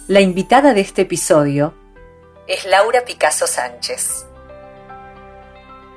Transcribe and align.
La 0.09 0.21
invitada 0.21 0.75
de 0.75 0.81
este 0.81 1.03
episodio 1.03 1.75
es 2.47 2.65
Laura 2.67 3.05
Picasso 3.05 3.47
Sánchez. 3.47 4.27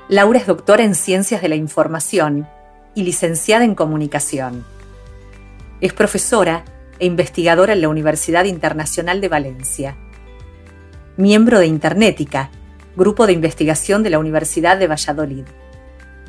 Laura 0.08 0.38
es 0.38 0.46
doctora 0.46 0.82
en 0.84 0.94
Ciencias 0.94 1.42
de 1.42 1.48
la 1.48 1.56
Información 1.56 2.48
y 2.98 3.04
licenciada 3.04 3.64
en 3.64 3.76
Comunicación. 3.76 4.64
Es 5.80 5.92
profesora 5.92 6.64
e 6.98 7.06
investigadora 7.06 7.72
en 7.74 7.80
la 7.80 7.88
Universidad 7.88 8.44
Internacional 8.44 9.20
de 9.20 9.28
Valencia. 9.28 9.96
Miembro 11.16 11.60
de 11.60 11.66
Internética, 11.66 12.50
grupo 12.96 13.28
de 13.28 13.34
investigación 13.34 14.02
de 14.02 14.10
la 14.10 14.18
Universidad 14.18 14.78
de 14.78 14.88
Valladolid. 14.88 15.44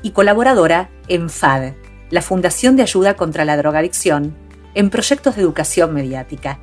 Y 0.03 0.11
colaboradora 0.11 0.91
en 1.07 1.31
FAD, 1.31 1.73
la 2.11 2.21
Fundación 2.21 2.75
de 2.75 2.83
Ayuda 2.83 3.15
contra 3.15 3.45
la 3.45 3.57
Drogadicción, 3.57 4.35
en 4.75 4.91
proyectos 4.91 5.37
de 5.37 5.41
educación 5.41 5.91
mediática. 5.91 6.59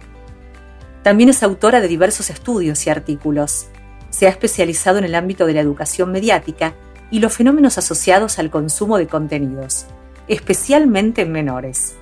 También 1.03 1.31
es 1.31 1.43
autora 1.43 1.81
de 1.81 1.89
diversos 1.89 2.31
estudios 2.31 2.87
y 2.87 2.91
artículos. 2.91 3.67
Se 4.11 4.29
ha 4.29 4.31
especializado 4.31 4.99
en 4.99 5.05
el 5.05 5.17
ámbito 5.17 5.47
de 5.47 5.55
la 5.55 5.63
educación 5.63 6.13
mediática 6.13 6.75
y 7.11 7.19
los 7.19 7.33
fenómenos 7.33 7.77
asociados 7.77 8.39
al 8.39 8.51
consumo 8.51 8.99
de 8.99 9.09
contenidos, 9.09 9.87
especialmente 10.29 11.23
en 11.23 11.33
menores. 11.33 11.97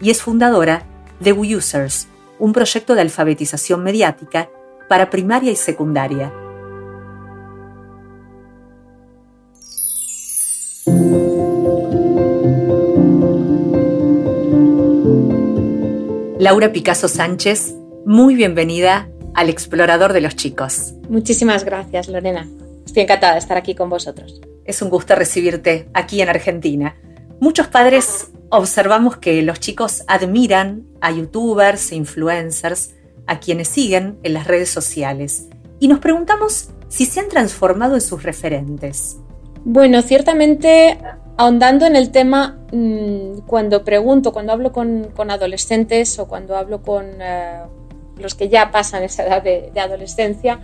Y 0.00 0.10
es 0.10 0.22
fundadora 0.22 0.82
de 1.20 1.32
We 1.32 1.56
Users, 1.56 2.08
un 2.38 2.52
proyecto 2.52 2.94
de 2.94 3.02
alfabetización 3.02 3.82
mediática 3.82 4.48
para 4.88 5.10
primaria 5.10 5.50
y 5.50 5.56
secundaria. 5.56 6.32
Laura 16.38 16.72
Picasso 16.72 17.08
Sánchez, 17.08 17.74
muy 18.04 18.34
bienvenida 18.34 19.08
al 19.34 19.48
Explorador 19.48 20.12
de 20.12 20.20
los 20.20 20.36
Chicos. 20.36 20.92
Muchísimas 21.08 21.64
gracias, 21.64 22.08
Lorena. 22.08 22.46
Estoy 22.84 23.04
encantada 23.04 23.32
de 23.32 23.38
estar 23.38 23.56
aquí 23.56 23.74
con 23.74 23.88
vosotros. 23.88 24.42
Es 24.66 24.82
un 24.82 24.90
gusto 24.90 25.14
recibirte 25.14 25.88
aquí 25.94 26.20
en 26.20 26.28
Argentina. 26.28 26.96
Muchos 27.44 27.66
padres 27.66 28.30
observamos 28.48 29.18
que 29.18 29.42
los 29.42 29.60
chicos 29.60 30.02
admiran 30.06 30.86
a 31.02 31.10
youtubers 31.10 31.92
e 31.92 31.96
influencers 31.96 32.94
a 33.26 33.38
quienes 33.38 33.68
siguen 33.68 34.18
en 34.22 34.32
las 34.32 34.46
redes 34.46 34.70
sociales 34.70 35.48
y 35.78 35.88
nos 35.88 35.98
preguntamos 35.98 36.70
si 36.88 37.04
se 37.04 37.20
han 37.20 37.28
transformado 37.28 37.96
en 37.96 38.00
sus 38.00 38.22
referentes. 38.22 39.18
Bueno, 39.62 40.00
ciertamente 40.00 40.98
ahondando 41.36 41.84
en 41.84 41.96
el 41.96 42.12
tema, 42.12 42.60
mm, 42.72 43.40
cuando 43.46 43.84
pregunto, 43.84 44.32
cuando 44.32 44.52
hablo 44.54 44.72
con, 44.72 45.12
adolescentes 45.30 46.18
o 46.18 46.26
cuando 46.26 46.56
hablo 46.56 46.80
con 46.80 47.04
eh, 47.20 47.60
los 48.16 48.34
que 48.34 48.48
ya 48.48 48.70
pasan 48.70 49.02
esa 49.02 49.22
edad 49.26 49.42
de 49.42 49.78
adolescencia, 49.78 50.60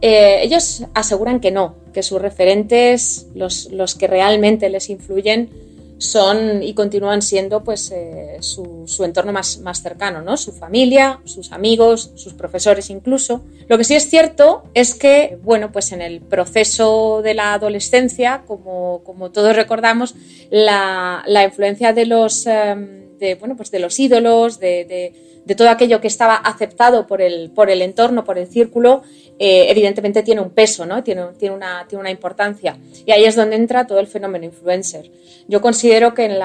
eh, 0.00 0.40
ellos 0.42 0.84
aseguran 0.94 1.38
que 1.38 1.52
no, 1.52 1.76
que 1.92 2.02
sus 2.02 2.20
referentes, 2.20 3.28
los, 3.36 3.70
los, 3.70 3.94
que 3.94 4.08
realmente 4.08 4.68
les 4.68 4.90
influyen, 4.90 5.68
son 5.98 6.62
y 6.62 6.74
continúan 6.74 7.22
siendo 7.22 7.62
pues, 7.62 7.90
eh, 7.90 8.38
su, 8.40 8.86
entorno 9.04 9.32
más, 9.32 9.58
más 9.58 9.82
cercano, 9.82 10.22
¿no? 10.22 10.36
su 10.36 10.52
familia, 10.52 11.20
sus 11.24 11.52
amigos, 11.52 12.12
sus 12.14 12.34
profesores 12.34 12.88
incluso. 12.90 13.42
Lo 13.68 13.76
que 13.76 13.84
sí 13.84 13.94
es 13.94 14.08
cierto 14.08 14.62
es 14.74 14.94
que, 14.94 15.38
bueno, 15.42 15.70
pues 15.72 15.92
en 15.92 16.00
el 16.00 16.20
proceso 16.20 17.20
de 17.22 17.34
la 17.34 17.54
adolescencia, 17.54 18.44
como, 18.46 19.02
como 19.04 19.30
todos 19.30 19.54
recordamos, 19.54 20.14
la, 20.50 21.22
la 21.26 21.44
influencia 21.44 21.92
de 21.92 22.06
los, 22.06 22.46
em, 22.46 23.18
de, 23.18 23.34
bueno, 23.34 23.56
pues 23.56 23.70
de 23.70 23.80
los 23.80 23.98
ídolos, 23.98 24.58
de, 24.60 24.84
de 24.84 25.28
de 25.48 25.54
todo 25.54 25.70
aquello 25.70 26.02
que 26.02 26.08
estaba 26.08 26.34
aceptado 26.34 27.06
por 27.06 27.22
el, 27.22 27.50
por 27.50 27.70
el 27.70 27.80
entorno, 27.80 28.22
por 28.22 28.36
el 28.36 28.48
círculo, 28.48 29.02
eh, 29.40 29.70
evidentemente 29.70 30.24
tiene 30.24 30.40
un 30.40 30.50
peso, 30.50 30.84
¿no? 30.84 31.04
tiene, 31.04 31.22
una, 31.50 32.10
importancia. 32.10 32.76
Y 33.06 33.12
ahí 33.12 33.24
es 33.24 33.36
donde 33.36 33.54
entra 33.54 33.86
todo 33.86 34.00
el 34.00 34.08
fenómeno 34.08 34.44
influencer. 34.44 35.10
Yo 35.46 35.60
considero 35.60 36.12
que 36.12 36.24
en 36.24 36.38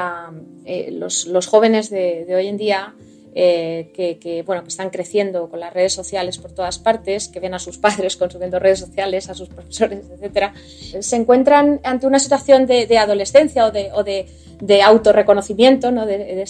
eh, 0.65 0.91
los, 0.91 1.47
jóvenes 1.47 1.89
de, 1.89 2.27
hoy 2.35 2.47
en 2.47 2.57
día 2.57 2.93
eh, 3.33 3.89
que, 3.95 4.43
bueno, 4.45 4.61
que 4.61 4.69
están 4.69 4.91
creciendo 4.91 5.49
con 5.49 5.59
las 5.59 5.73
redes 5.73 5.93
sociales 5.93 6.37
por 6.37 6.51
todas 6.51 6.77
partes, 6.77 7.29
que 7.29 7.39
ven 7.39 7.55
a 7.55 7.59
sus 7.59 7.79
padres 7.79 8.15
consumiendo 8.17 8.59
redes 8.59 8.79
sociales, 8.79 9.27
a 9.27 9.33
sus 9.33 9.49
profesores, 9.49 10.05
etcétera, 10.13 10.53
se 10.99 11.15
encuentran 11.15 11.79
ante 11.83 12.05
una 12.05 12.19
situación 12.19 12.67
de, 12.67 12.95
adolescencia 12.95 13.65
o 13.65 13.71
de, 13.71 13.89
o 13.91 14.03
de, 14.03 14.27
autorreconocimiento 14.83 15.91
¿no? 15.91 16.05
de, 16.05 16.19
de 16.19 16.41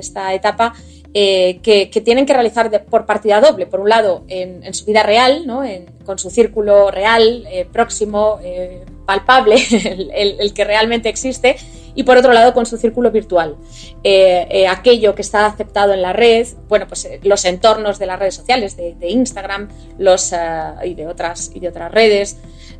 esta 0.00 0.34
etapa 0.34 0.74
eh, 1.18 1.60
que, 1.62 1.86
tienen 2.04 2.26
que 2.26 2.34
realizar 2.34 2.84
por 2.84 3.06
partida 3.06 3.40
doble. 3.40 3.64
Por 3.64 3.80
un 3.80 3.88
lado, 3.88 4.24
en, 4.28 4.74
su 4.74 4.84
vida 4.84 5.02
real, 5.02 5.46
¿no? 5.46 5.62
con 6.04 6.18
su 6.18 6.28
círculo 6.28 6.90
real, 6.90 7.46
eh, 7.50 7.66
próximo, 7.72 8.38
palpable, 9.06 9.56
el, 10.14 10.52
que 10.52 10.64
realmente 10.64 11.08
existe, 11.08 11.56
y 11.94 12.02
por 12.02 12.18
otro 12.18 12.34
lado 12.34 12.52
con 12.52 12.66
su 12.66 12.76
círculo 12.76 13.10
virtual. 13.10 13.56
Eh, 14.04 14.46
eh, 14.50 14.68
aquello 14.68 15.14
que 15.14 15.22
está 15.22 15.46
aceptado 15.46 15.94
en 15.94 16.02
la 16.02 16.12
red, 16.12 16.46
bueno, 16.68 16.86
pues 16.86 17.06
eh, 17.06 17.20
los 17.22 17.46
entornos 17.46 17.98
de 17.98 18.04
las 18.04 18.18
redes 18.18 18.34
sociales, 18.34 18.76
de, 18.76 18.94
Instagram 19.08 19.68
los, 19.96 20.34
y, 20.84 20.94
de 20.94 21.06
otras, 21.06 21.50
y 21.54 21.60
de 21.60 21.68
otras 21.68 21.90
redes. 21.90 22.36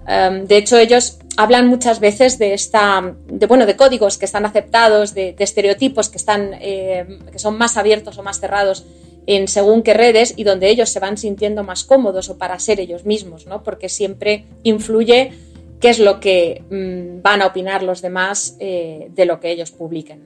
Em, 0.06 0.46
de 0.46 0.58
hecho, 0.58 0.76
ellos 0.76 1.18
hablan 1.36 1.66
muchas 1.66 2.00
veces 2.00 2.38
de 2.38 2.54
esta, 2.54 3.14
de, 3.26 3.46
bueno, 3.46 3.66
de 3.66 3.76
códigos 3.76 4.18
que 4.18 4.24
están 4.24 4.46
aceptados, 4.46 5.14
de, 5.14 5.34
estereotipos 5.38 6.08
que, 6.08 6.16
están, 6.16 6.58
que 6.58 7.38
son 7.38 7.58
más 7.58 7.76
abiertos 7.76 8.18
o 8.18 8.22
más 8.22 8.40
cerrados 8.40 8.84
en 9.26 9.48
según 9.48 9.82
qué 9.82 9.94
redes 9.94 10.34
y 10.36 10.44
donde 10.44 10.68
ellos 10.68 10.88
se 10.90 11.00
van 11.00 11.16
sintiendo 11.16 11.64
más 11.64 11.84
cómodos 11.84 12.28
o 12.28 12.38
para 12.38 12.58
ser 12.58 12.80
ellos 12.80 13.04
mismos, 13.04 13.46
¿no? 13.46 13.62
Porque 13.62 13.88
siempre 13.88 14.44
influye 14.62 15.32
qué 15.80 15.90
es 15.90 15.98
lo 15.98 16.20
que 16.20 16.62
mm, 16.70 17.22
van 17.22 17.42
a 17.42 17.46
opinar 17.46 17.82
los 17.82 18.02
demás 18.02 18.56
eh, 18.60 19.08
de 19.14 19.26
lo 19.26 19.40
que 19.40 19.50
ellos 19.50 19.72
publiquen. 19.72 20.22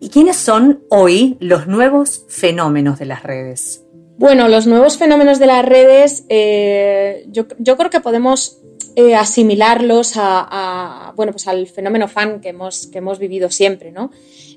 ¿Y 0.00 0.08
quiénes 0.08 0.36
son 0.36 0.82
hoy 0.88 1.36
los 1.40 1.66
nuevos 1.66 2.24
fenómenos 2.28 2.98
de 2.98 3.06
las 3.06 3.22
redes? 3.22 3.84
Bueno, 4.16 4.48
los 4.48 4.66
nuevos 4.66 4.98
fenómenos 4.98 5.38
de 5.38 5.46
las 5.46 5.64
redes, 5.64 6.24
eh, 6.28 7.26
yo, 7.28 7.46
creo 7.48 7.90
que 7.90 8.00
podemos 8.00 8.58
eh, 8.96 9.14
asimilarlos 9.14 10.12
a, 10.16 11.12
bueno, 11.16 11.32
pues 11.32 11.46
al 11.48 11.66
fenómeno 11.66 12.08
fan 12.08 12.40
que 12.40 12.50
hemos, 12.50 12.86
que 12.86 12.98
hemos 12.98 13.18
vivido 13.18 13.50
siempre, 13.50 13.92
¿no? 13.92 14.10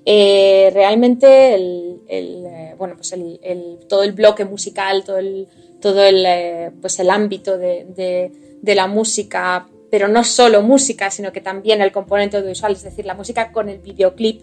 realmente 0.05 1.55
el, 1.55 2.75
bueno, 2.77 2.95
pues 2.95 3.15
todo 3.87 4.03
el 4.03 4.11
bloque 4.11 4.43
musical, 4.43 5.03
todo 5.05 5.17
el, 5.17 5.47
todo 5.81 6.03
el, 6.03 6.73
pues 6.81 6.99
el 6.99 7.09
ámbito 7.09 7.57
de, 7.57 8.31
de 8.61 8.75
la 8.75 8.87
música 8.87 9.65
pero 9.93 10.07
no 10.07 10.23
solo 10.23 10.63
música, 10.63 11.11
sino 11.11 11.31
que 11.31 11.39
también 11.39 11.79
el 11.79 11.91
componente 11.91 12.37
audiovisual, 12.37 12.71
es 12.71 12.81
decir, 12.81 13.05
la 13.05 13.13
música 13.13 13.51
con 13.51 13.69
el 13.69 13.77
videoclip. 13.77 14.41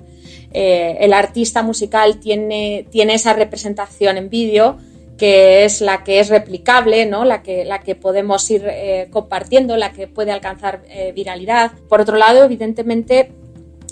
Eh, 0.53 0.99
el 1.01 1.13
artista 1.13 1.65
musical 1.65 2.21
tiene, 2.21 2.87
tiene 2.89 3.15
esa 3.15 3.33
representación 3.33 4.17
en 4.17 4.31
vídeo 4.31 4.79
que 5.21 5.67
es 5.67 5.83
la 5.83 6.03
que 6.03 6.19
es 6.19 6.31
replicable, 6.31 7.05
¿no? 7.05 7.27
la, 7.27 7.43
que, 7.43 7.67
la 7.67 7.81
que 7.81 7.95
podemos 7.95 8.51
ir 8.51 8.65
eh, 8.67 9.09
compartiendo, 9.11 9.77
la 9.77 9.93
que 9.93 10.07
puede 10.07 10.33
alcanzar 10.33 10.81
eh, 10.89 11.13
viralidad. 11.15 11.73
Por 11.91 12.01
otro 12.01 12.17
lado, 12.17 12.43
evidentemente, 12.43 13.31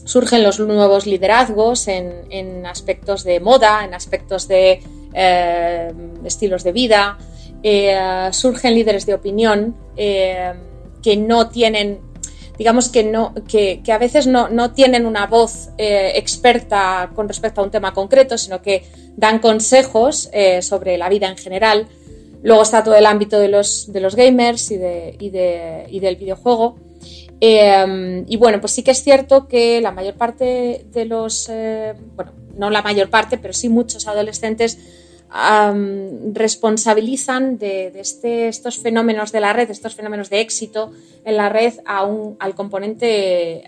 surgen 0.07 0.43
los 0.43 0.59
nuevos 0.59 1.07
liderazgos 1.07 1.87
en, 1.87 2.65
aspectos 2.65 3.25
de 3.25 3.41
moda, 3.41 3.85
en 3.85 3.93
aspectos 3.93 4.49
de 4.49 4.81
estilos 6.25 6.65
de 6.65 6.73
vida, 6.73 7.19
surgen 8.33 8.75
líderes 8.75 9.05
de 9.05 9.13
opinión 9.13 9.77
que 9.95 11.17
no 11.19 11.51
tienen, 11.51 12.01
digamos 12.59 12.89
que, 12.89 13.05
no, 13.05 13.33
que, 13.47 13.81
a 13.91 13.99
veces 13.99 14.27
no, 14.27 14.49
no, 14.49 14.73
tienen 14.73 15.07
una 15.07 15.27
voz 15.27 15.71
eh, 15.79 16.13
experta 16.17 17.11
con 17.15 17.29
respecto 17.29 17.61
a 17.61 17.65
un 17.65 17.71
tema 17.71 17.95
concreto, 17.95 18.37
sino 18.37 18.61
que 18.61 18.85
dan 19.17 19.39
consejos 19.39 20.29
eh, 20.33 20.61
sobre 20.61 20.99
la 20.99 21.09
vida 21.09 21.29
en 21.29 21.37
general. 21.37 21.87
Luego 22.43 22.63
está 22.63 22.83
todo 22.83 22.97
el 22.97 23.07
ámbito 23.07 23.39
de 23.39 23.49
los, 23.49 23.93
de 23.93 24.01
los 24.01 24.17
gamers 24.17 24.71
y, 24.73 24.77
de, 24.77 25.17
y, 25.19 25.31
de, 25.31 25.87
y 25.89 26.01
del 26.01 26.17
videojuego. 26.17 26.77
Eh, 27.41 28.25
y 28.27 28.37
bueno, 28.37 28.61
pues 28.61 28.73
sí 28.73 28.83
que 28.83 28.91
es 28.91 29.03
cierto 29.05 29.47
que 29.47 29.81
la 29.81 29.93
mayor 29.93 30.15
parte 30.15 30.85
de 30.93 31.05
los, 31.05 31.49
bueno, 32.17 32.33
no 32.57 32.71
la 32.71 32.83
mayor 32.83 33.09
parte, 33.09 33.39
pero 33.39 33.55
sí 33.55 33.69
muchos 33.69 34.09
adolescentes 34.09 34.79
responsabilizan 36.33 37.59
de, 37.59 37.93
este, 37.97 38.49
estos 38.49 38.79
fenómenos 38.79 39.31
de 39.33 39.41
la 39.41 39.53
red, 39.53 39.71
estos 39.71 39.95
fenómenos 39.95 40.31
de 40.31 40.41
éxito 40.41 40.93
en 41.25 41.37
la 41.37 41.49
red 41.49 41.75
a 41.85 42.05
un, 42.05 42.37
al 42.39 42.55
componente 42.55 43.63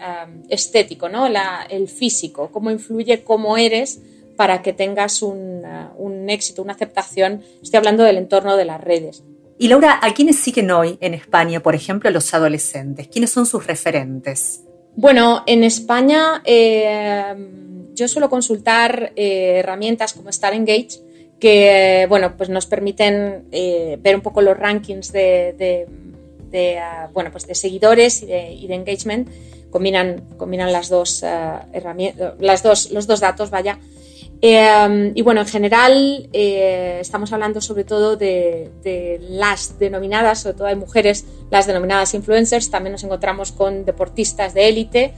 estético, 0.49 1.09
¿no? 1.09 1.27
el 1.27 1.89
físico, 1.89 2.51
cómo 2.51 2.71
influye 2.71 3.23
cómo 3.25 3.57
eres 3.57 4.01
para 4.41 4.63
que 4.63 4.73
tengas 4.73 5.21
un, 5.21 5.67
uh, 5.67 6.03
un, 6.03 6.31
éxito, 6.31 6.63
una 6.63 6.73
aceptación. 6.73 7.43
Estoy 7.63 7.77
hablando 7.77 8.05
del 8.05 8.17
entorno 8.17 8.57
de 8.57 8.65
las 8.65 8.81
redes. 8.81 9.23
Y 9.59 9.69
Laura, 9.69 10.01
¿a 10.01 10.15
quiénes 10.15 10.37
siguen 10.37 10.71
hoy 10.71 10.97
en 11.03 11.13
España, 11.13 11.61
por 11.61 11.75
ejemplo, 11.75 12.09
los 12.11 12.33
adolescentes? 12.33 13.09
¿Quiénes 13.09 13.29
son 13.29 13.45
sus 13.45 13.67
referentes? 13.67 14.63
Bueno, 14.97 15.43
en 15.47 15.63
España 15.63 16.41
eh, 16.47 17.35
yo 17.93 18.09
suelo 18.09 18.31
consultar 18.31 19.13
eh, 19.15 19.57
herramientas 19.59 20.15
como 20.15 20.31
Star 20.31 20.55
Engage, 20.55 21.03
que 21.41 22.07
bueno, 22.09 22.37
pues 22.37 22.49
nos 22.51 22.67
permiten 22.67 23.47
eh, 23.51 23.99
ver 24.01 24.15
un 24.15 24.21
poco 24.21 24.43
los 24.43 24.57
rankings 24.57 25.11
de, 25.11 25.87
ah, 26.81 27.09
bueno, 27.13 27.33
pues 27.33 27.47
de 27.47 27.55
seguidores 27.55 28.23
y 28.23 28.27
de, 28.27 28.75
engagement. 28.75 29.29
Combinan, 29.71 30.25
combinan 30.37 30.73
las 30.73 30.89
dos 30.89 31.23
uh, 31.23 31.27
herramientas, 31.73 32.35
las 32.41 32.63
dos, 32.65 32.91
los 32.91 33.07
dos 33.07 33.21
datos, 33.21 33.51
vaya. 33.51 33.79
Eh, 34.43 35.13
y 35.15 35.23
bueno, 35.23 35.43
en 35.43 35.47
general 35.47 36.29
estamos 36.33 37.33
hablando 37.33 37.61
sobre 37.61 37.85
todo 37.85 38.17
de, 38.17 39.21
las 39.29 39.79
denominadas, 39.79 40.41
sobre 40.41 40.57
todo 40.57 40.67
hay 40.67 40.77
mujeres, 40.77 41.25
las 41.51 41.67
denominadas 41.67 42.15
influencers. 42.15 42.71
También 42.71 42.93
nos 42.93 43.05
encontramos 43.05 43.53
con 43.53 43.85
deportistas 43.85 44.55
de 44.55 44.69
élite 44.69 45.15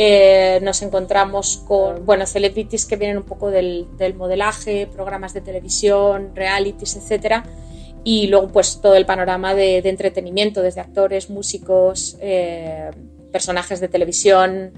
eh, 0.00 0.60
nos 0.62 0.80
encontramos 0.82 1.64
con 1.66 2.06
bueno, 2.06 2.24
celebrities 2.24 2.86
que 2.86 2.94
vienen 2.94 3.16
un 3.16 3.24
poco 3.24 3.50
del, 3.50 3.88
modelaje, 4.16 4.86
programas 4.86 5.34
de 5.34 5.40
televisión, 5.40 6.30
realities, 6.36 6.94
etc. 6.94 7.42
Y 8.04 8.28
luego 8.28 8.46
pues 8.46 8.80
todo 8.80 8.94
el 8.94 9.06
panorama 9.06 9.56
de, 9.56 9.78
entretenimiento, 9.78 10.62
desde 10.62 10.82
actores, 10.82 11.30
músicos, 11.30 12.16
eh, 12.20 12.92
personajes 13.32 13.80
de 13.80 13.88
televisión, 13.88 14.70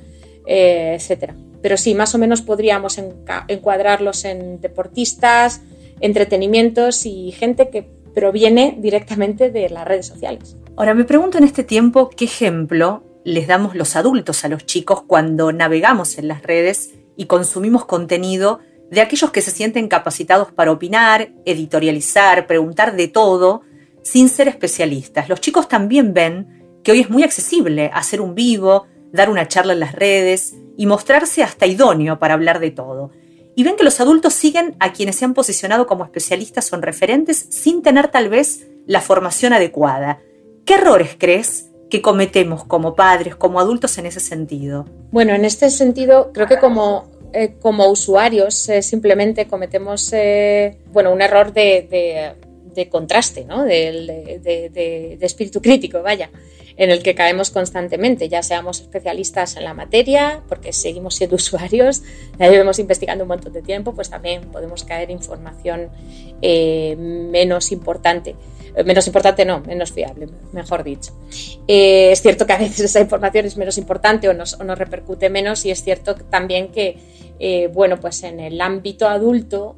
eh, 0.47 0.97
etc. 0.99 1.35
Pero 1.61 1.77
sí, 1.77 1.95
más 1.95 2.15
o 2.15 2.19
menos 2.19 2.41
podríamos 2.41 2.99
encuadrarlos 3.47 4.25
en 4.25 4.63
deportistas, 4.63 5.61
entretenimientos 6.01 7.05
y 7.05 7.33
gente 7.33 7.69
que 7.69 7.83
proviene 8.15 8.79
directamente 8.79 9.51
de 9.51 9.69
las 9.69 9.87
redes 9.87 10.07
sociales. 10.07 10.57
Ahora 10.77 10.95
me 10.95 11.05
pregunto 11.05 11.37
en 11.37 11.45
este 11.45 11.63
tiempo 11.63 12.09
qué 12.09 12.25
ejemplo 12.25 13.03
les 13.25 13.47
damos 13.47 13.75
los 13.75 13.97
adultos 13.97 14.45
a 14.45 14.49
los 14.49 14.65
chicos 14.67 15.03
cuando 15.03 15.53
navegamos 15.53 16.19
en 16.19 16.29
las 16.29 16.43
redes 16.43 16.91
y 17.17 17.27
consumimos 17.27 17.85
contenido 17.85 18.61
de 18.91 19.01
aquellos 19.01 19.31
que 19.31 19.43
se 19.43 19.51
sienten 19.51 19.89
capacitados 19.89 20.51
para 20.53 20.73
opinar, 20.73 21.33
editorializar, 21.45 22.47
preguntar 22.47 22.97
de 22.97 23.09
todo, 23.09 23.63
sin 24.03 24.29
ser 24.29 24.49
especialistas. 24.49 25.29
Los 25.29 25.41
chicos 25.41 25.69
también 25.69 26.13
ven 26.13 26.81
que 26.83 26.93
hoy 26.93 27.01
es 27.01 27.11
muy 27.11 27.23
accesible 27.23 27.91
hacer 27.93 28.21
un 28.21 28.35
vivo, 28.35 28.87
dar 29.13 29.31
una 29.31 29.47
charla 29.47 29.75
en 29.75 29.81
las 29.81 29.93
redes 29.93 30.55
y 30.77 30.87
mostrarse 30.87 31.43
hasta 31.43 31.67
idóneo 31.67 32.19
para 32.19 32.35
hablar 32.35 32.59
de 32.59 32.71
todo. 32.71 33.11
Y 33.55 33.63
ven 33.63 33.77
que 33.77 33.85
los 33.85 34.01
adultos 34.01 34.33
siguen 34.35 34.75
a 34.81 34.93
quienes 34.93 35.17
se 35.17 35.25
han 35.25 35.35
posicionado 35.35 35.87
como 35.87 36.05
especialistas 36.05 36.73
o 36.73 36.81
referentes 36.81 37.47
sin 37.51 37.83
tener 37.83 38.09
tal 38.09 38.29
vez 38.29 38.67
la 38.87 39.01
formación 39.01 39.53
adecuada. 39.53 40.21
¿Qué 40.65 40.75
errores 40.75 41.17
crees 41.19 41.70
que 41.91 42.01
cometemos 42.01 42.65
como 42.65 42.95
padres, 42.95 43.37
como 43.37 43.61
adultos 43.61 43.99
en 43.99 44.07
ese 44.07 44.21
sentido? 44.21 44.87
Bueno, 45.11 45.35
en 45.35 45.45
este 45.45 45.69
sentido, 45.69 46.31
creo 46.33 46.47
que 46.47 46.59
como, 46.59 47.11
eh, 47.35 47.55
como 47.61 47.89
usuarios 47.89 48.69
eh, 48.69 48.81
simplemente 48.81 49.47
cometemos 49.47 50.11
eh, 50.13 50.77
bueno, 50.93 51.13
un 51.13 51.21
error 51.21 51.53
de, 51.53 52.35
de, 52.75 52.89
contraste, 52.89 53.45
¿no? 53.45 53.65
de, 53.65 54.41
de, 54.41 55.19
espíritu 55.21 55.61
crítico, 55.61 56.01
vaya, 56.03 56.31
en 56.77 56.91
el 56.91 57.03
que 57.03 57.15
caemos 57.15 57.51
constantemente, 57.51 58.29
ya 58.31 58.43
seamos 58.43 58.81
especialistas 58.81 59.57
en 59.57 59.65
la 59.65 59.75
materia, 59.75 60.43
porque 60.49 60.73
seguimos 60.73 61.17
siendo 61.17 61.37
usuarios, 61.43 62.03
ya 62.39 62.49
llevamos 62.49 62.79
investigando 62.79 63.25
un 63.25 63.29
montón 63.29 63.53
de 63.53 63.61
tiempo, 63.61 63.93
pues 63.93 64.09
también 64.09 64.43
podemos 64.51 64.85
caer 64.85 65.11
información 65.11 65.91
menos 66.41 67.71
importante. 67.73 68.35
Eh, 68.75 68.85
menos 68.85 69.07
importante 69.07 69.45
no, 69.45 69.61
menos 69.61 69.93
fiable, 69.93 70.29
mejor 70.53 70.85
dicho. 70.85 71.13
Eh, 71.67 72.11
es 72.13 72.23
cierto 72.23 72.47
que 72.47 72.53
a 72.53 72.59
veces 72.59 72.81
esa 72.81 73.01
información 73.01 73.47
es 73.47 73.57
menos 73.57 73.79
importante 73.79 74.29
o 74.29 74.35
nos, 74.35 74.59
repercute 74.59 75.31
menos 75.31 75.65
y 75.65 75.71
es 75.71 75.83
cierto 75.83 76.15
también 76.15 76.69
que, 76.69 76.97
eh, 77.39 77.69
bueno, 77.73 77.99
pues 78.01 78.23
en 78.23 78.41
el 78.41 78.61
ámbito 78.61 79.09
adulto, 79.09 79.77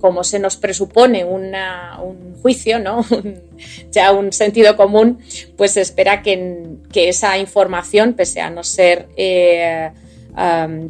como 0.00 0.24
se 0.24 0.38
nos 0.38 0.56
presupone 0.56 1.24
un 1.24 2.36
juicio, 2.42 2.78
¿no? 2.78 3.04
ya 3.90 4.12
un 4.12 4.32
sentido 4.32 4.76
común, 4.76 5.20
pues 5.56 5.72
se 5.72 5.80
espera 5.80 6.22
que, 6.22 6.64
que, 6.92 7.08
esa 7.08 7.38
información, 7.38 8.12
pese 8.12 8.40
a 8.40 8.50
no 8.50 8.62
ser 8.62 9.08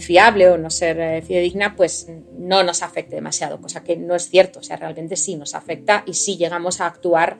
fiable 0.01 0.49
o 0.49 0.59
no 0.59 0.71
ser 0.71 0.99
eh, 0.99 1.23
fidedigna, 1.23 1.77
pues 1.77 2.09
no 2.37 2.65
nos 2.65 2.83
afecte 2.83 3.15
demasiado, 3.15 3.61
cosa 3.61 3.85
que 3.85 3.97
no 3.97 4.17
es 4.17 4.29
cierto, 4.29 4.59
o 4.59 4.63
sea, 4.63 4.77
realmente 4.77 5.15
sí 5.15 5.37
nos 5.37 5.55
afecta 5.55 6.03
y 6.05 6.15
sí 6.15 6.37
llegamos 6.37 6.81
a 6.81 6.87
actuar 6.87 7.39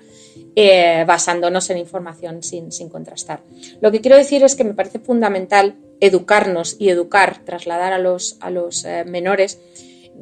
eh, 0.55 1.05
basándonos 1.05 1.69
en 1.71 1.79
información 1.79 2.45
sin, 2.45 2.71
sin 2.71 2.89
contrastar. 2.89 3.41
Lo 3.81 3.91
que 3.91 4.01
quiero 4.01 4.17
decir 4.17 4.45
es 4.45 4.55
que 4.55 4.63
me 4.63 4.75
parece 4.75 5.01
fundamental 5.01 5.75
educarnos 6.01 6.77
y 6.79 6.91
educar, 6.91 7.45
trasladar 7.45 7.93
a 7.93 7.99
los, 7.99 8.37
a 8.41 8.51
los 8.51 8.85
eh, 8.85 9.05
menores 9.05 9.59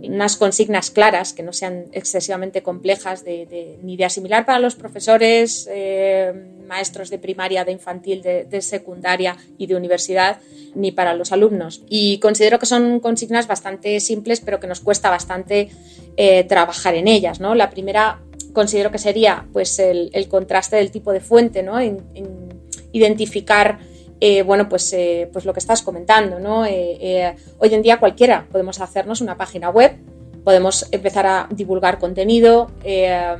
unas 0.02 0.36
consignas 0.36 0.90
claras 0.90 1.32
que 1.32 1.42
no 1.42 1.52
sean 1.52 1.86
excesivamente 1.92 2.62
complejas 2.62 3.24
ni 3.24 3.96
de 3.96 4.04
asimilar 4.04 4.44
para 4.44 4.58
los 4.58 4.74
profesores, 4.74 5.68
eh, 5.70 6.32
maestros 6.66 7.10
de 7.10 7.18
primaria, 7.18 7.64
de 7.64 7.72
infantil, 7.72 8.22
de, 8.22 8.62
secundaria 8.62 9.36
y 9.58 9.66
de 9.66 9.76
universidad, 9.76 10.40
ni 10.74 10.92
para 10.92 11.14
los 11.14 11.32
alumnos. 11.32 11.82
Y 11.88 12.18
considero 12.18 12.58
que 12.58 12.66
son 12.66 13.00
consignas 13.00 13.46
bastante 13.46 14.00
simples, 14.00 14.40
pero 14.40 14.60
que 14.60 14.66
nos 14.66 14.80
cuesta 14.80 15.10
bastante 15.10 15.70
eh, 16.16 16.44
trabajar 16.44 16.94
en 16.94 17.08
ellas. 17.08 17.40
¿no? 17.40 17.54
La 17.54 17.70
primera 17.70 18.20
considero 18.52 18.90
que 18.90 18.98
sería 18.98 19.46
pues, 19.52 19.78
el, 19.78 20.10
contraste 20.28 20.76
del 20.76 20.90
tipo 20.90 21.12
de 21.12 21.20
fuente, 21.20 21.62
¿no? 21.62 21.78
identificar 22.92 23.78
eh, 24.26 24.42
bueno, 24.42 24.70
pues, 24.70 24.90
eh, 24.94 25.28
pues 25.30 25.44
lo 25.44 25.52
que 25.52 25.58
estás 25.58 25.82
comentando, 25.82 26.38
¿no? 26.40 26.64
Eh, 26.64 27.36
hoy 27.58 27.74
en 27.74 27.82
día 27.82 28.00
cualquiera 28.00 28.46
podemos 28.50 28.80
hacernos 28.80 29.20
una 29.20 29.36
página 29.36 29.68
web, 29.68 29.98
podemos 30.42 30.88
empezar 30.92 31.26
a 31.26 31.46
divulgar 31.50 31.98
contenido, 31.98 32.70
en 32.82 33.36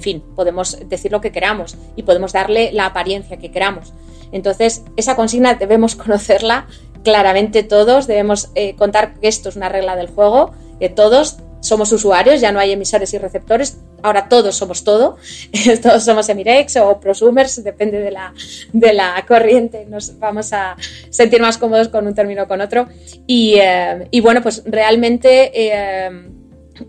fin, 0.00 0.24
podemos 0.34 0.76
decir 0.88 1.12
lo 1.12 1.20
que 1.20 1.30
queramos 1.30 1.76
y 1.94 2.02
podemos 2.02 2.32
darle 2.32 2.72
la 2.72 2.86
apariencia 2.86 3.36
que 3.36 3.52
queramos. 3.52 3.92
Entonces, 4.32 4.82
esa 4.96 5.14
consigna 5.14 5.54
debemos 5.54 5.94
conocerla 6.04 6.66
claramente 7.04 7.62
todos, 7.62 8.08
debemos 8.08 8.50
eh, 8.56 8.74
contar 8.74 9.20
que 9.20 9.28
esto 9.28 9.50
es 9.50 9.56
una 9.56 9.68
regla 9.68 9.94
del 9.94 10.08
juego, 10.08 10.50
que 10.80 10.88
todos 10.88 11.36
somos 11.60 11.92
usuarios, 11.92 12.40
ya 12.40 12.50
no 12.50 12.58
hay 12.58 12.72
emisores 12.72 13.14
y 13.14 13.18
receptores, 13.18 13.78
ahora 14.02 14.28
todos 14.28 14.56
somos 14.56 14.84
todo, 14.84 15.16
todos 15.82 16.04
somos 16.04 16.28
Emirex 16.28 16.76
o 16.76 17.00
prosumers, 17.00 17.62
depende 17.62 17.98
de 17.98 18.10
la, 18.10 18.32
de 18.72 18.92
la 18.92 19.24
corriente, 19.26 19.86
nos 19.86 20.18
vamos 20.18 20.52
a 20.52 20.76
sentir 21.10 21.40
más 21.40 21.58
cómodos 21.58 21.88
con 21.88 22.06
un 22.06 22.14
término 22.14 22.44
o 22.44 22.48
con 22.48 22.60
otro. 22.60 22.88
Y, 23.26 23.56
eh, 23.60 24.08
bueno, 24.22 24.42
pues 24.42 24.62
realmente... 24.66 25.50
Eh, 25.54 26.37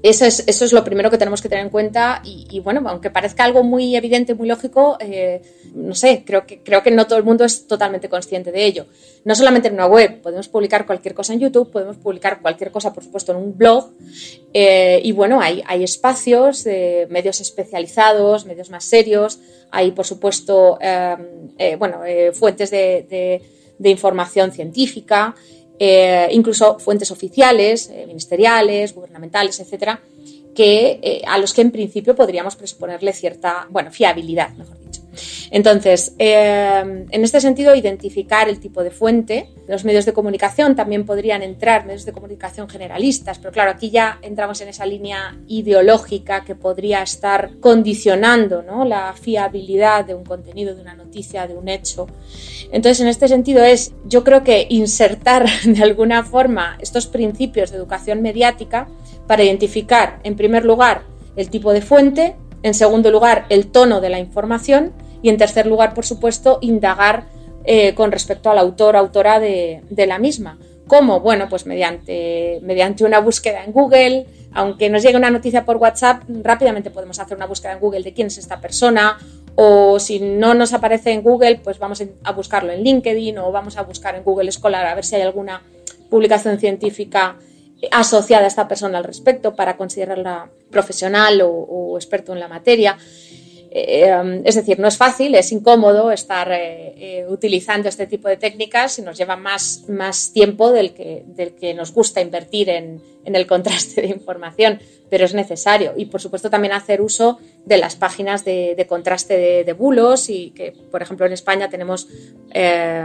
eso 0.03 0.25
es, 0.25 0.43
eso 0.48 0.65
es 0.65 0.74
lo 0.74 0.84
primero 0.84 1.10
que 1.10 1.17
tenemos 1.17 1.41
que 1.41 1.50
tener 1.50 1.63
en 1.63 1.69
cuenta 1.69 2.22
y, 2.24 2.60
bueno, 2.60 2.81
aunque 2.88 3.10
parezca 3.10 3.43
algo 3.43 3.63
muy 3.63 3.96
evidente, 3.96 4.34
muy 4.34 4.48
lógico, 4.48 4.98
eh, 5.00 5.41
no 5.74 5.96
sé, 5.96 6.24
creo 6.25 6.46
que, 6.46 6.62
creo 6.62 6.84
que 6.84 6.91
no 6.91 7.08
todo 7.08 7.17
el 7.17 7.25
mundo 7.25 7.46
es 7.46 7.67
totalmente 7.67 8.10
consciente 8.10 8.51
de 8.51 8.65
ello. 8.65 8.86
No 9.25 9.36
solamente 9.36 9.67
en 9.67 9.75
una 9.75 9.88
web, 9.88 10.22
podemos 10.22 10.48
publicar 10.48 10.86
cualquier 10.86 11.13
cosa 11.13 11.34
en 11.34 11.39
YouTube, 11.39 11.72
podemos 11.72 11.98
publicar 11.98 12.41
cualquier 12.41 12.72
cosa, 12.72 12.93
por 12.93 13.03
supuesto, 13.03 13.31
en 13.31 13.38
un 13.38 13.58
blog 13.58 13.91
eh, 14.53 15.01
y 15.03 15.12
bueno, 15.12 15.41
hay, 15.41 15.63
hay 15.67 15.84
espacios, 15.84 16.63
de 16.63 17.08
medios 17.10 17.41
especializados, 17.41 18.46
medios 18.46 18.69
más 18.69 18.84
serios, 18.84 19.39
hay 19.72 19.91
por 19.91 20.05
supuesto, 20.05 20.77
eh, 20.81 21.75
bueno, 21.77 22.01
fuentes 22.34 22.72
de 22.72 23.41
información 23.79 24.51
científica. 24.51 25.36
Eh, 25.82 26.28
incluso 26.32 26.78
fuentes 26.78 27.10
oficiales, 27.10 27.90
eh, 27.90 28.04
ministeriales, 28.06 28.94
gubernamentales, 28.94 29.62
etcétera, 29.62 30.02
que, 30.54 31.00
eh, 31.02 31.22
a 31.26 31.38
los 31.38 31.54
que 31.54 31.62
en 31.62 31.72
principio 31.72 32.16
podríamos 32.16 32.58
presuponerle 32.58 33.14
cierta, 33.14 33.66
bueno, 33.70 33.90
fiabilidad, 33.90 34.50
mejor 34.56 34.78
dicho. 34.78 34.88
Entonces, 35.52 36.14
eh, 36.20 37.06
en 37.10 37.24
este 37.24 37.42
sentido, 37.42 37.76
identificar 37.76 38.50
el 38.50 38.60
tipo 38.60 38.84
de 38.84 38.92
fuente. 38.92 39.50
Los 39.68 39.86
medios 39.86 40.06
de 40.06 40.14
comunicación 40.14 40.76
también 40.76 41.06
podrían 41.06 41.42
entrar, 41.44 41.86
medios 41.86 42.06
de 42.06 42.12
comunicación 42.12 42.68
generalistas, 42.70 43.40
pero 43.40 43.52
claro, 43.52 43.72
aquí 43.72 43.90
ya 43.90 44.20
entramos 44.22 44.62
en 44.62 44.70
esa 44.70 44.86
línea 44.86 45.38
ideológica 45.48 46.44
que 46.44 46.56
podría 46.56 47.04
estar 47.04 47.60
condicionando 47.60 48.64
¿no? 48.64 48.86
la 48.86 49.14
fiabilidad 49.14 50.06
de 50.06 50.16
un 50.16 50.24
contenido, 50.24 50.76
de 50.76 50.82
una 50.82 50.96
noticia, 50.96 51.48
de 51.48 51.56
un 51.56 51.70
hecho. 51.70 52.08
Entonces, 52.72 53.00
en 53.02 53.08
este 53.08 53.28
sentido 53.28 53.64
es, 53.64 53.94
yo 54.06 54.24
creo 54.24 54.44
que 54.44 54.68
insertar 54.70 55.46
de 55.66 55.84
alguna 55.84 56.24
forma 56.24 56.78
estos 56.80 57.08
principios 57.08 57.72
de 57.72 57.78
educación 57.78 58.22
mediática 58.22 58.88
para 59.28 59.44
identificar, 59.44 60.20
en 60.24 60.36
primer 60.36 60.66
lugar, 60.66 61.04
el 61.36 61.50
tipo 61.50 61.72
de 61.74 61.82
fuente, 61.82 62.36
en 62.64 62.74
segundo 62.74 63.12
lugar, 63.12 63.46
el 63.50 63.68
tono 63.68 64.02
de 64.02 64.10
la 64.10 64.20
información 64.20 64.92
y 65.22 65.30
en 65.30 65.38
tercer 65.38 65.66
lugar, 65.66 65.94
por 65.94 66.06
supuesto, 66.06 66.60
indagar 66.62 67.26
eh, 67.66 67.94
con 67.94 68.12
respecto 68.12 68.50
al 68.50 68.58
autor, 68.58 68.96
autora 68.96 69.40
de, 69.40 69.82
la 70.08 70.20
misma. 70.20 70.58
¿Cómo? 70.88 71.20
Bueno, 71.20 71.48
pues 71.50 71.66
mediante, 71.66 72.60
mediante 72.64 73.04
una 73.04 73.20
búsqueda 73.20 73.64
en 73.64 73.72
Google, 73.72 74.26
aunque 74.54 74.90
nos 74.90 75.04
llegue 75.04 75.18
una 75.18 75.30
noticia 75.30 75.66
por 75.66 75.78
WhatsApp, 75.78 76.24
rápidamente 76.42 76.90
podemos 76.90 77.20
hacer 77.20 77.38
una 77.38 77.46
búsqueda 77.46 77.74
en 77.74 77.80
Google 77.80 78.02
de 78.02 78.14
quién 78.14 78.28
es 78.28 78.40
esta 78.40 78.60
persona, 78.60 79.20
o 79.56 80.00
si 80.00 80.20
no 80.20 80.54
nos 80.54 80.74
aparece 80.74 81.12
en 81.12 81.22
Google, 81.22 81.60
pues 81.64 81.78
vamos 81.78 82.02
a 82.24 82.32
buscarlo 82.32 82.72
en 82.72 82.82
LinkedIn 82.82 83.38
o 83.38 83.52
vamos 83.52 83.78
a 83.78 83.84
buscar 83.84 84.16
en 84.16 84.24
Google 84.24 84.52
Scholar 84.52 84.86
a 84.88 84.96
ver 84.96 85.06
si 85.06 85.16
hay 85.16 85.22
alguna 85.22 85.62
publicación 86.10 86.60
científica 86.60 87.36
asociada 87.92 88.46
a 88.46 88.48
esta 88.48 88.68
persona 88.68 88.98
al 88.98 89.04
respecto 89.04 89.56
para 89.56 89.78
considerarla 89.78 90.50
profesional 90.70 91.42
o, 91.44 91.98
experto 91.98 92.34
en 92.34 92.40
la 92.40 92.48
materia. 92.48 92.98
Eh, 93.72 94.12
um, 94.16 94.42
es 94.46 94.56
decir, 94.56 94.80
no 94.80 94.88
es 94.88 94.98
fácil, 94.98 95.36
es 95.36 95.52
incómodo 95.52 96.12
estar 96.12 96.52
eh, 96.52 96.94
eh, 96.98 97.26
utilizando 97.30 97.88
este 97.88 98.08
tipo 98.08 98.28
de 98.28 98.38
técnicas 98.38 98.98
y 98.98 99.04
nos 99.04 99.16
lleva 99.16 99.36
más, 99.36 99.86
más 99.88 100.34
tiempo 100.34 100.72
del 100.72 100.92
que, 100.94 101.24
del 101.28 101.54
que 101.54 101.76
nos 101.76 101.94
gusta 101.94 102.20
invertir 102.20 102.70
en, 102.70 103.00
en, 103.26 103.36
el 103.36 103.46
contraste 103.46 104.02
de 104.02 104.08
información, 104.08 104.80
pero 105.12 105.26
es 105.26 105.36
necesario. 105.36 105.94
Y 105.96 106.06
por 106.06 106.20
supuesto 106.20 106.50
también 106.50 106.74
hacer 106.74 107.00
uso 107.00 107.38
de 107.64 107.78
las 107.78 107.96
páginas 107.96 108.44
de, 108.44 108.74
de 108.76 108.88
contraste 108.88 109.64
de, 109.64 109.74
bulos 109.74 110.32
y 110.32 110.50
que, 110.50 110.72
por 110.72 111.04
ejemplo, 111.04 111.28
en 111.28 111.34
España 111.34 111.70
tenemos 111.70 112.08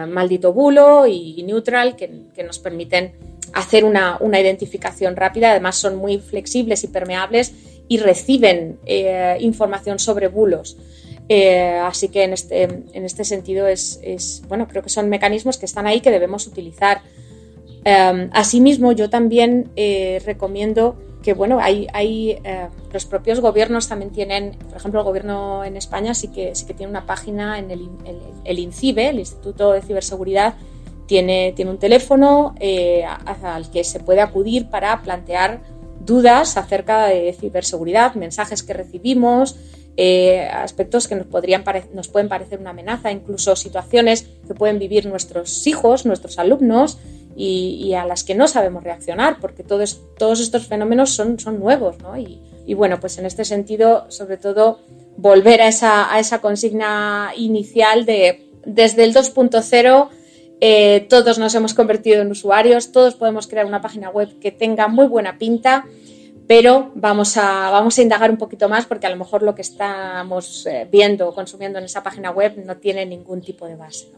Maldito 0.08 0.54
Bulo 0.54 1.06
y 1.06 1.42
Neutral 1.42 1.94
que, 1.94 2.10
que 2.34 2.42
nos 2.42 2.58
permiten 2.58 3.12
hacer 3.52 3.84
una, 3.84 4.16
una, 4.20 4.40
identificación 4.40 5.14
rápida. 5.14 5.50
Además, 5.50 5.76
son 5.76 5.96
muy 5.96 6.18
flexibles 6.18 6.84
y 6.84 6.88
permeables 6.88 7.52
y 7.88 7.98
reciben 7.98 8.78
eh, 8.86 9.36
información 9.40 9.98
sobre 9.98 10.28
bulos. 10.28 10.76
Eh, 11.28 11.80
así 11.82 12.08
que 12.08 12.24
en 12.24 12.32
este, 12.34 12.62
en 12.62 13.04
este 13.04 13.24
sentido 13.24 13.66
es, 13.66 13.98
es, 14.02 14.42
bueno, 14.48 14.68
creo 14.68 14.82
que 14.82 14.90
son 14.90 15.08
mecanismos 15.08 15.56
que 15.56 15.66
están 15.66 15.86
ahí 15.86 16.00
que 16.00 16.10
debemos 16.10 16.46
utilizar. 16.46 17.02
Em, 17.84 18.30
asimismo, 18.32 18.92
yo 18.92 19.10
también 19.10 19.70
eh, 19.76 20.20
recomiendo 20.24 20.96
que 21.22 21.32
bueno, 21.32 21.58
hay, 21.58 21.86
hay 21.94 22.38
los 22.92 23.06
propios 23.06 23.40
gobiernos 23.40 23.88
también 23.88 24.10
tienen, 24.10 24.58
por 24.68 24.76
ejemplo, 24.76 25.00
el 25.00 25.06
gobierno 25.06 25.64
en 25.64 25.78
España 25.78 26.12
sí 26.12 26.28
que, 26.28 26.54
sí 26.54 26.66
que 26.66 26.74
tiene 26.74 26.90
una 26.90 27.06
página 27.06 27.58
en 27.58 27.70
el, 27.70 27.88
el, 28.04 28.20
el 28.44 28.58
INCIBE, 28.58 29.08
el 29.08 29.20
Instituto 29.20 29.72
de 29.72 29.80
Ciberseguridad, 29.80 30.54
tiene, 31.06 31.52
tiene 31.54 31.70
un 31.70 31.78
teléfono 31.78 32.54
eh, 32.60 33.04
al 33.04 33.70
que 33.70 33.84
se 33.84 34.00
puede 34.00 34.20
acudir 34.20 34.68
para 34.68 35.02
plantear 35.02 35.60
dudas 36.04 36.56
acerca 36.56 37.06
de 37.06 37.32
ciberseguridad, 37.32 38.14
mensajes 38.14 38.62
que 38.62 38.72
recibimos, 38.72 39.56
eh, 39.96 40.48
aspectos 40.52 41.06
que 41.06 41.14
nos, 41.14 41.26
podrían 41.26 41.64
nos 41.92 42.08
pueden 42.08 42.28
parecer 42.28 42.58
una 42.58 42.70
amenaza, 42.70 43.12
incluso 43.12 43.54
situaciones 43.54 44.26
que 44.46 44.54
pueden 44.54 44.78
vivir 44.78 45.06
nuestros 45.06 45.66
hijos, 45.66 46.04
nuestros 46.04 46.38
alumnos 46.38 46.98
y, 47.36 47.94
a 47.94 48.04
las 48.04 48.24
que 48.24 48.34
no 48.34 48.48
sabemos 48.48 48.82
reaccionar, 48.82 49.38
porque 49.40 49.62
todos, 49.62 50.00
todos 50.18 50.40
estos 50.40 50.66
fenómenos 50.66 51.10
son, 51.10 51.38
son 51.38 51.60
nuevos. 51.60 51.98
¿no? 52.00 52.16
Y, 52.16 52.40
y, 52.66 52.74
bueno, 52.74 52.98
pues 53.00 53.18
en 53.18 53.26
este 53.26 53.44
sentido, 53.44 54.10
sobre 54.10 54.36
todo, 54.36 54.80
volver 55.16 55.62
a 55.62 55.68
esa, 55.68 56.12
a 56.12 56.18
esa 56.18 56.40
consigna 56.40 57.32
inicial 57.36 58.04
de 58.04 58.48
desde 58.66 59.04
el 59.04 59.14
2.0 59.14 60.08
eh, 60.66 61.06
todos 61.10 61.38
nos 61.38 61.54
hemos 61.54 61.74
convertido 61.74 62.22
en 62.22 62.30
usuarios, 62.30 62.90
todos 62.90 63.16
podemos 63.16 63.46
crear 63.46 63.66
una 63.66 63.82
página 63.82 64.08
web 64.08 64.38
que 64.38 64.50
tenga 64.50 64.88
muy 64.88 65.06
buena 65.06 65.36
pinta, 65.36 65.84
pero 66.48 66.90
vamos 66.94 67.36
a, 67.36 67.68
vamos 67.68 67.98
a 67.98 68.02
indagar 68.02 68.30
un 68.30 68.38
poquito 68.38 68.66
más 68.66 68.86
porque 68.86 69.06
a 69.06 69.10
lo 69.10 69.16
mejor 69.16 69.42
lo 69.42 69.54
que 69.54 69.60
estamos 69.60 70.64
eh, 70.64 70.88
viendo 70.90 71.28
o 71.28 71.34
consumiendo 71.34 71.78
en 71.78 71.84
esa 71.84 72.02
página 72.02 72.30
web 72.30 72.54
no 72.64 72.78
tiene 72.78 73.04
ningún 73.04 73.42
tipo 73.42 73.66
de 73.66 73.76
base. 73.76 74.10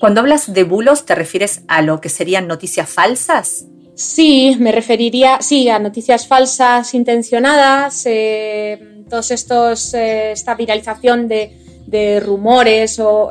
Cuando 0.00 0.22
hablas 0.22 0.52
de 0.52 0.64
bulos, 0.64 1.06
¿te 1.06 1.14
refieres 1.14 1.62
a 1.68 1.82
lo 1.82 2.00
que 2.00 2.08
serían 2.08 2.48
noticias 2.48 2.90
falsas? 2.90 3.66
Sí, 3.94 4.56
me 4.58 4.72
referiría, 4.72 5.40
sí, 5.40 5.68
a 5.68 5.78
noticias 5.78 6.26
falsas 6.26 6.94
intencionadas, 6.94 8.02
eh, 8.06 9.04
todos 9.08 9.30
estos, 9.30 9.94
esta 9.94 10.56
viralización 10.56 11.28
de, 11.28 11.56
de 11.86 12.18
rumores 12.18 12.98
o 12.98 13.30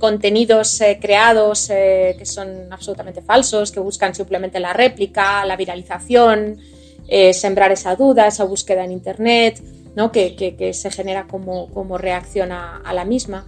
contenidos 0.00 0.80
eh, 0.80 0.98
creados 1.00 1.70
eh, 1.70 2.16
que 2.18 2.26
son 2.26 2.72
absolutamente 2.72 3.22
falsos, 3.22 3.70
que 3.70 3.78
buscan 3.78 4.12
simplemente 4.14 4.58
la 4.58 4.72
réplica, 4.72 5.44
la 5.44 5.56
viralización, 5.56 6.58
eh, 7.06 7.32
sembrar 7.32 7.70
esa 7.70 7.94
duda, 7.94 8.26
esa 8.26 8.44
búsqueda 8.44 8.84
en 8.84 8.90
Internet, 8.90 9.62
¿no? 9.94 10.10
que, 10.10 10.72
se 10.74 10.90
genera 10.90 11.28
como, 11.28 11.68
como 11.68 11.98
reacción 11.98 12.50
a, 12.50 12.92
la 12.92 13.04
misma. 13.04 13.46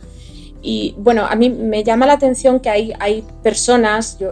Y 0.63 0.95
bueno, 0.99 1.27
a 1.27 1.35
mí 1.35 1.51
me 1.51 1.83
llama 1.83 2.07
la 2.07 2.13
atención 2.13 2.61
que 2.61 2.71
hay, 2.71 2.93
hay 3.01 3.25
personas, 3.43 4.19
yo, 4.21 4.31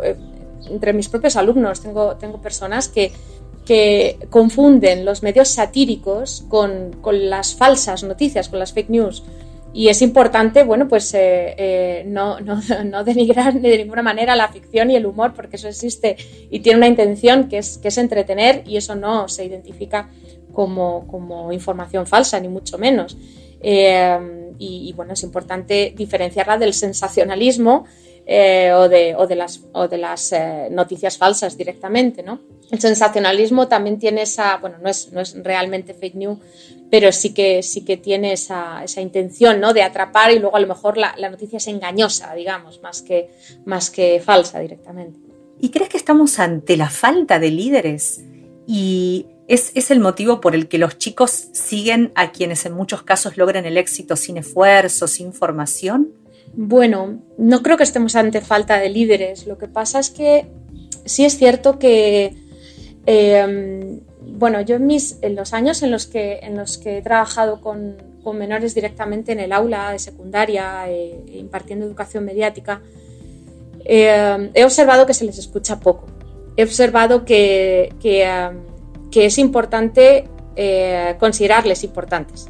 entre 0.70 0.92
mis 0.92 1.08
propios 1.08 1.34
alumnos 1.34 1.80
tengo, 1.80 2.16
tengo 2.16 2.40
personas 2.40 2.88
que, 2.88 3.10
que 3.64 4.18
confunden 4.30 5.04
los 5.04 5.22
medios 5.22 5.48
satíricos 5.48 6.44
con, 6.48 6.96
con 7.00 7.30
las 7.30 7.54
falsas 7.54 8.04
noticias, 8.04 8.48
con 8.48 8.58
las 8.58 8.72
fake 8.72 8.90
news. 8.90 9.24
Y 9.72 9.88
es 9.88 10.02
importante, 10.02 10.64
bueno, 10.64 10.88
pues 10.88 11.14
eh, 11.14 11.54
eh, 11.56 12.04
no, 12.06 12.40
no, 12.40 12.60
no, 12.84 13.04
denigrar 13.04 13.54
de 13.54 13.78
ninguna 13.78 14.02
manera 14.02 14.34
la 14.34 14.48
ficción 14.48 14.90
y 14.90 14.96
el 14.96 15.06
humor, 15.06 15.32
porque 15.34 15.56
eso 15.56 15.68
existe 15.68 16.16
y 16.50 16.60
tiene 16.60 16.78
una 16.78 16.88
intención 16.88 17.48
que 17.48 17.58
es, 17.58 17.78
que 17.78 17.88
es 17.88 17.98
entretener 17.98 18.62
y 18.66 18.76
eso 18.76 18.96
no 18.96 19.28
se 19.28 19.44
identifica 19.44 20.10
como, 20.52 21.06
como 21.06 21.52
información 21.52 22.06
falsa, 22.06 22.40
ni 22.40 22.48
mucho 22.48 22.78
menos. 22.78 23.16
Eh, 23.62 24.54
y, 24.58 24.92
bueno, 24.94 25.14
es 25.14 25.22
importante 25.22 25.94
diferenciarla 25.96 26.58
del 26.58 26.74
sensacionalismo 26.74 27.86
o, 28.26 28.88
de, 28.88 29.14
o, 29.16 29.26
de, 29.26 29.34
las, 29.34 29.62
o 29.72 29.88
de 29.88 29.98
las 29.98 30.34
noticias 30.70 31.16
falsas 31.16 31.56
directamente, 31.56 32.22
¿no? 32.22 32.40
El 32.70 32.78
sensacionalismo 32.78 33.68
también 33.68 33.98
tiene 33.98 34.22
esa, 34.22 34.58
bueno, 34.58 34.76
no 34.82 34.88
es, 34.88 35.10
no 35.12 35.20
es 35.20 35.34
realmente 35.42 35.94
fake 35.94 36.14
news, 36.14 36.38
pero 36.90 37.12
sí 37.12 37.32
que, 37.32 37.62
sí 37.62 37.84
que 37.84 37.96
tiene 37.96 38.32
esa, 38.32 38.82
esa 38.82 39.00
intención 39.00 39.60
¿no? 39.60 39.72
de 39.72 39.82
atrapar 39.82 40.32
y 40.32 40.38
luego 40.38 40.56
a 40.56 40.60
lo 40.60 40.66
mejor 40.66 40.96
la, 40.96 41.14
la, 41.16 41.30
noticia 41.30 41.58
es 41.58 41.68
engañosa, 41.68 42.34
digamos, 42.34 42.82
más 42.82 43.02
que, 43.02 43.30
más 43.64 43.90
que 43.90 44.20
falsa 44.20 44.58
directamente. 44.58 45.18
¿Y 45.60 45.70
crees 45.70 45.88
que 45.88 45.96
estamos 45.96 46.38
ante 46.38 46.76
la 46.76 46.90
falta 46.90 47.38
de 47.38 47.50
líderes? 47.50 48.20
Y 48.66 49.26
¿Es, 49.46 49.72
¿Es, 49.74 49.90
el 49.90 49.98
motivo 49.98 50.40
por 50.40 50.54
el 50.54 50.68
que 50.68 50.78
los 50.78 50.96
chicos 50.96 51.48
siguen 51.52 52.12
a 52.14 52.30
quienes 52.30 52.64
en 52.66 52.72
muchos 52.72 53.02
casos 53.02 53.36
logran 53.36 53.66
el 53.66 53.78
éxito 53.78 54.14
sin 54.14 54.36
esfuerzo, 54.36 55.08
sin 55.08 55.32
formación? 55.32 56.12
Bueno, 56.54 57.20
no 57.36 57.60
creo 57.60 57.76
que 57.76 57.82
estemos 57.82 58.14
ante 58.14 58.42
falta 58.42 58.78
de 58.78 58.88
líderes. 58.90 59.48
Lo 59.48 59.58
que 59.58 59.66
pasa 59.66 59.98
es 59.98 60.10
que 60.10 60.46
sí 61.04 61.24
es 61.24 61.36
cierto 61.36 61.80
que, 61.80 62.36
eh, 63.06 64.00
bueno, 64.32 64.60
yo 64.60 64.76
en, 64.76 64.86
mis, 64.86 65.18
en 65.22 65.34
los 65.36 65.52
años 65.52 65.82
en 65.82 65.90
los 65.90 66.06
que, 66.06 66.40
en 66.42 66.56
los 66.56 66.78
que 66.78 66.98
he 66.98 67.02
trabajado 67.02 67.60
con, 67.60 67.96
con 68.22 68.38
menores 68.38 68.74
directamente 68.74 69.32
en 69.32 69.40
el 69.40 69.52
aula 69.52 69.92
de 69.92 69.98
secundaria, 69.98 70.84
eh, 70.88 71.18
impartiendo 71.34 71.86
educación 71.86 72.24
mediática, 72.24 72.80
eh, 73.84 74.50
he 74.54 74.64
observado 74.64 75.06
que 75.06 75.14
se 75.14 75.24
les 75.24 75.38
escucha 75.38 75.80
poco. 75.80 76.06
He 76.56 76.64
observado 76.64 77.24
que, 77.24 77.94
que, 78.00 78.28
que 79.10 79.26
es 79.26 79.38
importante 79.38 80.28
eh, 80.56 81.16
considerarles 81.18 81.84
importantes, 81.84 82.48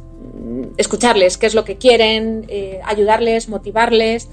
escucharles 0.77 1.37
qué 1.37 1.45
es 1.45 1.53
lo 1.53 1.63
que 1.63 1.77
quieren, 1.77 2.45
eh, 2.49 2.81
ayudarles, 2.83 3.47
motivarles. 3.47 4.27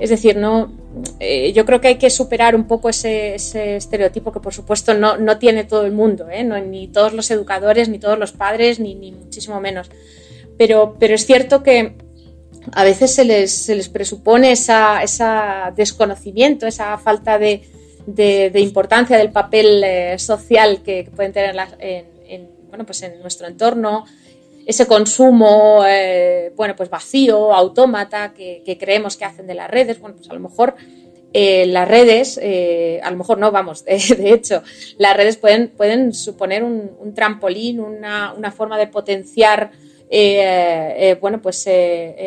Es 0.00 0.08
decir, 0.08 0.36
no, 0.36 0.72
eh, 1.20 1.52
yo 1.52 1.66
creo 1.66 1.80
que 1.80 1.88
hay 1.88 1.98
que 1.98 2.08
superar 2.08 2.56
un 2.56 2.66
poco 2.66 2.88
ese, 2.88 3.34
estereotipo 3.34 4.32
que 4.32 4.40
por 4.40 4.54
supuesto 4.54 4.94
no, 4.94 5.18
no 5.18 5.38
tiene 5.38 5.64
todo 5.64 5.84
el 5.84 5.92
mundo, 5.92 6.26
no, 6.44 6.58
ni 6.58 6.88
todos 6.88 7.12
los 7.12 7.30
educadores, 7.30 7.90
ni 7.90 7.98
todos 7.98 8.18
los 8.18 8.32
padres, 8.32 8.80
ni, 8.80 8.94
ni 8.94 9.12
muchísimo 9.12 9.60
menos. 9.60 9.90
Pero, 10.56 10.96
pero 10.98 11.14
es 11.14 11.26
cierto 11.26 11.62
que 11.62 11.96
a 12.72 12.84
veces 12.84 13.14
se 13.14 13.24
les, 13.24 13.50
se 13.50 13.74
les 13.74 13.88
presupone 13.88 14.52
esa, 14.52 15.02
esa 15.02 15.72
desconocimiento, 15.76 16.66
esa 16.66 16.96
falta 16.98 17.38
de, 17.38 17.62
de, 18.06 18.60
importancia 18.60 19.16
del 19.16 19.30
papel 19.30 19.82
eh, 19.84 20.18
social 20.18 20.82
que, 20.82 21.10
pueden 21.14 21.32
tener 21.32 21.56
en, 21.78 22.06
en, 22.26 22.48
bueno, 22.68 22.86
pues 22.86 23.02
en 23.02 23.20
nuestro 23.20 23.46
entorno, 23.46 24.04
ese 24.66 24.86
consumo 24.86 25.84
eh, 25.86 26.52
bueno, 26.56 26.76
pues 26.76 26.90
vacío, 26.90 27.52
autómata, 27.52 28.32
que, 28.32 28.76
creemos 28.78 29.16
que 29.16 29.24
hacen 29.24 29.46
de 29.46 29.54
las 29.54 29.70
redes. 29.70 30.00
Bueno, 30.00 30.16
pues 30.16 30.30
a 30.30 30.34
lo 30.34 30.40
mejor 30.40 30.74
eh, 31.32 31.66
las 31.66 31.88
redes, 31.88 32.38
eh, 32.42 33.00
a 33.02 33.10
lo 33.10 33.16
mejor 33.16 33.38
no, 33.38 33.50
vamos, 33.50 33.84
de, 33.84 34.32
hecho, 34.32 34.62
las 34.98 35.16
redes 35.16 35.36
pueden, 35.36 35.68
pueden 35.68 36.12
suponer 36.12 36.62
un, 36.62 37.14
trampolín, 37.14 37.80
una, 37.80 38.32
una, 38.34 38.52
forma 38.52 38.78
de 38.78 38.86
potenciar 38.86 39.70
bueno, 41.20 41.40
pues 41.40 41.68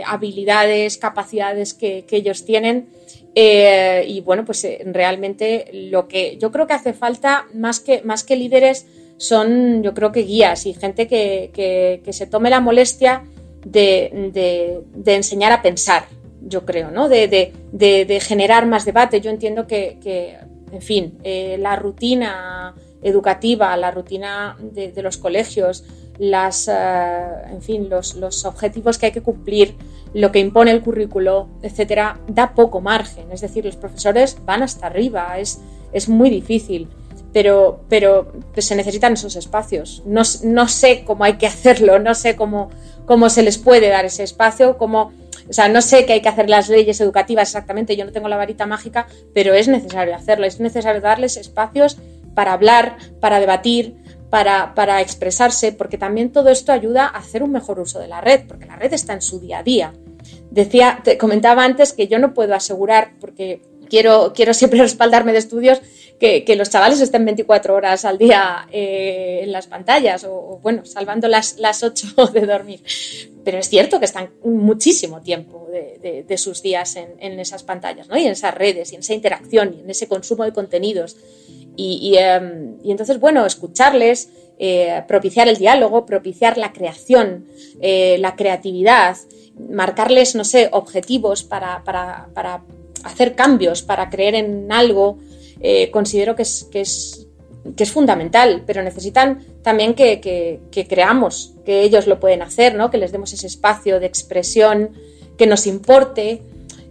habilidades, 0.06 0.98
capacidades 0.98 1.74
que, 1.74 2.06
que 2.06 2.16
ellos 2.16 2.46
tienen 2.46 2.88
y 3.36 4.22
bueno, 4.22 4.46
pues 4.46 4.66
realmente 4.86 5.70
lo 5.74 6.08
que 6.08 6.38
yo 6.38 6.50
creo 6.50 6.66
que 6.66 6.74
hace 6.74 6.94
falta, 6.94 7.46
más 7.54 7.82
que, 7.82 8.02
más 8.04 8.24
que 8.24 8.38
líderes, 8.38 8.86
son 9.24 9.84
yo 9.84 9.94
creo 9.94 10.12
que 10.12 10.24
guías 10.24 10.66
y 10.66 10.74
gente 10.74 11.08
que, 11.08 11.52
que, 11.54 12.02
que 12.04 12.14
se 12.14 12.28
tome 12.28 12.50
la 12.50 12.60
molestia 12.60 13.24
de, 13.66 14.84
de, 14.94 15.16
enseñar 15.16 15.52
a 15.54 15.62
pensar, 15.62 16.06
yo 16.42 16.66
creo, 16.66 16.92
¿no? 16.92 17.08
de, 17.08 17.54
de 17.72 18.20
generar 18.20 18.66
más 18.66 18.84
debate. 18.84 19.22
Yo 19.22 19.30
entiendo 19.30 19.66
que, 19.66 20.38
en 20.72 20.82
fin, 20.82 21.18
eh, 21.24 21.58
la 21.60 21.78
rutina 21.78 22.74
educativa, 23.02 23.76
la 23.78 23.92
rutina 23.92 24.58
de, 24.60 25.02
los 25.02 25.18
colegios, 25.18 25.86
las, 26.18 26.68
uh, 26.68 27.52
en 27.52 27.62
fin, 27.62 27.90
los, 27.90 28.16
los 28.16 28.46
objetivos 28.46 28.98
que 28.98 29.08
hay 29.08 29.12
que 29.12 29.22
cumplir, 29.22 29.76
lo 30.14 30.32
que 30.32 30.40
impone 30.40 30.72
el 30.72 30.82
currículo, 30.82 31.48
etcétera, 31.62 32.20
da 32.28 32.54
poco 32.54 32.82
margen. 32.82 33.32
Es 33.32 33.42
decir, 33.42 33.66
los 33.66 33.76
profesores 33.76 34.38
van 34.46 34.64
hasta 34.64 34.88
arriba, 34.88 35.38
es, 35.40 35.60
es 35.92 36.10
muy 36.10 36.30
difícil, 36.30 36.88
pero, 37.34 38.32
pues, 38.54 38.66
se 38.66 38.76
necesitan 38.76 39.14
esos 39.14 39.36
espacios. 39.36 40.04
No, 40.06 40.24
sé 40.68 41.04
cómo 41.04 41.24
hay 41.24 41.34
que 41.34 41.48
hacerlo, 41.54 42.00
no 42.00 42.16
sé 42.16 42.36
cómo, 42.36 42.70
se 43.30 43.42
les 43.44 43.58
puede 43.58 43.90
dar 43.90 44.06
ese 44.06 44.24
espacio, 44.24 44.78
cómo, 44.78 45.12
o 45.50 45.54
sea, 45.54 45.68
no 45.68 45.82
sé 45.82 46.06
qué 46.06 46.14
hay 46.14 46.22
que 46.22 46.30
hacer 46.30 46.50
las 46.50 46.70
leyes 46.70 47.02
educativas 47.02 47.50
exactamente, 47.50 47.96
yo 47.96 48.06
no 48.06 48.12
tengo 48.12 48.30
la 48.30 48.38
varita 48.38 48.66
mágica, 48.66 49.08
pero 49.34 49.54
es 49.54 49.68
necesario 49.68 50.16
hacerlo, 50.16 50.46
es 50.46 50.60
necesario 50.60 51.02
darles 51.02 51.36
espacios 51.38 51.98
para 52.36 52.54
hablar, 52.54 52.98
para 53.20 53.40
debatir, 53.40 53.96
para, 54.30 55.02
expresarse, 55.02 55.74
porque 55.74 56.00
también 56.00 56.32
todo 56.32 56.50
esto 56.50 56.72
ayuda 56.72 57.06
a 57.06 57.20
hacer 57.20 57.44
un 57.44 57.52
mejor 57.52 57.80
uso 57.80 58.00
de 58.00 58.08
la 58.08 58.20
red, 58.20 58.42
porque 58.48 58.66
la 58.66 58.76
red 58.76 58.92
está 58.92 59.14
en 59.14 59.22
su 59.22 59.40
día 59.40 59.60
a 59.60 59.64
día. 59.64 59.94
Decía, 60.50 61.02
te 61.04 61.20
comentaba 61.20 61.64
antes 61.64 61.94
que 61.94 62.08
yo 62.08 62.18
no 62.18 62.34
puedo 62.34 62.56
asegurar, 62.56 63.12
porque 63.22 63.62
quiero 63.90 64.54
siempre 64.54 64.80
respaldarme 64.82 65.34
de 65.34 65.38
estudios, 65.38 65.82
que, 66.46 66.56
los 66.56 66.70
chavales 66.70 67.02
estén 67.02 67.26
24 67.26 67.76
horas 67.76 68.06
al 68.06 68.18
día 68.18 68.66
eh, 68.72 69.42
en 69.44 69.52
las 69.52 69.68
pantallas, 69.68 70.24
o, 70.24 70.60
bueno, 70.64 70.86
salvando 70.86 71.28
las, 71.28 71.58
las 71.60 71.84
8 71.84 72.28
de 72.34 72.46
dormir. 72.46 72.82
Pero 73.44 73.58
es 73.58 73.68
cierto 73.68 74.00
que 74.00 74.06
están 74.06 74.30
muchísimo 74.44 75.22
tiempo 75.22 75.68
de, 75.70 76.24
de, 76.26 76.38
sus 76.38 76.62
días 76.62 76.96
en, 76.96 77.16
en, 77.20 77.40
esas 77.40 77.64
pantallas, 77.64 78.08
¿no? 78.08 78.18
Y 78.18 78.24
en 78.24 78.32
esas 78.32 78.54
redes, 78.54 78.94
y 78.94 78.96
en 78.96 79.02
esa 79.02 79.14
interacción, 79.14 79.76
y 79.78 79.82
en 79.82 79.90
ese 79.90 80.08
consumo 80.08 80.46
de 80.46 80.54
contenidos. 80.54 81.18
Y, 81.76 82.16
y, 82.16 82.88
y 82.88 82.92
entonces, 82.92 83.20
bueno, 83.20 83.46
escucharles, 83.46 84.30
eh, 84.60 85.04
propiciar 85.10 85.50
el 85.50 85.58
diálogo, 85.58 86.06
propiciar 86.06 86.58
la 86.58 86.72
creación, 86.72 87.48
eh, 87.82 88.18
la 88.20 88.38
creatividad, 88.38 89.18
marcarles, 89.70 90.36
no 90.36 90.46
sé, 90.46 90.70
objetivos 90.72 91.44
para, 91.44 91.84
para, 91.84 92.30
para 92.34 92.62
hacer 93.04 93.36
cambios, 93.36 93.82
para 93.82 94.10
creer 94.10 94.36
en 94.36 94.72
algo, 94.72 95.18
eh, 95.66 95.90
considero 95.92 96.36
que 96.36 96.42
es, 96.42 96.68
que, 96.70 96.82
es, 96.82 97.26
que 97.78 97.84
es 97.84 97.92
fundamental, 97.92 98.64
pero 98.68 98.84
necesitan 98.84 99.40
también 99.64 99.94
que, 99.94 100.20
que, 100.20 100.88
creamos 100.88 101.54
que 101.66 101.84
ellos 101.84 102.06
lo 102.06 102.20
pueden 102.20 102.42
hacer, 102.42 102.76
¿no? 102.76 102.92
que 102.92 102.98
les 102.98 103.14
demos 103.14 103.32
ese 103.32 103.48
espacio 103.48 104.02
de 104.02 104.06
expresión, 104.06 104.90
que 105.38 105.48
nos 105.48 105.66
importe, 105.66 106.42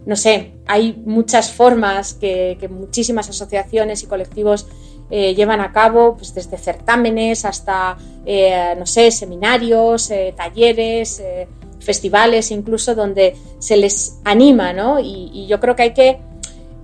no 0.07 0.15
sé, 0.15 0.53
hay 0.65 0.99
muchas 1.05 1.51
formas 1.51 2.15
que, 2.15 2.57
muchísimas 2.67 3.29
asociaciones 3.29 4.01
y 4.01 4.07
colectivos 4.07 4.65
eh, 5.11 5.35
llevan 5.35 5.61
a 5.61 5.71
cabo, 5.71 6.15
pues 6.17 6.33
desde 6.33 6.57
certámenes 6.57 7.45
hasta, 7.45 7.95
eh, 8.25 8.73
no 8.75 8.87
sé, 8.87 9.11
seminarios, 9.11 10.11
talleres, 10.35 11.21
festivales, 11.79 12.49
incluso 12.49 12.95
donde 12.95 13.35
se 13.59 13.77
les 13.77 14.17
anima, 14.23 14.73
¿no? 14.73 14.99
Y, 14.99 15.29
y 15.31 15.45
yo 15.45 15.59
creo 15.59 15.75
que 15.75 15.83
hay 15.83 15.93
que, 15.93 16.17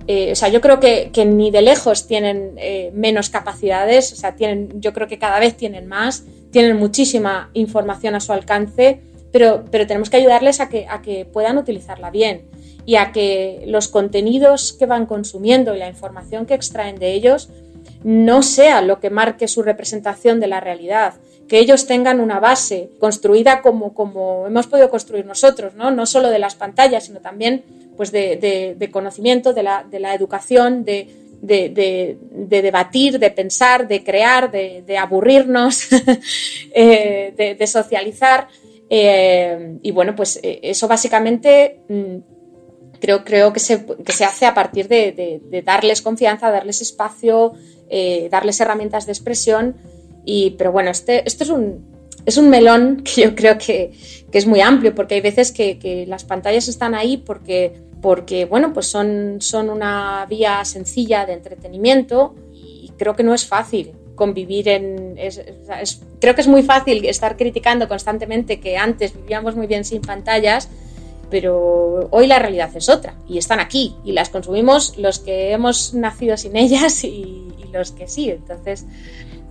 o 0.08 0.34
sea, 0.34 0.48
yo 0.48 0.60
creo 0.60 0.80
que, 0.80 1.10
ni 1.24 1.50
de 1.50 1.62
lejos 1.62 2.06
tienen 2.06 2.58
menos 2.92 3.30
capacidades, 3.30 4.12
o 4.12 4.16
sea, 4.16 4.34
tienen, 4.34 4.80
yo 4.80 4.92
creo 4.92 5.06
que 5.06 5.18
cada 5.18 5.38
vez 5.38 5.56
tienen 5.56 5.86
más, 5.86 6.24
tienen 6.50 6.76
muchísima 6.76 7.50
información 7.54 8.14
a 8.14 8.20
su 8.20 8.32
alcance, 8.32 9.00
pero, 9.32 9.64
pero 9.70 9.86
tenemos 9.86 10.10
que 10.10 10.16
ayudarles 10.16 10.60
a 10.60 10.68
que, 10.68 10.86
a 10.88 11.02
que 11.02 11.24
puedan 11.24 11.58
utilizarla 11.58 12.10
bien 12.10 12.42
y 12.84 12.96
a 12.96 13.12
que 13.12 13.62
los 13.66 13.88
contenidos 13.88 14.72
que 14.72 14.86
van 14.86 15.06
consumiendo 15.06 15.74
y 15.74 15.78
la 15.78 15.88
información 15.88 16.46
que 16.46 16.54
extraen 16.54 16.98
de 16.98 17.12
ellos 17.12 17.48
no 18.02 18.42
sea 18.42 18.82
lo 18.82 19.00
que 19.00 19.10
marque 19.10 19.48
su 19.48 19.62
representación 19.62 20.40
de 20.40 20.46
la 20.46 20.60
realidad, 20.60 21.14
que 21.50 21.58
ellos 21.58 21.88
tengan 21.88 22.20
una 22.20 22.38
base 22.38 22.90
construida 23.00 23.60
como, 23.60 23.92
como 23.92 24.46
hemos 24.46 24.68
podido 24.68 24.88
construir 24.88 25.26
nosotros, 25.26 25.74
¿no? 25.74 25.90
no 25.90 26.06
solo 26.06 26.30
de 26.30 26.38
las 26.38 26.54
pantallas, 26.54 27.06
sino 27.06 27.18
también 27.18 27.64
pues 27.96 28.12
de, 28.12 28.36
de, 28.36 28.76
de 28.78 28.90
conocimiento, 28.92 29.52
de 29.52 29.64
la, 29.64 29.82
de 29.82 29.98
la 29.98 30.14
educación, 30.14 30.84
de, 30.84 31.08
de, 31.42 32.16
de, 32.30 32.62
debatir, 32.62 33.18
de 33.18 33.32
pensar, 33.32 33.88
de 33.88 34.04
crear, 34.04 34.52
de, 34.52 34.96
aburrirnos, 34.96 35.88
eh, 36.72 37.56
de, 37.58 37.66
socializar. 37.66 38.46
Eh, 38.88 39.76
y 39.82 39.90
bueno, 39.90 40.14
pues 40.14 40.38
eh, 40.44 40.60
eso 40.62 40.86
básicamente 40.86 41.80
mm, 41.88 43.00
creo, 43.00 43.24
creo 43.24 43.52
que, 43.52 43.58
se, 43.58 43.84
que 43.84 44.12
se 44.12 44.24
hace 44.24 44.46
a 44.46 44.54
partir 44.54 44.86
de, 44.86 45.40
de 45.42 45.62
darles 45.62 46.00
confianza, 46.00 46.48
darles 46.52 46.80
espacio, 46.80 47.54
darles 48.30 48.60
herramientas 48.60 49.06
de 49.06 49.12
expresión. 49.12 49.74
Y, 50.24 50.50
pero 50.50 50.72
bueno, 50.72 50.90
este, 50.90 51.26
esto 51.26 51.44
es 51.44 51.50
un, 51.50 51.84
es 52.26 52.36
un 52.36 52.50
melón 52.50 53.02
que 53.04 53.22
yo 53.22 53.34
creo 53.34 53.58
que, 53.58 53.92
que 54.30 54.38
es 54.38 54.46
muy 54.46 54.60
amplio, 54.60 54.94
porque 54.94 55.14
hay 55.14 55.20
veces 55.20 55.52
que, 55.52 55.78
que, 55.78 56.06
las 56.06 56.24
pantallas 56.24 56.68
están 56.68 56.94
ahí 56.94 57.16
porque, 57.16 57.72
porque 58.00 58.44
bueno, 58.44 58.72
pues 58.72 58.86
son, 58.86 59.38
son 59.40 59.70
una 59.70 60.26
vía 60.28 60.64
sencilla 60.64 61.26
de 61.26 61.34
entretenimiento 61.34 62.34
y 62.52 62.92
creo 62.96 63.14
que 63.14 63.22
no 63.22 63.34
es 63.34 63.46
fácil 63.46 63.92
convivir 64.14 64.68
en... 64.68 65.14
Es, 65.16 65.38
es, 65.38 66.02
creo 66.20 66.34
que 66.34 66.42
es 66.42 66.48
muy 66.48 66.62
fácil 66.62 67.06
estar 67.06 67.36
criticando 67.36 67.88
constantemente 67.88 68.60
que 68.60 68.76
antes 68.76 69.14
vivíamos 69.14 69.56
muy 69.56 69.66
bien 69.66 69.84
sin 69.84 70.02
pantallas, 70.02 70.68
pero 71.30 72.08
hoy 72.10 72.26
la 72.26 72.38
realidad 72.38 72.70
es 72.76 72.88
otra 72.88 73.14
y 73.26 73.38
están 73.38 73.60
aquí 73.60 73.94
y 74.04 74.12
las 74.12 74.28
consumimos 74.28 74.98
los 74.98 75.20
que 75.20 75.52
hemos 75.52 75.94
nacido 75.94 76.36
sin 76.36 76.56
ellas 76.56 77.02
y, 77.04 77.08
y 77.08 77.70
los 77.72 77.92
que 77.92 78.08
sí. 78.08 78.30
Entonces, 78.30 78.84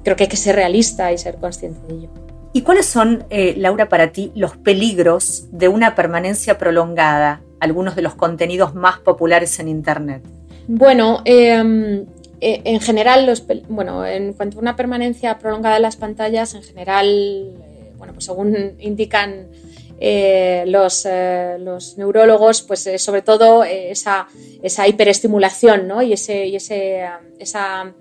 creo 0.04 0.16
que 0.16 0.24
hay 0.24 0.30
que 0.30 0.38
ser 0.38 0.56
realista 0.56 1.12
y 1.12 1.18
ser 1.18 1.36
consciente 1.36 1.80
de 1.88 2.00
ello. 2.00 2.10
¿Y 2.52 2.62
cuáles 2.62 2.88
son, 2.88 3.26
eh, 3.30 3.54
Laura, 3.58 3.90
para 3.90 4.12
ti 4.12 4.32
los 4.36 4.58
peligros 4.58 5.48
de 5.52 5.68
una 5.68 5.96
permanencia 5.96 6.58
prolongada, 6.58 7.42
algunos 7.60 7.96
de 7.96 8.02
los 8.02 8.16
contenidos 8.16 8.74
más 8.74 9.00
populares 9.00 9.60
en 9.60 9.68
Internet? 9.68 10.24
Bueno, 10.68 11.22
eh, 11.26 12.06
eh, 12.42 12.62
en 12.64 12.80
general, 12.80 13.26
los, 13.26 13.44
bueno, 13.68 14.06
en 14.06 14.34
cuanto 14.34 14.58
a 14.58 14.62
una 14.62 14.76
permanencia 14.76 15.38
prolongada 15.40 15.76
en 15.76 15.82
las 15.82 15.98
pantallas, 15.98 16.54
en 16.54 16.64
general, 16.64 17.08
eh, 17.08 17.92
bueno, 17.98 18.14
pues 18.14 18.26
según 18.26 18.76
indican 18.80 19.48
eh, 20.00 20.64
los, 20.68 21.06
los, 21.60 21.98
neurólogos, 21.98 22.62
pues 22.62 22.90
sobre 22.98 23.22
todo 23.22 23.66
esa, 23.66 24.28
esa, 24.64 24.88
hiperestimulación 24.88 25.88
¿no? 25.88 26.02
y, 26.02 26.14
ese, 26.14 26.46
y 26.46 26.56
ese, 26.56 27.04
esa, 27.38 27.94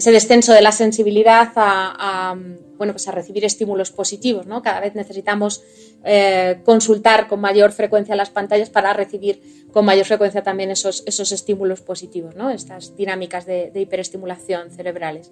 ese 0.00 0.12
descenso 0.12 0.54
de 0.54 0.62
la 0.62 0.72
sensibilidad 0.72 1.52
a, 1.56 2.34
bueno, 2.78 2.94
pues 2.94 3.06
a 3.06 3.12
recibir 3.12 3.44
estímulos 3.44 3.92
positivos. 3.92 4.46
¿no? 4.46 4.62
Cada 4.62 4.80
vez 4.80 4.94
necesitamos 4.94 5.62
eh, 6.04 6.60
consultar 6.64 7.28
con 7.28 7.38
mayor 7.38 7.70
frecuencia 7.72 8.16
las 8.16 8.30
pantallas 8.30 8.70
para 8.70 8.94
recibir 8.94 9.66
con 9.74 9.84
mayor 9.84 10.06
frecuencia 10.06 10.42
también 10.42 10.70
esos, 10.70 11.02
esos 11.04 11.32
estímulos 11.32 11.82
positivos, 11.82 12.34
¿no? 12.34 12.48
estas 12.48 12.96
dinámicas 12.96 13.44
de, 13.44 13.70
hiperestimulación 13.74 14.70
cerebrales. 14.70 15.30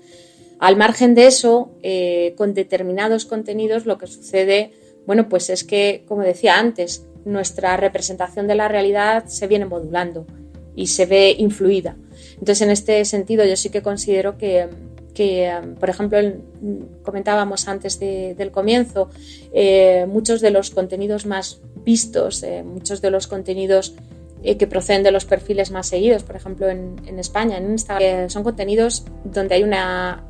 Al 0.58 0.76
margen 0.76 1.14
de 1.14 1.28
eso, 1.28 1.70
eh, 1.82 2.34
con 2.36 2.52
determinados 2.52 3.24
contenidos 3.24 3.86
lo 3.86 3.96
que 3.96 4.06
sucede, 4.06 4.72
bueno, 5.06 5.30
pues 5.30 5.48
es 5.48 5.64
que, 5.64 6.04
como 6.06 6.20
decía 6.20 6.58
antes, 6.58 7.06
nuestra 7.24 7.78
representación 7.78 8.46
de 8.46 8.54
la 8.54 8.68
realidad 8.68 9.24
se 9.28 9.46
viene 9.46 9.64
modulando 9.64 10.26
y 10.76 10.88
se 10.88 11.06
ve 11.06 11.34
influida. 11.38 11.96
Entonces, 12.40 12.62
en 12.62 12.70
este 12.70 13.04
sentido, 13.04 13.44
yo 13.44 13.56
sí 13.56 13.70
que 13.70 13.82
considero 13.82 14.38
que, 14.38 14.68
que, 15.18 15.52
por 15.80 15.90
ejemplo, 15.90 16.20
comentábamos 17.02 17.66
antes 17.66 17.98
del 17.98 18.52
comienzo, 18.52 19.10
eh, 19.52 20.06
muchos 20.08 20.40
de 20.40 20.52
los 20.52 20.70
contenidos 20.70 21.26
más 21.26 21.60
vistos, 21.84 22.44
eh, 22.44 22.62
muchos 22.62 23.00
de 23.02 23.10
los 23.10 23.26
contenidos 23.26 23.94
eh, 24.44 24.56
que 24.56 24.68
proceden 24.68 25.02
de 25.02 25.10
los 25.10 25.24
perfiles 25.24 25.72
más 25.72 25.88
seguidos, 25.88 26.22
por 26.22 26.36
ejemplo, 26.36 26.68
en, 26.68 27.18
España, 27.18 27.56
en 27.56 27.72
Instagram, 27.72 28.30
son 28.30 28.44
contenidos 28.44 29.06
donde 29.24 29.56
hay 29.56 29.64
una, 29.64 30.24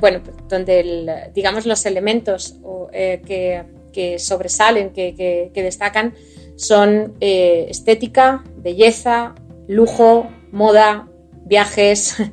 bueno, 0.00 0.20
donde 0.48 1.30
digamos 1.32 1.64
los 1.64 1.86
elementos 1.86 2.56
que, 2.92 4.16
sobresalen, 4.18 4.90
que, 4.90 5.50
que 5.54 5.62
destacan, 5.62 6.14
son 6.56 7.14
estética, 7.20 8.42
belleza, 8.56 9.36
lujo, 9.68 10.26
moda, 10.50 11.06
viajes. 11.44 12.16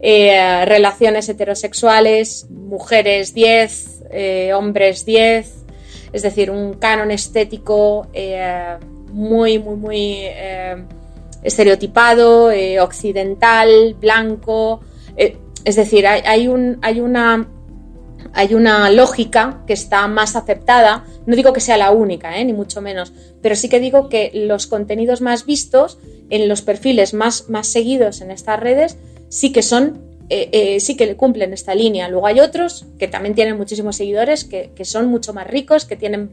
Eh, 0.00 0.64
relaciones 0.64 1.28
heterosexuales, 1.28 2.46
mujeres 2.50 3.34
10, 3.34 4.04
eh, 4.12 4.52
hombres 4.54 5.04
10, 5.04 5.54
es 6.12 6.22
decir, 6.22 6.52
un 6.52 6.74
canon 6.74 7.10
estético 7.10 8.06
eh, 8.12 8.76
muy, 9.10 9.58
muy, 9.58 9.74
muy 9.74 10.18
estereotipado, 11.42 12.52
occidental, 12.80 13.96
blanco, 13.98 14.82
es 15.16 15.74
decir, 15.74 16.06
hay, 16.06 16.46
un, 16.46 16.78
hay 16.82 17.00
una 17.00 17.48
hay 18.34 18.54
una 18.54 18.90
lógica 18.90 19.62
que 19.66 19.72
está 19.72 20.06
más 20.06 20.36
aceptada. 20.36 21.04
No 21.26 21.34
digo 21.34 21.52
que 21.52 21.60
sea 21.60 21.76
la 21.76 21.90
única, 21.90 22.30
ni 22.44 22.52
mucho 22.52 22.80
menos, 22.80 23.12
pero 23.42 23.56
sí 23.56 23.68
que 23.68 23.80
digo 23.80 24.08
que 24.08 24.30
los 24.34 24.66
contenidos 24.66 25.20
más 25.20 25.46
vistos 25.46 25.98
en 26.30 26.48
los 26.48 26.62
perfiles 26.62 27.14
más, 27.14 27.48
más 27.48 27.68
seguidos 27.68 28.20
en 28.20 28.30
estas 28.30 28.60
redes 28.60 28.96
sí 29.28 29.52
que 29.52 29.62
son, 29.62 30.00
eh, 30.30 30.48
eh, 30.52 30.80
sí 30.80 30.96
que 30.96 31.06
le 31.06 31.16
cumplen 31.16 31.52
esta 31.52 31.74
línea. 31.74 32.08
Luego 32.08 32.26
hay 32.26 32.40
otros 32.40 32.86
que 32.98 33.08
también 33.08 33.34
tienen 33.34 33.56
muchísimos 33.56 33.96
seguidores, 33.96 34.44
que, 34.44 34.70
son 34.84 35.06
mucho 35.06 35.32
más 35.32 35.46
ricos, 35.46 35.84
que 35.84 35.96
tienen 35.96 36.30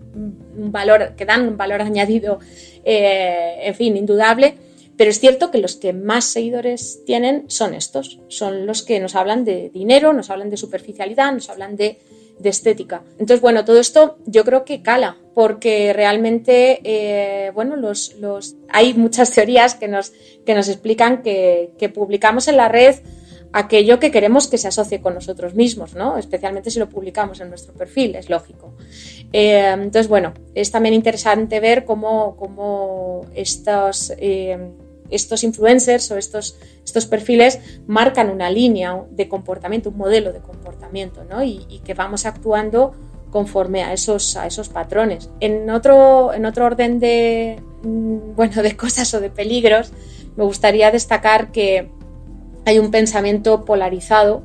un 0.58 0.72
valor, 0.72 1.16
que 1.16 1.26
dan 1.26 1.48
un 1.48 1.58
valor 1.58 1.82
añadido, 1.82 2.40
eh, 2.84 3.58
en 3.64 3.76
fin, 3.76 3.98
indudable. 3.98 4.56
Pero 4.98 5.12
es 5.12 5.20
cierto 5.20 5.52
que 5.52 5.58
los 5.58 5.76
que 5.76 5.92
más 5.92 6.24
seguidores 6.24 7.02
tienen 7.06 7.50
son 7.50 7.74
estos, 7.74 8.20
son 8.30 8.66
los 8.66 8.82
que 8.82 9.02
nos 9.02 9.16
hablan 9.16 9.44
de 9.44 9.70
dinero, 9.70 10.14
nos 10.14 10.30
hablan 10.30 10.50
de 10.50 10.56
superficialidad, 10.56 11.34
nos 11.34 11.50
hablan 11.50 11.76
de, 11.76 11.98
estética. 12.44 13.02
Entonces, 13.14 13.42
bueno, 13.42 13.66
todo 13.66 13.80
esto 13.80 14.18
yo 14.26 14.44
creo 14.44 14.66
que 14.66 14.82
cala, 14.82 15.18
porque 15.34 15.94
realmente, 15.94 17.52
bueno, 17.54 17.76
los, 17.76 18.16
los, 18.20 18.56
hay 18.70 18.94
muchas 18.94 19.32
teorías 19.32 19.76
que 19.76 19.88
nos, 19.88 20.12
que 20.46 20.54
nos 20.54 20.68
explican 20.68 21.24
que, 21.24 21.92
publicamos 21.94 22.48
en 22.48 22.58
la 22.58 22.70
red 22.70 22.96
aquello 23.52 24.00
que 24.00 24.12
queremos 24.12 24.48
que 24.50 24.58
se 24.58 24.68
asocie 24.68 25.00
con 25.00 25.14
nosotros 25.14 25.56
mismos, 25.56 25.96
¿no? 25.96 26.18
especialmente 26.18 26.70
si 26.72 26.78
lo 26.78 26.90
publicamos 26.90 27.40
en 27.40 27.48
nuestro 27.50 27.74
perfil, 27.74 28.16
es 28.16 28.30
lógico. 28.30 28.74
Eh, 29.32 29.72
entonces, 29.74 30.10
bueno, 30.10 30.34
es 30.54 30.72
también 30.72 30.94
interesante 30.94 31.62
ver 31.62 31.86
cómo, 31.86 32.36
cómo 32.36 33.26
estos, 33.34 34.12
eh, 34.18 34.58
estos 35.10 35.44
influencers 35.44 36.10
o 36.12 36.18
estos, 36.18 36.58
estos 36.84 37.06
perfiles 37.06 37.60
marcan 37.88 38.30
una 38.30 38.50
línea 38.50 39.04
de 39.12 39.28
comportamiento, 39.28 39.90
un 39.90 39.98
modelo 39.98 40.34
de 40.34 40.40
comportamiento, 40.40 41.24
¿no? 41.24 41.44
y, 41.44 41.82
que 41.86 41.94
vamos 41.94 42.26
actuando 42.26 42.94
conforme 43.32 43.84
a 43.84 43.94
esos, 43.94 44.38
a 44.38 44.48
esos 44.48 44.70
patrones. 44.70 45.30
En 45.40 45.70
otro, 45.70 46.34
en 46.34 46.46
otro 46.46 46.66
orden 46.66 47.00
de, 47.00 47.62
mm, 47.84 48.36
bueno, 48.36 48.64
de 48.64 48.76
cosas 48.78 49.14
o 49.14 49.20
de 49.20 49.30
peligros, 49.30 49.92
me 50.36 50.44
gustaría 50.44 50.92
destacar 50.92 51.52
que 51.52 51.90
hay 52.66 52.80
un 52.80 52.92
pensamiento 52.92 53.64
polarizado 53.66 54.44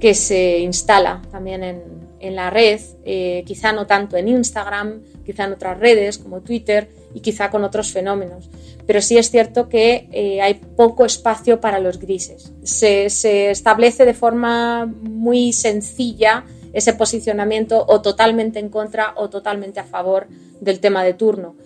que 0.00 0.14
se 0.14 0.58
instala 0.60 1.22
también 1.30 1.62
en, 1.62 2.34
la 2.34 2.50
red, 2.50 2.80
eh, 3.04 3.42
quizá 3.46 3.72
no 3.72 3.86
tanto 3.86 4.16
en 4.16 4.28
Instagram, 4.28 5.00
quizá 5.24 5.44
en 5.44 5.52
otras 5.52 5.78
redes 5.78 6.18
como 6.18 6.40
Twitter 6.40 6.88
y 7.14 7.20
quizá 7.20 7.50
con 7.50 7.64
otros 7.64 7.92
fenómenos. 7.92 8.48
Pero 8.86 9.00
sí 9.00 9.18
es 9.18 9.30
cierto 9.30 9.68
que 9.68 10.08
eh, 10.12 10.40
hay 10.40 10.54
poco 10.54 11.04
espacio 11.04 11.60
para 11.60 11.78
los 11.78 11.98
grises. 11.98 12.52
Se, 12.62 13.10
se, 13.10 13.50
establece 13.50 14.04
de 14.04 14.14
forma 14.14 14.86
muy 14.86 15.52
sencilla 15.52 16.44
ese 16.72 16.92
posicionamiento 16.92 17.84
o 17.88 18.00
totalmente 18.00 18.58
en 18.58 18.68
contra 18.68 19.14
o 19.16 19.28
totalmente 19.28 19.80
a 19.80 19.84
favor 19.84 20.28
del 20.60 20.80
tema 20.80 21.02
de 21.02 21.14
turno. 21.14 21.56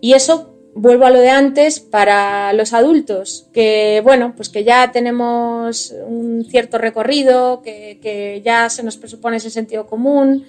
Y 0.00 0.12
eso 0.12 0.52
vuelvo 0.74 1.04
a 1.04 1.10
lo 1.10 1.20
de 1.20 1.30
antes, 1.30 1.80
para 1.80 2.52
los 2.52 2.72
adultos, 2.72 3.46
que 3.52 4.00
bueno, 4.02 4.32
pues 4.36 4.48
que 4.48 4.64
ya 4.64 4.90
tenemos 4.92 5.94
un 6.06 6.44
cierto 6.48 6.78
recorrido, 6.78 7.62
que, 7.62 8.40
ya 8.44 8.68
se 8.70 8.82
nos 8.82 8.96
presupone 8.96 9.36
ese 9.36 9.50
sentido 9.50 9.86
común, 9.86 10.46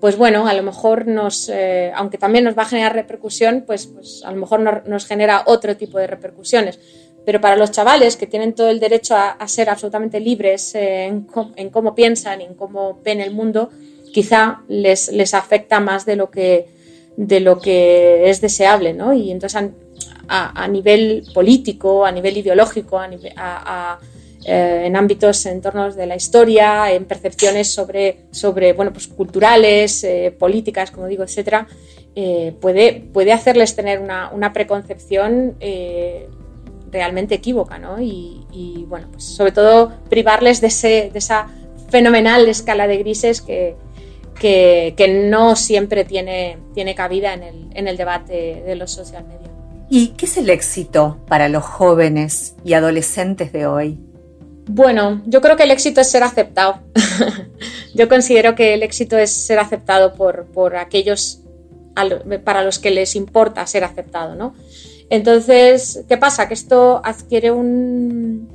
pues 0.00 0.16
bueno, 0.16 0.46
a 0.46 0.54
lo 0.54 0.62
mejor 0.62 1.06
nos, 1.06 1.48
eh, 1.48 1.92
aunque 1.94 2.18
también 2.18 2.44
nos 2.44 2.56
va 2.56 2.62
a 2.62 2.66
generar 2.66 2.94
repercusión, 2.94 3.64
pues, 3.66 3.86
pues 3.86 4.22
a 4.24 4.30
lo 4.30 4.38
mejor 4.38 4.88
nos 4.88 5.06
genera 5.06 5.42
otro 5.46 5.76
tipo 5.76 5.98
de 5.98 6.06
repercusiones. 6.06 6.78
Pero 7.26 7.40
para 7.40 7.56
los 7.56 7.70
chavales 7.70 8.16
que 8.16 8.26
tienen 8.26 8.54
todo 8.54 8.70
el 8.70 8.80
derecho 8.80 9.14
a, 9.14 9.36
ser 9.46 9.68
absolutamente 9.68 10.18
libres 10.18 10.74
en, 10.74 11.28
en, 11.56 11.68
cómo 11.68 11.94
piensan 11.94 12.40
y 12.40 12.44
en 12.44 12.54
cómo 12.54 12.98
ven 13.04 13.20
el 13.20 13.30
mundo, 13.30 13.70
quizá 14.12 14.62
les, 14.68 15.12
les 15.12 15.34
afecta 15.34 15.80
más 15.80 16.06
de 16.06 16.16
lo 16.16 16.30
que, 16.30 16.68
de 17.16 17.40
lo 17.40 17.60
que 17.60 18.30
es 18.30 18.40
deseable, 18.40 18.94
¿no? 18.94 19.12
Y 19.12 19.30
entonces 19.30 19.70
a, 20.28 20.68
nivel 20.68 21.26
político, 21.34 22.06
a 22.06 22.12
nivel 22.12 22.36
ideológico, 22.38 22.98
a, 22.98 23.98
eh, 24.44 24.84
en 24.86 24.96
ámbitos, 24.96 25.44
en 25.46 25.60
torno 25.60 25.92
de 25.92 26.06
la 26.06 26.16
historia, 26.16 26.90
en 26.92 27.04
percepciones 27.04 27.72
sobre, 27.72 28.20
sobre 28.30 28.72
bueno, 28.72 28.92
pues 28.92 29.06
culturales, 29.06 30.02
eh, 30.04 30.34
políticas, 30.36 30.90
como 30.90 31.06
digo, 31.06 31.22
etcétera, 31.24 31.66
eh, 32.14 32.54
puede, 32.60 33.04
puede 33.12 33.32
hacerles 33.32 33.76
tener 33.76 33.98
una, 33.98 34.30
una 34.30 34.52
preconcepción 34.52 35.56
realmente 36.90 37.36
equívoca, 37.36 37.78
¿no? 37.78 38.00
Y, 38.00 38.84
bueno, 38.88 39.08
pues 39.12 39.24
sobre 39.24 39.52
todo 39.52 39.92
privarles 40.08 40.60
de, 40.60 40.66
ese, 40.68 41.10
de 41.12 41.18
esa 41.18 41.46
fenomenal 41.88 42.48
escala 42.48 42.88
de 42.88 42.96
grises 42.96 43.40
que, 43.40 43.76
que, 44.40 45.26
no 45.28 45.54
siempre 45.54 46.04
tiene, 46.04 46.56
tiene 46.74 46.94
cabida 46.94 47.34
en 47.34 47.42
el, 47.42 47.66
en 47.74 47.86
el 47.86 47.96
debate 47.96 48.62
de 48.66 48.74
los 48.74 48.90
social 48.90 49.24
media. 49.24 49.48
¿Y 49.88 50.08
qué 50.08 50.26
es 50.26 50.36
el 50.36 50.50
éxito 50.50 51.18
para 51.28 51.48
los 51.48 51.64
jóvenes 51.64 52.54
y 52.64 52.72
adolescentes 52.72 53.52
de 53.52 53.66
hoy? 53.66 53.98
Bueno, 54.66 55.22
yo 55.26 55.40
creo 55.40 55.56
que 55.56 55.64
el 55.64 55.70
éxito 55.70 56.00
es 56.00 56.10
ser 56.10 56.22
aceptado. 56.22 56.80
yo 57.94 58.08
considero 58.08 58.54
que 58.54 58.74
el 58.74 58.82
éxito 58.82 59.18
es 59.18 59.32
ser 59.32 59.58
aceptado 59.58 60.14
por, 60.14 60.46
por 60.46 60.76
aquellos 60.76 61.40
para 62.44 62.64
los 62.64 62.78
que 62.78 62.90
les 62.90 63.14
importa 63.16 63.66
ser 63.66 63.84
aceptado, 63.84 64.34
¿no? 64.34 64.54
Entonces, 65.10 66.04
¿qué 66.08 66.16
pasa? 66.16 66.48
Que 66.48 66.54
esto 66.54 67.02
adquiere 67.04 67.50
un, 67.50 68.48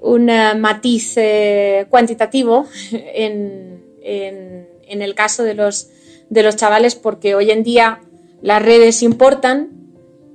un 0.00 0.28
eh, 0.28 0.54
matiz 0.56 1.14
eh, 1.16 1.86
cuantitativo 1.88 2.66
en, 2.92 3.82
en 4.02 5.02
el 5.02 5.14
caso 5.14 5.42
de 5.42 5.54
los, 5.54 5.88
de 6.28 6.42
los 6.42 6.56
chavales 6.56 6.94
porque 6.94 7.34
hoy 7.34 7.50
en 7.50 7.62
día 7.62 8.00
las 8.42 8.62
redes 8.62 9.02
importan 9.02 9.70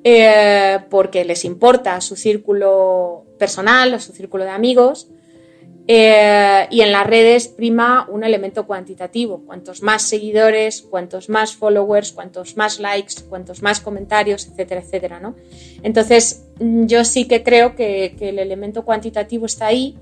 eh, 0.03 0.79
porque 0.89 1.25
les 1.25 1.45
importa 1.45 2.01
su 2.01 2.15
círculo 2.15 3.25
personal 3.43 3.87
o 3.93 3.99
su 3.99 4.11
círculo 4.13 4.43
de 4.43 4.51
amigos 4.51 5.07
eh, 5.87 6.67
y 6.69 6.81
en 6.81 6.91
las 6.91 7.05
redes 7.07 7.47
prima 7.47 8.07
un 8.09 8.23
elemento 8.23 8.67
cuantitativo. 8.67 9.41
Cuantos 9.45 9.81
más 9.81 10.03
seguidores, 10.03 10.83
cuantos 10.83 11.27
más 11.27 11.55
followers, 11.55 12.11
cuantos 12.11 12.55
más 12.55 12.79
likes, 12.79 13.15
cuantos 13.27 13.61
más 13.61 13.79
comentarios, 13.81 14.47
etcétera, 14.47 14.81
etcétera. 14.81 15.19
¿no? 15.19 15.35
Entonces 15.81 16.43
yo 16.59 17.03
sí 17.03 17.27
que 17.27 17.41
creo 17.41 17.75
que, 17.75 18.15
que 18.17 18.29
el 18.29 18.39
elemento 18.39 18.85
cuantitativo 18.85 19.47
está 19.47 19.67
ahí 19.67 19.97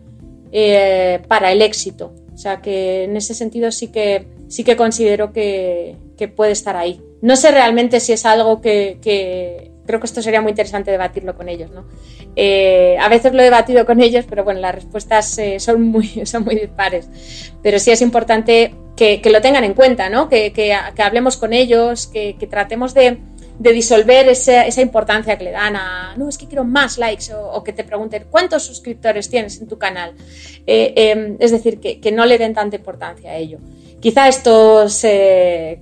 para 1.27 1.51
el 1.51 1.61
éxito. 1.61 2.13
O 2.39 2.41
sea 2.41 2.61
que 2.61 3.03
en 3.03 3.17
ese 3.17 3.33
sentido 3.33 3.69
sí 3.69 3.87
que, 3.87 4.25
sí 4.47 4.63
que 4.63 4.77
considero 4.77 5.33
que, 5.33 5.97
puede 6.37 6.53
estar 6.53 6.77
ahí. 6.77 7.01
No 7.21 7.35
sé 7.35 7.51
realmente 7.51 7.99
si 7.99 8.13
es 8.13 8.25
algo 8.25 8.61
que, 8.61 9.71
creo 9.89 9.99
que 9.99 10.05
esto 10.05 10.21
sería 10.21 10.39
muy 10.39 10.51
interesante 10.51 10.91
debatirlo 10.91 11.35
con 11.35 11.49
ellos. 11.49 11.71
¿no? 11.71 11.85
a 12.99 13.09
veces 13.09 13.33
lo 13.33 13.41
he 13.41 13.45
debatido 13.45 13.87
con 13.87 13.99
ellos, 14.01 14.23
pero 14.29 14.43
bueno, 14.43 14.59
las 14.59 14.75
respuestas 14.75 15.39
son, 15.57 15.81
muy, 15.81 16.07
son 16.25 16.45
muy 16.45 16.53
dispares. 16.53 17.09
Pero 17.63 17.79
sí 17.79 17.89
es 17.89 18.03
importante 18.03 18.71
que, 18.95 19.29
lo 19.31 19.41
tengan 19.41 19.63
en 19.63 19.73
cuenta, 19.73 20.09
¿no? 20.09 20.29
que, 20.29 20.77
hablemos 20.97 21.37
con 21.37 21.53
ellos, 21.53 22.05
que, 22.05 22.35
tratemos 22.49 22.93
de, 22.93 23.17
disolver 23.57 24.27
esa, 24.27 24.81
importancia 24.81 25.37
que 25.37 25.45
le 25.45 25.51
dan 25.51 25.75
a, 25.75 26.13
no, 26.17 26.29
es 26.29 26.37
que 26.37 26.45
quiero 26.45 26.65
más 26.65 26.99
likes, 26.99 27.33
o, 27.33 27.63
que 27.63 27.73
te 27.73 27.83
pregunten 27.83 28.25
cuántos 28.29 28.63
suscriptores 28.63 29.27
tienes 29.27 29.59
en 29.59 29.67
tu 29.67 29.79
canal. 29.79 30.13
Eh, 30.67 30.93
em, 30.95 31.37
es 31.39 31.49
decir, 31.49 31.79
que, 31.79 32.11
no 32.11 32.25
le 32.27 32.37
den 32.37 32.53
tanta 32.53 32.75
importancia 32.75 33.31
a 33.31 33.35
ello. 33.37 33.57
Quizá 33.99 34.27
esto 34.27 34.87
se, 34.87 35.81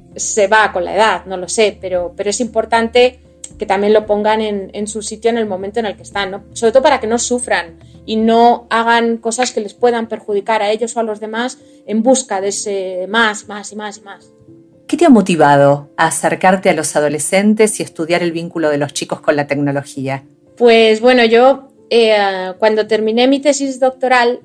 va 0.52 0.72
con 0.72 0.86
la 0.86 0.96
edad, 0.96 1.26
no 1.26 1.38
lo 1.38 1.50
sé, 1.50 1.78
pero, 1.80 2.14
pero 2.16 2.30
es 2.30 2.40
importante 2.40 3.20
que 3.58 3.66
también 3.66 3.94
lo 3.94 4.06
pongan 4.06 4.42
en, 4.42 4.88
su 4.88 5.02
sitio 5.02 5.30
en 5.30 5.38
el 5.38 5.46
momento 5.46 5.80
en 5.80 5.88
el 5.88 5.96
que 5.96 6.04
están, 6.04 6.32
¿no? 6.32 6.44
sobre 6.54 6.72
todo 6.72 6.84
para 6.84 7.00
que 7.00 7.08
no 7.08 7.18
sufran 7.18 7.78
y 8.06 8.16
no 8.16 8.68
hagan 8.70 9.18
cosas 9.18 9.52
que 9.52 9.60
les 9.60 9.74
puedan 9.74 10.08
perjudicar 10.08 10.62
a 10.62 10.72
ellos 10.72 10.96
o 10.96 11.00
a 11.00 11.04
los 11.04 11.20
demás 11.20 11.58
en 11.86 12.04
busca 12.04 12.40
de 12.42 12.50
ese 12.50 13.06
más, 13.10 13.48
más 13.48 13.72
y 13.72 13.76
más 13.76 13.98
y 13.98 14.02
más. 14.02 14.32
¿Qué 14.88 14.96
te 14.96 15.06
ha 15.06 15.10
motivado 15.10 15.90
a 15.98 16.08
acercarte 16.08 16.70
a 16.70 16.74
los 16.74 16.96
adolescentes 16.96 17.80
y 17.80 17.84
estudiar 17.84 18.24
el 18.24 18.32
vínculo 18.32 18.70
de 18.70 18.78
los 18.78 18.94
chicos 18.94 19.20
con 19.20 19.36
la 19.36 19.46
tecnología? 19.46 20.24
Pues 20.56 21.02
bueno, 21.02 21.26
yo 21.26 21.74
eh, 21.90 22.54
cuando 22.58 22.88
terminé 22.88 23.28
mi 23.28 23.42
tesis 23.42 23.80
doctoral, 23.80 24.40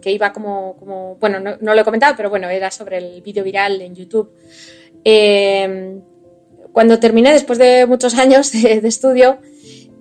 que 0.00 0.10
iba 0.10 0.32
como, 0.32 1.16
bueno, 1.20 1.38
no, 1.38 1.74
lo 1.74 1.80
he 1.80 1.84
comentado, 1.84 2.14
pero 2.16 2.30
bueno, 2.30 2.48
era 2.48 2.70
sobre 2.70 2.96
el 2.96 3.20
vídeo 3.20 3.44
viral 3.44 3.82
en 3.82 3.94
YouTube. 3.94 4.32
Eh, 5.04 6.00
cuando 6.74 6.98
terminé, 6.98 7.32
después 7.32 7.58
de 7.60 7.86
muchos 7.86 8.14
años 8.14 8.50
de, 8.52 8.80
estudio, 8.82 9.38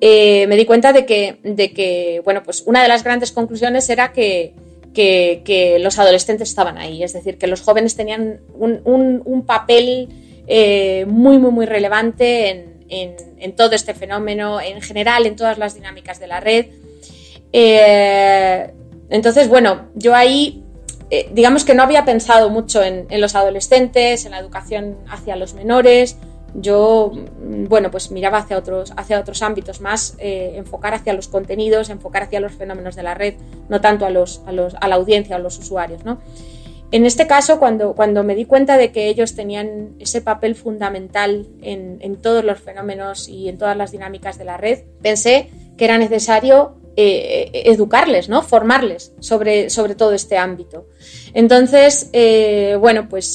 eh, 0.01 0.47
me 0.47 0.57
di 0.57 0.65
cuenta 0.65 0.91
de 0.91 1.05
que, 1.05 1.37
de 1.43 1.71
que, 1.71 2.21
bueno, 2.25 2.41
pues 2.43 2.63
una 2.65 2.81
de 2.81 2.87
las 2.87 3.03
grandes 3.03 3.31
conclusiones 3.31 3.87
era 3.91 4.11
que, 4.11 4.53
que, 4.93 5.77
los 5.79 5.99
adolescentes 5.99 6.49
estaban 6.49 6.79
ahí, 6.79 7.03
es 7.03 7.13
decir, 7.13 7.37
que 7.37 7.45
los 7.45 7.61
jóvenes 7.61 7.95
tenían 7.95 8.39
un, 8.55 8.81
un, 9.23 9.45
papel 9.45 10.09
eh, 10.47 11.05
muy, 11.07 11.37
muy, 11.37 11.51
muy 11.51 11.67
relevante 11.67 12.49
en, 12.49 13.15
en, 13.37 13.55
todo 13.55 13.73
este 13.75 13.93
fenómeno, 13.93 14.59
en 14.59 14.81
general, 14.81 15.27
en 15.27 15.35
todas 15.35 15.59
las 15.59 15.75
dinámicas 15.75 16.19
de 16.19 16.25
la 16.25 16.39
red. 16.39 16.65
Eh, 17.51 18.67
entonces, 19.11 19.47
bueno, 19.47 19.89
yo 19.93 20.15
ahí, 20.15 20.63
digamos 21.33 21.65
que 21.65 21.75
no 21.75 21.83
había 21.83 22.03
pensado 22.03 22.49
mucho 22.49 22.81
en, 22.81 23.05
en 23.11 23.21
los 23.21 23.35
adolescentes, 23.35 24.25
en 24.25 24.31
la 24.31 24.39
educación 24.39 24.97
hacia 25.07 25.35
los 25.35 25.53
menores, 25.53 26.17
yo, 26.55 27.11
mm, 27.13 27.65
bueno, 27.67 27.91
pues 27.91 28.11
miraba 28.11 28.39
hacia 28.39 28.57
otros, 28.57 28.93
hacia 28.95 29.19
otros 29.19 29.41
ámbitos 29.41 29.81
más, 29.81 30.15
eh, 30.19 30.53
enfocar 30.55 30.93
hacia 30.93 31.13
los 31.13 31.27
contenidos, 31.27 31.89
enfocar 31.89 32.23
hacia 32.23 32.39
los 32.39 32.53
fenómenos 32.53 32.95
de 32.95 33.03
la 33.03 33.13
red, 33.13 33.35
no 33.69 33.81
tanto 33.81 34.05
a, 34.05 34.09
los, 34.09 34.41
a, 34.45 34.51
los, 34.51 34.75
a 34.79 34.87
la 34.87 34.95
audiencia 34.95 35.35
o 35.35 35.39
a 35.39 35.41
los 35.41 35.57
usuarios, 35.57 36.05
¿no? 36.05 36.19
En 36.91 37.07
este 37.07 37.25
caso, 37.25 37.57
cuando, 37.57 37.95
cuando 37.95 38.23
me 38.23 38.35
di 38.35 38.45
cuenta 38.45 38.77
de 38.77 38.91
que 38.91 39.07
ellos 39.07 39.33
tenían 39.33 39.95
ese 39.99 40.21
papel 40.21 40.53
fundamental 40.53 41.47
en, 41.63 41.97
en 42.01 42.21
todos 42.21 42.43
los 42.43 42.59
fenómenos 42.59 43.27
y 43.27 43.49
en 43.49 43.57
todas 43.57 43.75
las 43.75 43.91
dinámicas 43.91 44.37
de 44.37 44.45
la 44.45 44.57
red, 44.57 44.83
pensé 45.01 45.49
que 45.75 45.85
era 45.85 45.97
necesario 45.97 46.75
eh, 46.95 47.63
educarles, 47.65 48.29
¿no? 48.29 48.43
formarles 48.43 49.13
sobre, 49.19 49.71
sobre 49.71 49.95
todo 49.95 50.13
este 50.13 50.37
ámbito. 50.37 50.85
Entonces, 51.33 52.11
eh, 52.13 52.77
bueno, 52.79 53.09
pues 53.09 53.33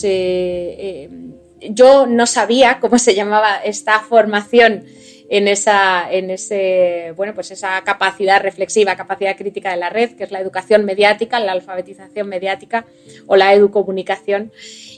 yo 1.60 2.06
no 2.06 2.26
sabía 2.26 2.78
cómo 2.80 2.98
se 2.98 3.14
llamaba 3.14 3.56
esta 3.64 4.00
formación 4.00 4.84
en 5.28 5.46
esa, 5.46 6.10
en 6.10 6.30
ese, 6.30 7.12
bueno, 7.16 7.34
pues 7.34 7.50
esa 7.50 7.82
capacidad 7.84 8.42
reflexiva, 8.42 8.96
capacidad 8.96 9.36
crítica 9.36 9.70
de 9.70 9.76
la 9.76 9.90
red, 9.90 10.12
que 10.16 10.24
es 10.24 10.30
la 10.30 10.40
educación 10.40 10.84
mediática, 10.84 11.38
la 11.38 11.52
alfabetización 11.52 12.28
mediática 12.28 12.86
o 13.26 13.36
la 13.36 13.52
educomunicación. 13.52 14.52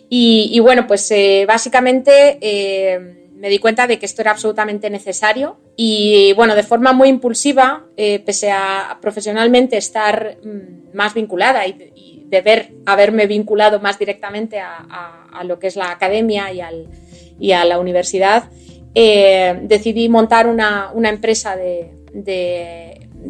Y, 0.08 0.50
y 0.52 0.60
bueno, 0.60 0.86
pues 0.86 1.10
eh, 1.10 1.44
básicamente 1.48 2.38
eh, 2.40 3.28
me 3.34 3.48
di 3.48 3.58
cuenta 3.58 3.86
de 3.86 3.98
que 3.98 4.06
esto 4.06 4.22
era 4.22 4.30
absolutamente 4.30 4.88
necesario 4.88 5.58
y 5.76 6.32
bueno, 6.34 6.54
de 6.54 6.62
forma 6.62 6.92
muy 6.92 7.08
impulsiva, 7.08 7.86
eh, 7.96 8.20
pese 8.20 8.52
a 8.52 8.98
profesionalmente 9.00 9.76
estar 9.76 10.36
mm, 10.44 10.96
más 10.96 11.14
vinculada 11.14 11.66
y 11.66 12.09
ver, 12.30 12.70
haberme 12.86 13.26
vinculado 13.26 13.80
más 13.80 13.98
directamente 13.98 14.60
a, 14.60 15.42
lo 15.44 15.58
que 15.58 15.66
es 15.66 15.76
la 15.76 15.90
academia 15.90 16.52
y, 16.52 16.60
al, 16.60 16.86
y 17.40 17.52
a 17.52 17.64
la 17.64 17.78
universidad, 17.78 18.44
eh, 18.94 19.58
decidí 19.62 20.08
montar 20.08 20.46
una, 20.46 20.92
empresa 20.94 21.56
de, 21.56 21.90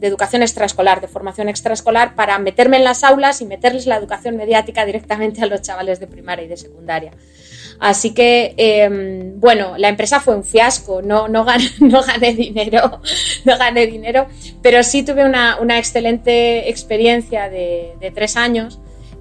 educación 0.03 0.43
extraescolar, 0.43 1.01
de 1.01 1.09
formación 1.09 1.49
extraescolar, 1.49 2.15
para 2.15 2.39
meterme 2.39 2.77
en 2.77 2.85
las 2.85 3.05
aulas 3.05 3.41
y 3.41 3.47
meterles 3.47 3.87
la 3.87 3.97
educación 3.97 4.37
mediática 4.37 4.87
directamente 4.87 5.43
a 5.43 5.47
los 5.47 5.63
chavales 5.63 6.01
de 6.01 6.07
primaria 6.07 6.45
y 6.45 6.49
de 6.49 6.57
secundaria. 6.57 7.13
Así 7.79 8.13
que, 8.13 8.55
em, 8.59 9.41
bueno, 9.41 9.79
la 9.79 9.89
empresa 9.89 10.21
fue 10.21 10.37
un 10.37 10.45
fiasco, 10.45 11.01
no, 11.01 11.29
no, 11.29 11.45
gané, 11.45 11.65
no 11.81 12.03
gané 12.03 12.35
dinero, 12.35 13.01
no 13.45 13.59
gané 13.59 13.87
dinero, 13.87 14.27
pero 14.63 14.83
sí 14.83 15.03
tuve 15.03 15.25
una, 15.25 15.79
excelente 15.79 16.69
experiencia 16.69 17.49
de, 17.49 17.95
de 17.99 18.11
tres 18.11 18.37
años 18.37 18.81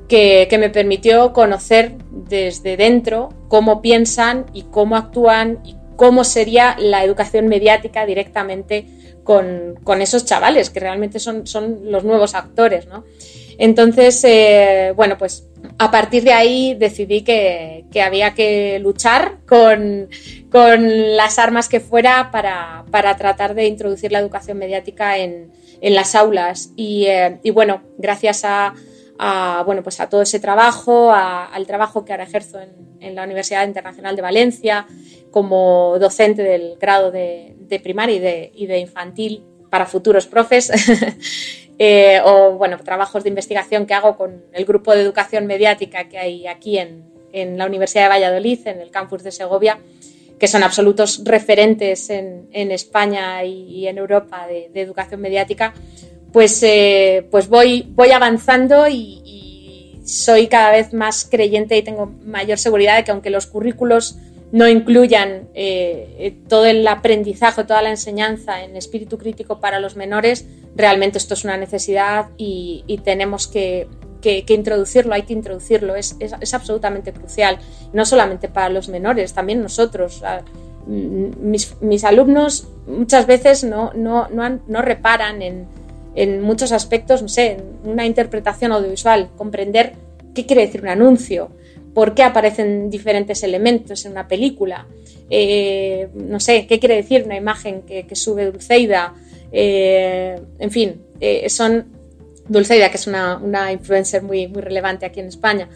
que, 0.10 0.58
me 0.60 0.70
permitió 0.70 1.32
conocer 1.32 1.94
desde 2.12 2.76
dentro 2.76 3.30
cómo 3.48 3.82
piensan 3.82 4.48
y 4.54 4.64
cómo 4.64 4.98
actúan 4.98 5.60
y 5.64 5.76
cómo 5.96 6.24
sería 6.24 6.76
la 6.80 7.04
educación 7.04 7.48
mediática 7.48 8.06
directamente 8.06 8.86
con, 9.24 10.02
esos 10.02 10.26
chavales, 10.26 10.72
que 10.72 10.80
realmente 10.80 11.20
son, 11.20 11.46
son 11.46 11.92
los 11.92 12.04
nuevos 12.04 12.34
actores, 12.34 12.88
¿no? 12.88 13.06
Entonces, 13.60 14.24
eh, 14.24 14.94
bueno, 14.96 15.18
pues 15.18 15.46
a 15.78 15.92
partir 15.92 16.24
de 16.24 16.32
ahí 16.34 16.74
decidí 16.74 17.22
que, 17.22 17.86
había 18.02 18.34
que 18.34 18.80
luchar 18.80 19.38
con, 19.46 20.10
las 20.52 21.38
armas 21.38 21.70
que 21.70 21.80
fuera 21.80 22.32
para, 22.32 22.86
tratar 23.18 23.54
de 23.54 23.68
introducir 23.68 24.12
la 24.12 24.20
educación 24.20 24.58
mediática 24.58 25.18
en, 25.20 25.52
las 25.82 26.16
aulas. 26.16 26.72
y 26.76 27.06
eh, 27.06 27.40
bueno, 27.54 27.84
gracias 27.98 28.46
a, 28.46 28.74
a, 29.22 29.64
bueno, 29.66 29.84
pues 29.84 30.00
a 30.00 30.08
todo 30.08 30.22
ese 30.22 30.40
trabajo, 30.40 31.12
al 31.12 31.68
trabajo 31.68 32.06
que 32.06 32.14
ahora 32.14 32.24
ejerzo 32.24 32.58
en, 33.02 33.16
la 33.16 33.24
Universidad 33.24 33.68
Internacional 33.68 34.16
de 34.16 34.22
Valencia 34.22 34.88
como 35.30 35.98
docente 36.00 36.42
del 36.42 36.78
grado 36.80 37.12
de, 37.12 37.56
primaria 37.84 38.50
y 38.54 38.66
de, 38.66 38.80
infantil 38.80 39.44
para 39.70 39.86
futuros 39.86 40.26
profes, 40.26 40.72
eh, 41.80 42.22
o 42.24 42.54
bueno, 42.54 42.80
trabajos 42.80 43.24
de 43.24 43.30
investigación 43.30 43.86
que 43.86 43.94
hago 43.94 44.16
con 44.16 44.42
el 44.54 44.66
grupo 44.66 44.96
de 44.96 45.02
educación 45.02 45.46
mediática 45.48 46.08
que 46.08 46.18
hay 46.18 46.48
aquí 46.48 46.78
en, 46.78 47.10
la 47.58 47.66
Universidad 47.66 48.04
de 48.04 48.10
Valladolid, 48.10 48.68
en 48.68 48.80
el 48.80 48.90
campus 48.90 49.22
de 49.22 49.32
Segovia, 49.32 49.80
que 50.40 50.48
son 50.48 50.64
absolutos 50.64 51.22
referentes 51.26 52.10
en, 52.10 52.48
España 52.72 53.44
y, 53.44 53.88
en 53.88 53.98
Europa 53.98 54.48
de 54.48 54.82
educación 54.82 55.22
mediática, 55.22 55.74
pues, 56.32 56.62
eh, 56.64 57.28
pues 57.32 57.50
voy, 57.50 57.88
voy 57.96 58.12
avanzando 58.12 58.88
y, 58.88 59.18
soy 60.06 60.48
cada 60.48 60.72
vez 60.72 60.92
más 60.92 61.24
creyente 61.24 61.78
y 61.78 61.84
tengo 61.84 62.12
mayor 62.26 62.58
seguridad 62.58 62.98
de 62.98 63.04
que 63.04 63.12
aunque 63.12 63.30
los 63.30 63.46
currículos 63.46 64.18
no 64.52 64.68
incluyan 64.68 65.50
eh, 65.54 66.16
eh, 66.18 66.36
todo 66.48 66.66
el 66.66 66.88
aprendizaje, 66.88 67.64
toda 67.64 67.84
la 67.84 67.92
enseñanza 67.92 68.64
en 68.64 68.76
espíritu 68.76 69.20
crítico 69.20 69.60
para 69.60 69.80
los 69.80 69.96
menores, 69.96 70.48
realmente 70.76 71.20
esto 71.20 71.36
es 71.36 71.44
una 71.44 71.58
necesidad 71.58 72.30
y, 72.38 73.00
tenemos 73.04 73.48
que, 73.48 73.88
introducirlo, 74.48 75.14
hay 75.14 75.22
que 75.24 75.34
introducirlo, 75.34 75.94
es, 75.96 76.16
absolutamente 76.56 77.14
crucial, 77.14 77.60
no 77.94 78.04
solamente 78.04 78.48
para 78.50 78.70
los 78.70 78.90
menores, 78.90 79.34
también 79.34 79.62
nosotros. 79.62 80.24
Mis, 80.88 82.04
alumnos 82.04 82.68
muchas 82.88 83.28
veces 83.28 83.64
no, 83.64 83.92
no, 83.94 84.28
no 84.28 84.82
reparan 84.82 85.44
en, 85.44 85.68
en 86.16 86.42
muchos 86.42 86.72
aspectos, 86.72 87.22
no 87.22 87.28
sé, 87.28 87.58
una 87.84 88.06
interpretación 88.06 88.72
audiovisual, 88.72 89.30
comprender 89.38 89.94
qué 90.34 90.46
quiere 90.46 90.66
decir 90.66 90.82
un 90.82 90.90
anuncio, 90.90 91.50
por 91.94 92.14
qué 92.14 92.24
aparecen 92.24 92.90
diferentes 92.90 93.44
elementos 93.44 94.06
en 94.06 94.14
una 94.14 94.28
película, 94.28 94.88
eh, 95.30 96.08
no 96.14 96.40
sé, 96.40 96.66
qué 96.68 96.80
quiere 96.80 96.96
decir 96.96 97.24
una 97.26 97.36
imagen 97.36 97.82
que, 97.82 98.16
sube 98.16 98.46
Dulceida, 98.46 99.14
eh, 99.52 100.40
en 100.60 100.72
fin, 100.72 101.02
eh, 101.20 101.50
son 101.50 101.86
Dulceida, 102.48 102.90
que 102.90 102.98
es 102.98 103.08
una, 103.08 103.72
influencer 103.72 104.24
muy, 104.24 104.48
muy 104.48 104.62
relevante 104.62 105.06
aquí 105.06 105.20
en 105.20 105.28
España. 105.28 105.70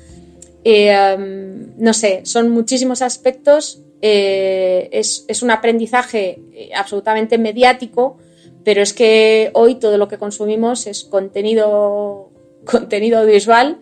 No 0.65 1.93
sé, 1.93 2.22
son 2.24 2.50
muchísimos 2.50 3.02
aspectos, 3.02 3.82
es, 4.02 5.26
es, 5.28 5.43
un 5.43 5.52
aprendizaje 5.52 6.39
absolutamente 6.76 7.38
mediático 7.38 8.17
pero 8.63 8.82
es 8.82 8.93
que 8.93 9.52
hoy 9.54 9.76
todo 9.76 9.97
lo 9.97 10.08
que 10.08 10.17
consumimos 10.17 10.88
es 10.88 11.04
contenido, 11.04 12.30
contenido 12.65 13.19
audiovisual, 13.19 13.80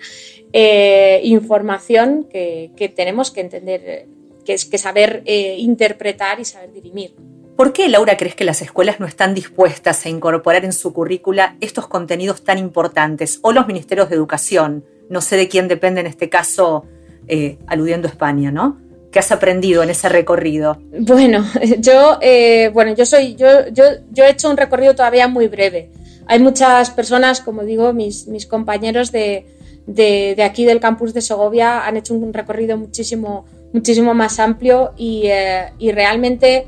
eh, 0.53 1.21
información 1.23 2.27
que, 2.29 2.93
tenemos 2.95 3.31
que 3.31 3.41
entender, 3.41 4.07
que, 4.45 4.55
que 4.55 4.77
saber 4.77 5.23
eh, 5.25 5.55
interpretar 5.57 6.39
y 6.39 6.45
saber 6.45 6.73
dirimir. 6.73 7.15
¿Por 7.55 7.73
qué, 7.73 7.89
Laura, 7.89 8.17
crees 8.17 8.33
que 8.33 8.43
las 8.43 8.61
escuelas 8.61 8.99
no 8.99 9.05
están 9.05 9.35
dispuestas 9.35 10.05
a 10.05 10.09
incorporar 10.09 10.65
en 10.65 10.73
su 10.73 10.93
currícula 10.93 11.57
estos 11.61 11.87
contenidos 11.87 12.43
tan 12.43 12.57
importantes? 12.57 13.39
O 13.43 13.51
los 13.51 13.67
ministerios 13.67 14.09
de 14.09 14.15
educación, 14.15 14.83
no 15.09 15.21
sé 15.21 15.37
de 15.37 15.47
quién 15.47 15.67
depende 15.67 16.01
en 16.01 16.07
este 16.07 16.27
caso, 16.27 16.85
eh, 17.27 17.59
aludiendo 17.67 18.07
a 18.07 18.11
España, 18.11 18.51
¿no? 18.51 18.79
¿Qué 19.11 19.19
has 19.19 19.31
aprendido 19.31 19.83
en 19.83 19.89
ese 19.89 20.09
recorrido? 20.09 20.79
Bueno, 20.99 21.45
yo, 21.79 22.17
eh, 22.21 22.69
bueno, 22.73 22.95
yo 22.95 23.05
soy, 23.05 23.35
yo, 23.35 23.67
yo, 23.71 23.83
yo 24.11 24.23
he 24.23 24.31
hecho 24.31 24.49
un 24.49 24.57
recorrido 24.57 24.95
todavía 24.95 25.27
muy 25.27 25.47
breve. 25.47 25.89
Hay 26.27 26.39
muchas 26.39 26.91
personas, 26.91 27.41
como 27.41 27.63
digo, 27.63 27.91
mis, 27.93 28.27
mis 28.27 28.45
compañeros 28.45 29.11
de, 29.11 29.45
de, 29.85 30.41
aquí 30.43 30.65
del 30.65 30.79
campus 30.79 31.13
de 31.13 31.21
Segovia 31.21 31.85
han 31.85 31.97
hecho 31.97 32.13
un 32.13 32.33
recorrido 32.33 32.77
muchísimo, 32.77 33.45
muchísimo 33.73 34.13
más 34.13 34.39
amplio 34.39 34.93
y, 34.97 35.23
eh, 35.25 35.73
y 35.77 35.91
realmente 35.91 36.67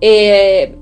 eh, 0.00 0.74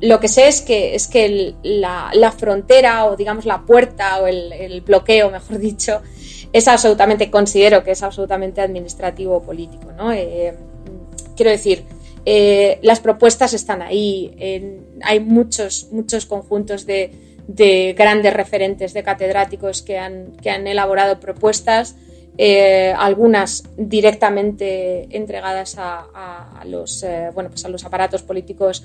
lo 0.00 0.20
que 0.20 0.28
sé 0.28 0.48
es 0.48 0.60
que, 0.60 0.94
es 0.94 1.08
que 1.08 1.54
la, 1.62 2.32
frontera 2.36 3.06
o 3.06 3.16
digamos 3.16 3.46
la 3.46 3.62
puerta 3.62 4.20
o 4.20 4.26
el, 4.26 4.82
bloqueo, 4.82 5.30
mejor 5.30 5.58
dicho, 5.58 6.02
es 6.54 6.68
absolutamente, 6.68 7.32
considero 7.32 7.82
que 7.82 7.90
es 7.90 8.02
absolutamente 8.04 8.60
administrativo 8.60 9.42
político. 9.42 9.90
¿no? 9.90 10.12
Eh, 10.12 10.54
quiero 11.34 11.50
decir, 11.50 11.82
eh, 12.24 12.78
las 12.80 13.00
propuestas 13.00 13.52
están 13.54 13.82
ahí, 13.82 14.80
hay 15.02 15.18
muchos, 15.18 15.88
muchos 15.90 16.26
conjuntos 16.26 16.86
de, 16.86 17.10
grandes 17.98 18.32
referentes 18.32 18.94
de 18.94 19.02
catedráticos 19.02 19.82
que 19.82 19.98
han, 19.98 20.36
que 20.40 20.50
han 20.50 20.68
elaborado 20.68 21.18
propuestas 21.18 21.96
eh, 22.38 22.94
algunas 22.96 23.64
directamente 23.76 25.08
entregadas 25.10 25.74
a, 25.76 26.62
los, 26.66 27.04
bueno, 27.34 27.50
pues 27.50 27.64
a 27.64 27.68
los 27.68 27.84
aparatos 27.84 28.22
políticos 28.22 28.84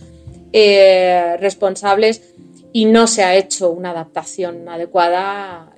responsables 0.51 2.33
y 2.73 2.85
no 2.85 3.05
se 3.05 3.23
ha 3.23 3.35
hecho 3.35 3.69
una 3.69 3.91
adaptación 3.91 4.67
adecuada 4.67 5.71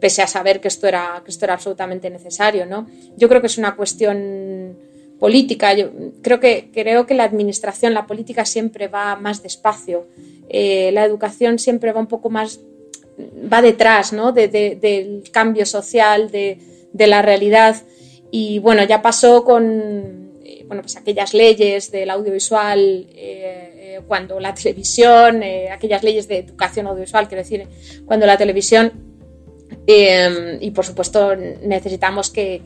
pese 0.00 0.22
a 0.22 0.26
saber 0.26 0.60
que 0.60 0.68
esto 0.68 0.86
era, 0.86 1.22
que 1.24 1.30
esto 1.30 1.44
era 1.44 1.54
absolutamente 1.54 2.10
necesario. 2.10 2.66
¿no? 2.66 2.86
Yo 3.16 3.28
creo 3.28 3.40
que 3.40 3.46
es 3.46 3.58
una 3.58 3.76
cuestión 3.76 4.76
política. 5.18 5.72
Yo 5.74 5.90
creo 6.22 6.40
que, 6.40 6.70
creo 6.72 7.06
que 7.06 7.14
la 7.14 7.24
administración, 7.24 7.94
la 7.94 8.06
política 8.06 8.44
siempre 8.44 8.88
va 8.88 9.16
más 9.16 9.42
despacio. 9.42 10.06
la 10.50 11.04
educación 11.04 11.58
siempre 11.58 11.92
va 11.92 12.00
un 12.00 12.08
poco 12.08 12.30
más 12.30 12.60
va 13.52 13.62
detrás 13.62 14.12
¿no? 14.12 14.32
del 14.32 15.22
cambio 15.32 15.66
social, 15.66 16.30
de, 16.30 16.58
la 16.92 17.22
realidad. 17.22 17.76
Y 18.30 18.58
bueno, 18.58 18.84
ya 18.84 19.02
pasó 19.02 19.44
con 19.44 20.32
eh, 20.44 20.64
bueno, 20.66 20.82
pues 20.82 20.96
aquellas 20.96 21.32
leyes 21.34 21.90
del 21.90 22.10
audiovisual, 22.10 23.06
eh, 23.14 23.72
eh, 23.76 24.00
cuando 24.06 24.40
la 24.40 24.54
televisión, 24.54 25.42
aquellas 25.70 26.02
leyes 26.02 26.28
de 26.28 26.38
educación 26.38 26.86
audiovisual, 26.86 27.28
quiero 27.28 27.42
decir, 27.42 27.66
cuando 28.04 28.26
la 28.26 28.36
televisión, 28.36 28.92
y 29.86 30.70
por 30.72 30.84
supuesto 30.84 31.34
necesitamos 31.36 32.30
que, 32.30 32.60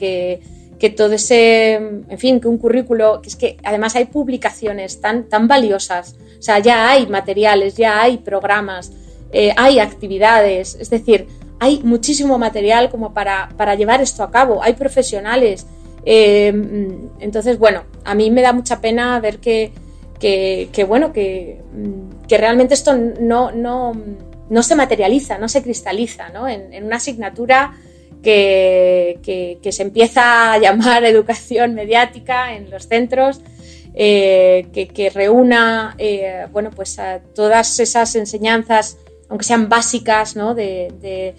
que, 0.78 0.90
todo 0.90 1.12
ese, 1.12 1.74
en 1.74 2.18
fin, 2.18 2.40
que 2.40 2.48
un 2.48 2.58
currículo, 2.58 3.20
que 3.20 3.28
es 3.28 3.36
que 3.36 3.56
además 3.62 3.96
hay 3.96 4.06
publicaciones 4.06 5.00
tan, 5.00 5.28
tan 5.28 5.46
valiosas, 5.46 6.16
o 6.38 6.42
sea, 6.42 6.58
ya 6.58 6.90
hay 6.90 7.06
materiales, 7.06 7.76
ya 7.76 8.00
hay 8.00 8.18
programas, 8.18 8.90
eh, 9.32 9.52
hay 9.56 9.78
actividades, 9.78 10.76
es 10.80 10.88
decir, 10.88 11.26
hay 11.60 11.82
muchísimo 11.84 12.38
material 12.38 12.90
como 12.90 13.12
para, 13.12 13.74
llevar 13.76 14.00
esto 14.00 14.22
a 14.22 14.30
cabo, 14.30 14.62
hay 14.62 14.72
profesionales. 14.72 15.66
Eh, 16.06 16.48
entonces, 17.20 17.58
bueno, 17.58 17.82
a 18.04 18.14
mí 18.14 18.30
me 18.30 18.40
da 18.40 18.54
mucha 18.54 18.80
pena 18.80 19.20
ver 19.20 19.38
que, 19.38 19.72
bueno, 20.88 21.12
que, 21.12 21.60
que, 22.26 22.38
realmente 22.38 22.72
esto 22.72 22.96
no, 22.96 23.52
no, 23.52 23.92
no, 24.50 24.62
se 24.62 24.74
materializa, 24.74 25.38
no 25.38 25.48
se 25.48 25.62
cristaliza 25.62 26.28
¿no? 26.28 26.46
En, 26.46 26.84
una 26.84 26.96
asignatura 26.96 27.72
que, 28.22 29.18
se 29.70 29.82
empieza 29.82 30.52
a 30.52 30.58
llamar 30.58 31.04
educación 31.06 31.74
mediática 31.74 32.54
en 32.54 32.70
los 32.70 32.86
centros. 32.86 33.40
Eh, 33.92 34.68
que, 34.72 35.10
reúna 35.10 35.96
bueno, 36.52 36.70
pues 36.70 36.96
todas 37.34 37.80
esas 37.80 38.14
enseñanzas 38.14 38.96
aunque 39.30 39.44
sean 39.44 39.68
básicas, 39.68 40.36
¿no? 40.36 40.54
de, 40.54 41.34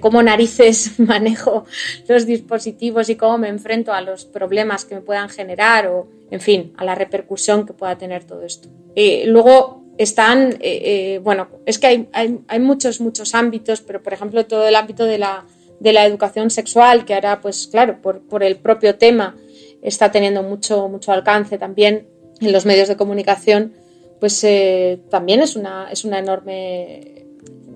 cómo 0.00 0.22
narices 0.22 0.98
manejo 0.98 1.64
los 2.08 2.26
dispositivos 2.26 3.08
y 3.08 3.16
cómo 3.16 3.38
me 3.38 3.48
enfrento 3.48 3.92
a 3.94 4.00
los 4.02 4.24
problemas 4.24 4.84
que 4.84 4.96
me 4.96 5.00
puedan 5.00 5.28
generar 5.28 5.86
o, 5.86 6.08
en 6.30 6.40
fin, 6.40 6.74
a 6.76 6.84
la 6.84 6.96
repercusión 6.96 7.64
que 7.64 7.72
pueda 7.72 7.96
tener 7.96 8.24
todo 8.24 8.42
esto. 8.42 8.68
Y 8.94 9.24
luego 9.26 9.84
están, 9.98 10.52
eh, 10.54 10.58
eh, 10.60 11.20
bueno, 11.22 11.48
es 11.66 11.78
que 11.78 11.86
hay, 11.88 12.08
hay, 12.12 12.60
muchos, 12.60 13.00
muchos 13.00 13.34
ámbitos, 13.34 13.80
pero 13.80 14.02
por 14.02 14.12
ejemplo 14.12 14.46
todo 14.46 14.66
el 14.66 14.76
ámbito 14.76 15.04
de 15.04 15.18
la, 15.18 15.44
de 15.80 15.92
la 15.92 16.06
educación 16.06 16.50
sexual, 16.50 17.04
que 17.04 17.14
ahora, 17.14 17.40
pues 17.40 17.66
claro, 17.66 18.00
por, 18.00 18.20
por 18.20 18.42
el 18.42 18.56
propio 18.56 18.96
tema 18.96 19.36
está 19.82 20.10
teniendo 20.10 20.42
mucho, 20.42 20.88
mucho 20.88 21.12
alcance 21.12 21.58
también 21.58 22.06
en 22.40 22.52
los 22.52 22.64
medios 22.64 22.88
de 22.88 22.96
comunicación, 22.96 23.74
pues 24.20 24.42
eh, 24.44 25.00
también 25.10 25.40
es 25.40 25.56
una, 25.56 25.88
es 25.90 26.04
una 26.04 26.18
enorme 26.18 27.26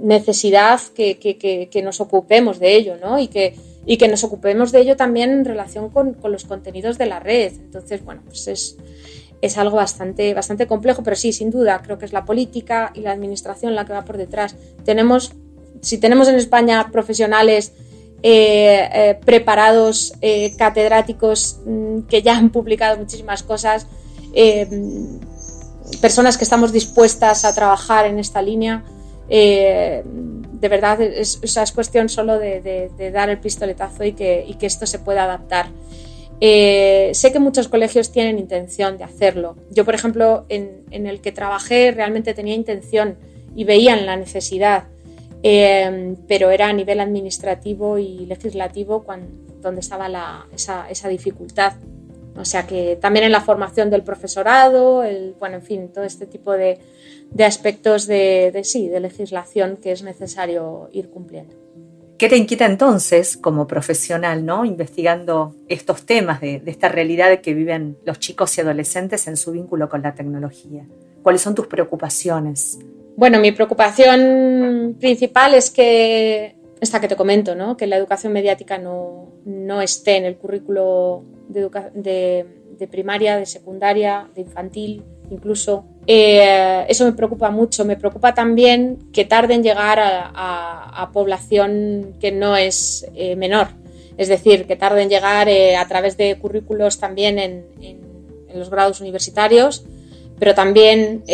necesidad 0.00 0.80
que, 0.94 1.82
nos 1.84 2.00
ocupemos 2.00 2.58
de 2.58 2.74
ello, 2.74 2.96
¿no? 3.00 3.18
Y 3.18 3.28
que, 3.28 3.54
y 3.86 3.96
que 3.96 4.08
nos 4.08 4.24
ocupemos 4.24 4.72
de 4.72 4.80
ello 4.80 4.96
también 4.96 5.30
en 5.30 5.44
relación 5.44 5.90
con, 5.90 6.16
los 6.24 6.44
contenidos 6.44 6.98
de 6.98 7.06
la 7.06 7.20
red. 7.20 7.52
Entonces, 7.52 8.04
bueno, 8.04 8.22
pues 8.24 8.48
es, 8.48 8.76
es 9.42 9.58
algo 9.58 9.76
bastante, 9.76 10.32
bastante 10.34 10.66
complejo, 10.66 11.02
pero 11.02 11.16
sí, 11.16 11.32
sin 11.32 11.50
duda, 11.50 11.82
creo 11.82 11.98
que 11.98 12.06
es 12.06 12.12
la 12.12 12.24
política 12.24 12.92
y 12.94 13.00
la 13.00 13.10
administración 13.10 13.74
la 13.74 13.84
que 13.84 13.92
va 13.92 14.04
por 14.04 14.16
detrás. 14.16 14.54
Tenemos, 14.84 15.32
si 15.82 15.98
tenemos 15.98 16.28
en 16.28 16.36
España 16.36 16.88
profesionales 16.92 17.72
eh, 18.22 18.88
eh, 18.92 19.18
preparados, 19.24 20.14
eh, 20.20 20.54
catedráticos 20.56 21.58
mm, 21.66 22.02
que 22.02 22.22
ya 22.22 22.36
han 22.36 22.50
publicado 22.50 22.96
muchísimas 22.96 23.42
cosas, 23.42 23.88
personas 26.00 26.38
que 26.38 26.44
estamos 26.44 26.72
dispuestas 26.72 27.44
a 27.44 27.54
trabajar 27.54 28.06
en 28.06 28.18
esta 28.18 28.40
línea, 28.40 28.82
de 29.28 30.68
verdad 30.70 31.02
es, 31.02 31.40
es, 31.42 31.72
cuestión 31.72 32.08
solo 32.08 32.38
de, 32.38 33.10
dar 33.12 33.28
el 33.28 33.40
pistoletazo 33.40 34.04
y 34.04 34.12
que, 34.12 34.44
y 34.48 34.54
que 34.54 34.66
esto 34.66 34.86
se 34.86 35.00
pueda 35.00 35.24
adaptar. 35.24 35.66
Eh, 36.44 37.12
sé 37.14 37.30
que 37.30 37.38
muchos 37.38 37.68
colegios 37.68 38.10
tienen 38.10 38.36
intención 38.36 38.98
de 38.98 39.04
hacerlo. 39.04 39.54
Yo, 39.70 39.84
por 39.84 39.94
ejemplo, 39.94 40.44
en, 40.48 40.82
en 40.90 41.06
el 41.06 41.20
que 41.20 41.30
trabajé 41.30 41.92
realmente 41.92 42.34
tenía 42.34 42.56
intención 42.56 43.16
y 43.54 43.62
veían 43.62 44.06
la 44.06 44.16
necesidad, 44.16 44.88
eh, 45.44 46.16
pero 46.26 46.50
era 46.50 46.66
a 46.66 46.72
nivel 46.72 46.98
administrativo 46.98 47.96
y 47.98 48.26
legislativo 48.26 49.04
cuando, 49.04 49.28
donde 49.60 49.82
estaba 49.82 50.08
la, 50.08 50.46
esa, 50.52 50.90
esa, 50.90 51.08
dificultad. 51.08 51.74
O 52.36 52.44
sea 52.44 52.66
que 52.66 52.98
también 53.00 53.26
en 53.26 53.30
la 53.30 53.42
formación 53.42 53.88
del 53.88 54.02
profesorado, 54.02 55.04
el, 55.04 55.36
bueno, 55.38 55.56
en 55.58 55.62
fin, 55.62 55.88
todo 55.94 56.02
este 56.02 56.26
tipo 56.26 56.50
de, 56.54 56.80
de 57.30 57.44
aspectos 57.44 58.08
de, 58.08 58.60
sí, 58.64 58.88
de 58.88 58.98
legislación 58.98 59.76
que 59.76 59.92
es 59.92 60.02
necesario 60.02 60.88
ir 60.92 61.08
cumpliendo. 61.08 61.61
¿Qué 62.22 62.28
te 62.28 62.36
inquieta 62.36 62.66
entonces 62.66 63.36
como 63.36 63.66
profesional, 63.66 64.46
¿no? 64.46 64.64
investigando 64.64 65.56
estos 65.66 66.06
temas 66.06 66.40
de, 66.40 66.62
esta 66.66 66.88
realidad 66.88 67.40
que 67.40 67.52
viven 67.52 67.98
los 68.04 68.20
chicos 68.20 68.56
y 68.56 68.60
adolescentes 68.60 69.26
en 69.26 69.36
su 69.36 69.50
vínculo 69.50 69.88
con 69.88 70.02
la 70.02 70.14
tecnología? 70.14 70.86
¿Cuáles 71.20 71.42
son 71.42 71.56
tus 71.56 71.66
preocupaciones? 71.66 72.78
Bueno, 73.16 73.40
mi 73.40 73.50
preocupación 73.50 74.96
principal 75.00 75.54
es 75.54 75.72
que, 75.72 76.54
esta 76.80 77.00
que 77.00 77.08
te 77.08 77.16
comento, 77.16 77.56
¿no? 77.56 77.76
que 77.76 77.88
la 77.88 77.96
educación 77.96 78.32
mediática 78.32 78.78
no, 78.78 79.32
no 79.44 79.82
esté 79.82 80.16
en 80.16 80.24
el 80.24 80.36
currículo 80.36 81.24
de, 81.48 82.46
de 82.78 82.86
primaria, 82.86 83.36
de 83.36 83.46
secundaria, 83.46 84.30
de 84.32 84.42
infantil, 84.42 85.02
incluso. 85.32 85.84
Eh, 86.06 86.84
eso 86.88 87.04
me 87.04 87.12
preocupa 87.12 87.50
mucho. 87.50 87.84
Me 87.84 87.96
preocupa 87.96 88.34
también 88.34 89.10
que 89.12 89.24
tarde 89.24 89.54
en 89.54 89.62
llegar 89.62 89.98
a, 90.00 91.10
población 91.12 92.14
que 92.20 92.32
no 92.32 92.56
es 92.56 93.06
eh, 93.14 93.36
menor. 93.36 93.68
Es 94.16 94.28
decir, 94.28 94.66
que 94.66 94.76
tarde 94.76 95.02
en 95.02 95.08
llegar 95.08 95.48
eh, 95.48 95.76
a 95.76 95.86
través 95.88 96.16
de 96.16 96.38
currículos 96.38 96.98
también 96.98 97.38
en, 97.38 97.64
los 98.54 98.68
grados 98.68 99.00
universitarios, 99.00 99.82
pero 100.38 100.54
también 100.54 101.24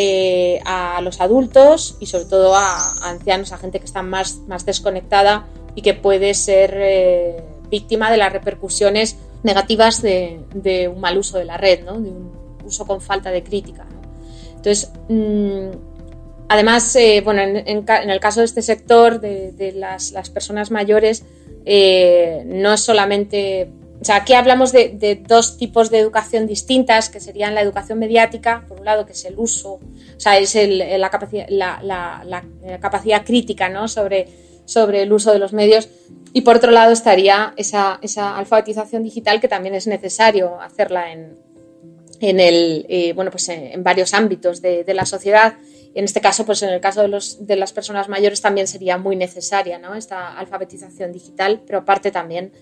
a 0.65 1.01
los 1.03 1.21
adultos 1.21 1.97
y 1.99 2.07
sobre 2.07 2.27
todo 2.27 2.55
a, 2.55 2.93
ancianos, 3.03 3.53
a 3.53 3.59
gente 3.59 3.81
que 3.81 3.87
está 3.87 4.03
más, 4.03 4.37
más 4.47 4.65
desconectada 4.65 5.49
y 5.75 5.83
que 5.83 5.95
puede 5.95 6.33
ser 6.35 7.43
víctima 7.71 8.13
de 8.13 8.19
las 8.19 8.33
repercusiones 8.33 9.17
negativas 9.43 10.01
de, 10.01 10.91
un 10.95 11.01
mal 11.01 11.19
uso 11.19 11.39
de 11.39 11.45
la 11.45 11.57
red, 11.57 11.89
un 11.89 12.38
uso 12.69 12.87
con 12.87 13.01
falta 13.01 13.31
de 13.31 13.43
crítica. 13.43 13.87
Entonces, 14.57 14.91
mm, 15.09 15.71
Además, 16.49 16.97
eh, 16.97 17.21
bueno, 17.23 17.43
en, 17.43 17.85
el 17.87 18.21
caso 18.21 18.41
de 18.41 18.47
este 18.47 18.63
sector, 18.63 19.21
de, 19.21 19.73
las, 19.77 20.13
personas 20.31 20.71
mayores, 20.71 21.25
eh, 21.67 22.43
no 22.47 22.73
es 22.73 22.81
solamente 22.81 23.71
o 24.01 24.05
sea, 24.05 24.17
aquí 24.17 24.33
hablamos 24.33 24.71
de, 24.71 25.21
dos 25.27 25.59
tipos 25.59 25.91
de 25.91 25.99
educación 25.99 26.47
distintas, 26.47 27.09
que 27.09 27.19
serían 27.19 27.55
la 27.55 27.63
educación 27.63 27.99
mediática, 27.99 28.65
por 28.69 28.79
un 28.79 28.85
lado, 28.85 29.05
que 29.05 29.13
es 29.13 29.25
el 29.25 29.35
uso, 29.37 29.73
o 29.73 29.81
sea, 30.21 30.39
es 30.39 30.55
la, 30.55 31.11
capacidad, 31.11 31.49
la, 31.49 32.45
capacidad 32.81 33.27
crítica 33.27 33.69
¿no? 33.69 33.89
sobre, 33.89 34.29
sobre 34.67 35.03
el 35.03 35.13
uso 35.13 35.33
de 35.33 35.41
los 35.41 35.53
medios, 35.53 35.89
y 36.33 36.43
por 36.43 36.57
otro 36.57 36.71
lado 36.71 36.93
estaría 36.93 37.55
esa, 37.57 37.99
esa 38.01 38.39
alfabetización 38.39 39.03
digital 39.03 39.41
que 39.41 39.49
también 39.49 39.75
es 39.75 39.89
necesario 39.89 40.61
hacerla 40.61 41.13
en, 41.13 41.37
en, 42.21 42.41
el, 42.41 42.87
eh, 42.89 43.13
bueno, 43.13 43.31
pues 43.31 43.49
en, 43.49 43.83
varios 43.83 44.15
ámbitos 44.15 44.61
de, 44.61 44.85
de, 44.85 44.95
la 44.95 45.07
sociedad. 45.07 45.55
En 45.95 46.05
este 46.05 46.21
caso, 46.21 46.45
pues 46.45 46.63
en 46.63 46.71
el 46.71 46.81
caso 46.81 47.03
de, 47.03 47.09
los, 47.09 47.47
de 47.47 47.57
las 47.57 47.73
personas 47.73 48.09
mayores 48.09 48.41
también 48.41 48.67
sería 48.67 48.99
muy 48.99 49.17
necesaria 49.17 49.79
¿no? 49.79 49.95
esta 49.95 50.39
alfabetización 50.39 51.13
digital, 51.13 51.63
pero 51.67 51.81
aparte 51.81 52.11
también 52.11 52.53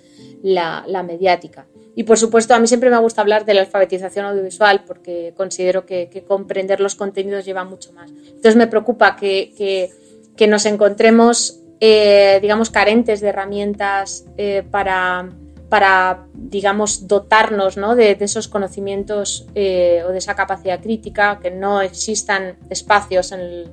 la, 0.43 0.85
mediática. 1.03 1.67
Y 1.95 2.05
por 2.05 2.19
supuesto, 2.19 2.55
a 2.55 2.59
mí 2.59 2.67
siempre 2.67 2.91
me 2.91 2.99
gusta 2.99 3.23
hablar 3.23 3.45
de 3.45 3.55
la 3.55 3.63
alfabetización 3.63 4.27
audiovisual 4.27 4.85
porque 4.87 5.33
considero 5.37 5.87
que, 5.87 6.25
comprender 6.27 6.81
los 6.81 6.95
contenidos 6.95 7.45
lleva 7.45 7.65
mucho 7.65 7.93
más. 7.93 8.11
Entonces 8.11 8.57
me 8.57 8.67
preocupa 8.67 9.17
que, 9.17 9.91
nos 10.49 10.67
encontremos, 10.67 11.61
eh, 11.81 12.39
digamos, 12.41 12.71
carentes 12.71 13.21
de 13.21 13.29
herramientas 13.29 14.25
eh, 14.37 14.63
para, 14.71 15.31
para, 15.69 16.27
digamos, 16.35 17.09
dotarnos 17.09 17.75
de, 17.75 18.17
esos 18.21 18.49
conocimientos 18.49 19.47
eh, 19.55 20.03
o 20.07 20.11
de 20.11 20.19
esa 20.19 20.35
capacidad 20.35 20.81
crítica, 20.81 21.39
que 21.41 21.51
no 21.51 21.81
existan 21.81 22.57
espacios 22.71 23.33
en 23.33 23.41
el 23.41 23.71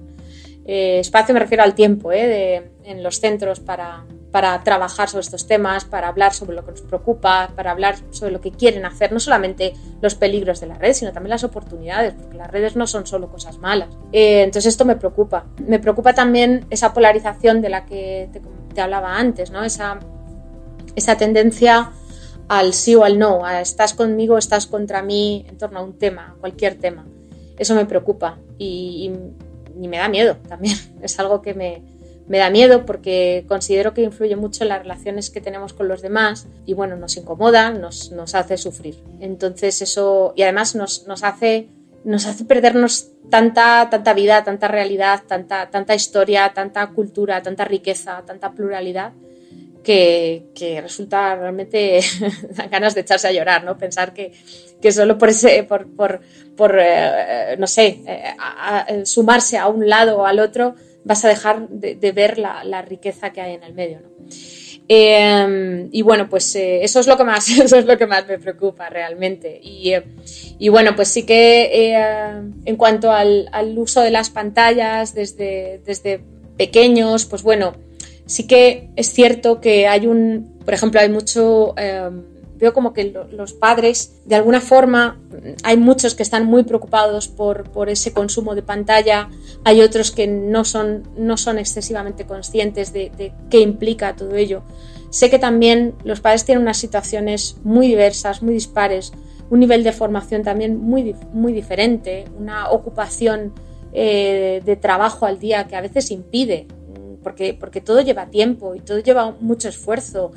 espacio, 0.66 1.34
me 1.34 1.42
refiero 1.42 1.64
al 1.64 1.76
tiempo, 1.76 2.12
en 2.14 3.04
los 3.04 3.20
centros 3.20 3.60
para, 3.60 4.06
para 4.34 4.64
trabajar 4.64 5.08
sobre 5.10 5.22
estos 5.22 5.46
temas, 5.46 5.86
para 5.86 6.08
hablar 6.08 6.34
sobre 6.34 6.56
lo 6.56 6.66
que 6.66 6.72
nos 6.72 6.82
preocupa, 6.82 7.52
para 7.56 7.70
hablar 7.70 7.98
sobre 8.10 8.32
lo 8.32 8.42
que 8.42 8.50
quieren 8.50 8.84
hacer, 8.84 9.12
no 9.12 9.20
solamente 9.20 9.74
los 10.02 10.16
peligros 10.16 10.60
de 10.60 10.66
la 10.66 10.74
red, 10.74 10.94
sino 10.94 11.14
también 11.14 11.30
las 11.30 11.44
oportunidades, 11.44 12.16
porque 12.16 12.36
las 12.36 12.50
redes 12.50 12.76
no 12.76 12.88
son 12.88 13.06
solo 13.06 13.30
cosas 13.30 13.60
malas. 13.60 13.90
Eh, 14.12 14.42
entonces 14.42 14.74
esto 14.74 14.86
me 14.86 14.96
preocupa. 14.96 15.46
Me 15.60 15.78
preocupa 15.78 16.14
también 16.14 16.66
esa 16.72 16.96
polarización 16.96 17.62
de 17.62 17.70
la 17.70 17.86
que 17.86 18.28
te, 18.74 18.82
hablaba 18.82 19.20
antes, 19.20 19.52
¿no? 19.52 19.64
esa, 19.64 20.00
esa 20.96 21.18
tendencia 21.18 21.92
al 22.48 22.74
sí 22.74 22.96
o 22.96 23.04
al 23.04 23.18
no, 23.20 23.46
a 23.46 23.62
estás 23.62 23.94
conmigo, 23.94 24.38
estás 24.38 24.68
contra 24.68 25.02
mí 25.02 25.46
en 25.48 25.58
torno 25.58 25.80
a 25.80 25.84
un 25.84 25.98
tema, 25.98 26.36
cualquier 26.40 26.76
tema. 26.76 27.06
Eso 27.58 27.76
me 27.76 27.86
preocupa 27.86 28.38
y 28.58 29.12
me 29.76 29.98
da 29.98 30.08
miedo 30.08 30.38
también. 30.48 30.78
Es 31.02 31.20
algo 31.20 31.42
que 31.42 31.54
me, 31.54 31.82
me 32.28 32.38
da 32.38 32.50
miedo 32.50 32.86
porque 32.86 33.46
considero 33.48 33.94
que 33.94 34.02
influye 34.02 34.36
mucho 34.36 34.64
en 34.64 34.70
las 34.70 34.80
relaciones 34.80 35.30
que 35.30 35.42
tenemos 35.42 35.74
con 35.74 35.88
los 35.88 36.02
demás 36.02 36.48
y 36.66 36.74
bueno, 36.74 36.96
nos 36.96 37.18
incomoda, 37.18 37.72
nos, 37.72 38.12
nos 38.12 38.36
hace 38.36 38.58
sufrir. 38.58 38.98
Entonces 39.20 39.82
eso, 39.82 40.34
y 40.36 40.44
además 40.44 40.76
nos, 40.76 41.06
nos, 41.08 41.24
hace, 41.24 41.68
nos 42.04 42.26
hace 42.26 42.46
perdernos 42.46 43.10
tanta, 43.30 43.90
tanta 43.90 44.14
vida, 44.14 44.44
tanta 44.44 44.68
realidad, 44.68 45.24
tanta, 45.28 45.70
tanta 45.70 45.96
historia, 45.96 46.54
tanta 46.54 46.88
cultura, 46.88 47.42
tanta 47.42 47.66
riqueza, 47.66 48.24
tanta 48.26 48.52
pluralidad. 48.52 49.12
Que, 49.84 50.46
que 50.56 50.80
resulta 50.80 51.36
realmente 51.36 52.00
dan 52.52 52.70
ganas 52.70 52.96
de 52.96 53.02
echarse 53.02 53.28
a 53.28 53.34
llorar, 53.34 53.66
¿no? 53.66 53.78
Pensar 53.78 54.14
que, 54.14 54.32
que 54.82 54.92
solo 54.94 55.18
por 55.18 55.30
ese, 55.30 55.64
por, 55.64 55.94
por, 55.94 56.22
por 56.56 56.78
eh, 56.80 57.58
no 57.60 57.68
sé, 57.68 58.02
eh, 58.08 59.06
sumarse 59.06 59.58
a 59.58 59.68
un 59.68 59.90
lado 59.90 60.20
o 60.20 60.26
al 60.26 60.40
otro, 60.40 60.76
vas 61.04 61.26
a 61.26 61.30
dejar 61.30 61.68
de, 61.70 62.12
ver 62.12 62.38
la, 62.38 62.82
riqueza 62.82 63.32
que 63.32 63.42
hay 63.42 63.56
en 63.56 63.64
el 63.64 63.74
medio. 63.74 64.00
Em, 64.88 65.88
y 65.92 66.02
bueno, 66.02 66.28
pues 66.30 66.56
eh, 66.56 66.84
eso, 66.84 67.00
es 67.00 67.08
lo 67.08 67.18
que 67.18 67.24
más, 67.24 67.48
eso 67.60 67.78
es 67.78 67.86
lo 67.86 67.98
que 67.98 68.08
más 68.08 68.28
me 68.28 68.40
preocupa 68.40 68.90
realmente. 68.90 69.60
Y, 69.62 69.94
eh, 69.94 70.70
bueno, 70.70 70.96
pues 70.96 71.10
sí 71.10 71.24
que 71.26 71.70
eh, 71.74 72.42
en 72.66 72.76
cuanto 72.76 73.12
al, 73.12 73.50
uso 73.78 74.02
de 74.02 74.12
las 74.12 74.30
pantallas 74.30 75.14
desde, 75.14 75.82
desde 75.86 76.22
pequeños, 76.58 77.26
pues 77.26 77.44
bueno, 77.44 77.74
sí 78.26 78.48
que 78.48 78.90
es 78.96 79.12
cierto 79.12 79.62
que 79.62 79.88
hay 79.88 80.08
un, 80.08 80.60
por 80.66 80.74
ejemplo, 80.74 81.00
hay 81.00 81.10
mucho 81.10 81.74
em, 81.78 82.24
veo 82.64 82.74
como 82.74 82.94
que 82.94 83.14
los 83.32 83.52
padres, 83.52 84.14
de 84.24 84.36
alguna 84.36 84.62
forma, 84.62 85.20
hay 85.64 85.76
muchos 85.76 86.16
que 86.16 86.24
están 86.24 86.46
muy 86.46 86.64
preocupados 86.64 87.28
por, 87.28 87.70
por 87.70 87.90
ese 87.90 88.14
consumo 88.14 88.56
de 88.56 88.62
pantalla, 88.62 89.30
hay 89.66 89.82
otros 89.82 90.12
que 90.12 90.28
no 90.28 90.64
son, 90.64 91.04
no 91.18 91.36
son 91.36 91.60
excesivamente 91.60 92.26
conscientes 92.26 92.94
de, 92.94 93.34
qué 93.50 93.60
implica 93.60 94.16
todo 94.16 94.36
ello. 94.36 94.64
Sé 95.10 95.30
que 95.30 95.40
también 95.40 95.94
los 96.06 96.22
padres 96.22 96.46
tienen 96.46 96.62
unas 96.62 96.78
situaciones 96.78 97.58
muy 97.66 97.88
diversas, 97.88 98.42
muy 98.42 98.54
dispares, 98.54 99.12
un 99.50 99.60
nivel 99.60 99.84
de 99.84 99.92
formación 99.92 100.44
también 100.44 100.80
muy, 100.80 101.16
muy 101.34 101.52
diferente, 101.52 102.24
una 102.40 102.72
ocupación 102.72 103.54
eh, 103.92 104.62
de 104.64 104.76
trabajo 104.78 105.26
al 105.26 105.38
día 105.38 105.68
que 105.68 105.76
a 105.76 105.82
veces 105.82 106.12
impide, 106.12 106.68
porque, 107.24 107.54
porque 107.54 107.82
todo 107.82 108.02
lleva 108.02 108.28
tiempo 108.28 108.76
y 108.76 108.80
todo 108.80 109.00
lleva 109.00 109.36
mucho 109.40 109.70
esfuerzo 109.70 110.32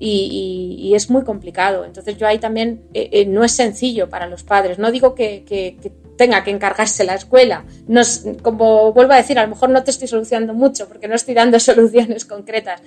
y, 0.00 0.92
es 0.94 1.10
muy 1.10 1.24
complicado. 1.24 1.84
Entonces 1.84 2.16
yo 2.16 2.26
ahí 2.26 2.38
también 2.38 2.82
eh, 2.94 3.10
eh, 3.12 3.26
no 3.26 3.44
es 3.44 3.52
sencillo 3.52 4.08
para 4.08 4.26
los 4.26 4.42
padres. 4.42 4.78
No 4.78 4.90
digo 4.90 5.14
que, 5.14 5.76
tenga 6.16 6.42
que 6.42 6.50
encargarse 6.50 7.04
la 7.04 7.14
escuela. 7.14 7.64
como 8.42 8.92
vuelvo 8.92 9.12
a 9.12 9.16
decir, 9.16 9.38
a 9.38 9.42
lo 9.42 9.48
mejor 9.48 9.70
no 9.70 9.84
te 9.84 9.90
estoy 9.90 10.08
solucionando 10.08 10.54
mucho 10.54 10.88
porque 10.88 11.08
no 11.08 11.14
estoy 11.14 11.34
dando 11.34 11.60
soluciones 11.60 12.24
concretas. 12.24 12.82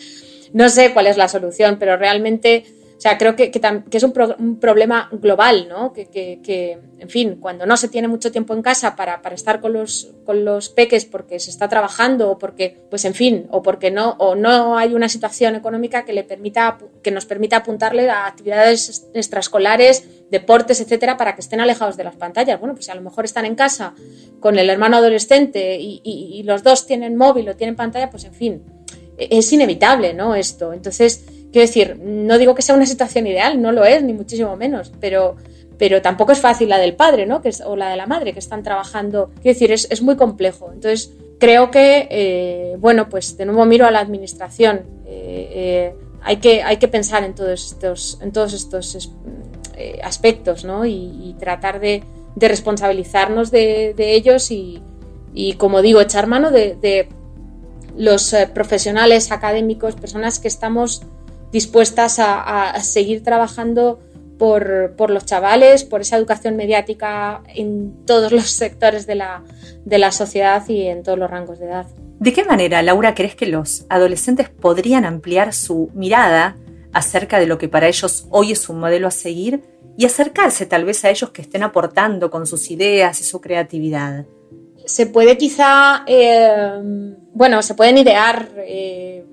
No 0.53 0.69
sé 0.69 0.93
cuál 0.93 1.07
es 1.07 1.17
la 1.17 1.27
solución, 1.27 1.77
pero 1.79 1.97
realmente 1.97 2.65
sea, 3.03 3.17
creo 3.17 3.35
que, 3.35 3.51
es 3.91 4.03
un, 4.03 4.57
problema 4.61 5.09
global, 5.11 5.67
¿no? 5.67 5.91
Que, 5.91 6.79
en 6.99 7.09
fin, 7.09 7.35
cuando 7.37 7.65
no 7.65 7.75
se 7.75 7.89
tiene 7.89 8.07
mucho 8.07 8.31
tiempo 8.31 8.53
en 8.53 8.61
casa 8.61 8.95
para, 8.95 9.19
estar 9.33 9.59
con 9.59 9.73
los, 9.73 10.13
con 10.25 10.45
los 10.45 10.69
peques 10.69 11.03
porque 11.03 11.37
se 11.41 11.49
está 11.49 11.67
trabajando 11.67 12.31
o 12.31 12.37
porque, 12.37 12.77
pues 12.89 13.03
en 13.03 13.13
fin, 13.13 13.47
o 13.51 13.61
porque 13.61 13.91
no, 13.91 14.11
o 14.19 14.35
no 14.35 14.77
hay 14.77 14.93
una 14.93 15.09
situación 15.09 15.55
económica 15.55 16.05
que, 16.05 16.13
le 16.13 16.23
permita, 16.23 16.77
que 17.01 17.11
nos 17.11 17.25
permita 17.25 17.57
apuntarle 17.57 18.09
a 18.09 18.25
actividades 18.25 19.09
extraescolares, 19.13 20.07
deportes, 20.31 20.79
etcétera, 20.79 21.17
para 21.17 21.35
que 21.35 21.41
estén 21.41 21.59
alejados 21.59 21.97
de 21.97 22.05
las 22.05 22.15
pantallas. 22.15 22.57
Bueno, 22.57 22.73
pues 22.73 22.87
a 22.87 22.95
lo 22.95 23.01
mejor 23.01 23.25
están 23.25 23.43
en 23.43 23.55
casa 23.55 23.95
con 24.39 24.57
el 24.57 24.69
hermano 24.69 24.95
adolescente 24.95 25.77
y, 25.77 25.99
y 26.05 26.41
los 26.43 26.63
dos 26.63 26.87
tienen 26.87 27.17
móvil 27.17 27.49
o 27.49 27.55
tienen 27.57 27.75
pantalla, 27.75 28.09
pues 28.09 28.23
en 28.23 28.33
fin, 28.33 28.63
es 29.17 29.51
inevitable, 29.51 30.13
¿no? 30.13 30.35
Esto. 30.35 30.71
Entonces, 30.71 31.25
Quiero 31.53 31.67
decir, 31.67 31.99
no 32.03 32.39
digo 32.39 32.55
que 32.55 32.63
sea 32.63 32.73
una 32.73 32.87
situación 32.87 33.27
ideal, 33.27 33.61
no 33.61 33.71
lo 33.71 33.85
es, 33.85 34.01
ni 34.01 34.11
muchísimo 34.11 34.55
menos, 34.55 34.91
pero, 34.99 35.35
pero 35.77 36.01
tampoco 36.01 36.31
es 36.31 36.39
fácil 36.39 36.67
la 36.67 36.79
del 36.79 36.95
padre, 36.95 37.27
¿no? 37.27 37.43
O 37.67 37.75
la 37.75 37.91
de 37.91 37.95
la 37.95 38.07
madre, 38.07 38.33
que 38.33 38.39
están 38.39 38.63
trabajando. 38.63 39.29
Quiero 39.35 39.53
decir, 39.53 39.71
es, 39.71 39.87
es 39.91 40.01
muy 40.01 40.15
complejo. 40.15 40.71
Entonces, 40.73 41.13
creo 41.37 41.69
que, 41.69 42.07
eh, 42.09 42.75
bueno, 42.79 43.07
pues 43.07 43.37
de 43.37 43.45
nuevo 43.45 43.67
miro 43.67 43.85
a 43.85 43.91
la 43.91 43.99
administración. 43.99 44.81
Eh, 45.05 45.49
eh, 45.53 45.95
hay, 46.23 46.37
que, 46.37 46.63
hay 46.63 46.77
que 46.77 46.87
pensar 46.87 47.23
en 47.23 47.35
todos 47.35 47.73
estos, 47.73 48.17
en 48.23 48.31
todos 48.31 48.53
estos 48.53 49.11
aspectos, 50.01 50.65
¿no? 50.65 50.87
Y, 50.87 51.35
tratar 51.39 51.79
de, 51.79 52.01
responsabilizarnos 52.35 53.51
de, 53.51 53.93
ellos 53.99 54.49
y, 54.49 54.81
y, 55.35 55.53
como 55.53 55.83
digo, 55.83 56.01
echar 56.01 56.25
mano 56.25 56.49
de 56.49 57.07
los 57.95 58.35
profesionales 58.55 59.31
académicos, 59.31 59.93
personas 59.93 60.39
que 60.39 60.47
estamos 60.47 61.03
dispuestas 61.53 62.17
a, 62.19 62.77
seguir 62.81 63.23
trabajando 63.23 64.01
por, 64.37 65.09
los 65.09 65.25
chavales, 65.25 65.85
por 65.85 66.01
esa 66.01 66.17
educación 66.17 66.57
mediática 66.57 67.41
en 67.47 68.05
todos 68.05 68.33
los 68.33 68.49
sectores 68.63 69.07
de 69.07 69.15
la, 69.15 69.43
de 69.85 69.97
la 69.99 70.11
sociedad 70.11 70.67
y 70.67 70.87
en 70.87 71.03
todos 71.03 71.17
los 71.17 71.29
rangos 71.29 71.59
de 71.59 71.67
edad. 71.67 71.85
¿De 72.19 72.33
qué 72.33 72.43
manera, 72.43 72.81
Laura, 72.81 73.15
crees 73.15 73.35
que 73.35 73.45
los 73.45 73.85
adolescentes 73.87 74.49
podrían 74.49 75.05
ampliar 75.05 75.53
su 75.53 75.89
mirada 75.93 76.57
acerca 76.91 77.39
de 77.39 77.47
lo 77.47 77.57
que 77.57 77.69
para 77.69 77.87
ellos 77.87 78.27
hoy 78.29 78.51
es 78.51 78.67
un 78.67 78.79
modelo 78.79 79.07
a 79.07 79.11
seguir 79.11 79.61
y 79.97 80.05
acercarse 80.05 80.65
tal 80.65 80.85
vez 80.85 81.05
a 81.05 81.09
ellos 81.09 81.29
que 81.29 81.43
estén 81.43 81.63
aportando 81.63 82.31
con 82.31 82.47
sus 82.47 82.71
ideas 82.71 83.19
y 83.21 83.23
su 83.23 83.41
creatividad? 83.41 84.25
Se 84.85 85.05
puede 85.05 85.37
quizá, 85.37 86.03
eh, 86.07 86.81
bueno, 87.33 87.61
se 87.61 87.75
pueden 87.75 87.97
idear 87.97 88.49
eh, 88.57 89.23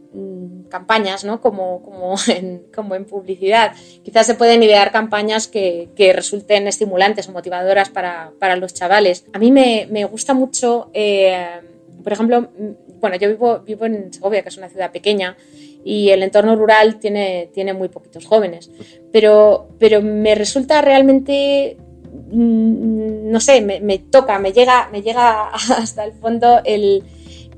campañas, 0.70 1.24
¿no? 1.24 1.40
Como, 1.40 1.82
como, 1.82 2.14
en, 2.28 2.62
como 2.74 2.94
en 2.94 3.04
publicidad. 3.04 3.72
Quizás 4.02 4.26
se 4.26 4.34
pueden 4.34 4.62
idear 4.62 4.90
campañas 4.92 5.48
que, 5.48 5.90
que 5.94 6.12
resulten 6.14 6.66
estimulantes 6.66 7.28
o 7.28 7.32
motivadoras 7.32 7.90
para, 7.90 8.32
para, 8.38 8.56
los 8.56 8.72
chavales. 8.72 9.26
A 9.34 9.38
mí 9.38 9.52
me, 9.52 9.86
me 9.90 10.04
gusta 10.06 10.32
mucho, 10.32 10.90
eh, 10.94 11.60
por 12.02 12.12
ejemplo, 12.12 12.48
bueno, 13.00 13.16
yo 13.16 13.28
vivo, 13.28 13.60
vivo 13.60 13.86
en 13.86 14.12
Segovia, 14.12 14.42
que 14.42 14.48
es 14.48 14.56
una 14.56 14.68
ciudad 14.68 14.92
pequeña, 14.92 15.36
y 15.84 16.10
el 16.10 16.22
entorno 16.22 16.56
rural 16.56 16.98
tiene, 16.98 17.48
tiene 17.52 17.72
muy 17.72 17.88
poquitos 17.88 18.26
jóvenes, 18.26 18.70
pero, 19.12 19.68
pero 19.78 20.02
me 20.02 20.34
resulta 20.34 20.82
realmente 20.82 21.76
mm, 22.30 23.30
no 23.30 23.40
sé, 23.40 23.60
me, 23.62 23.98
toca, 23.98 24.38
me 24.38 24.52
llega, 24.52 24.88
me 24.92 25.02
llega 25.02 25.48
hasta 25.52 26.04
el 26.04 26.12
fondo 26.12 26.60
el, 26.64 27.02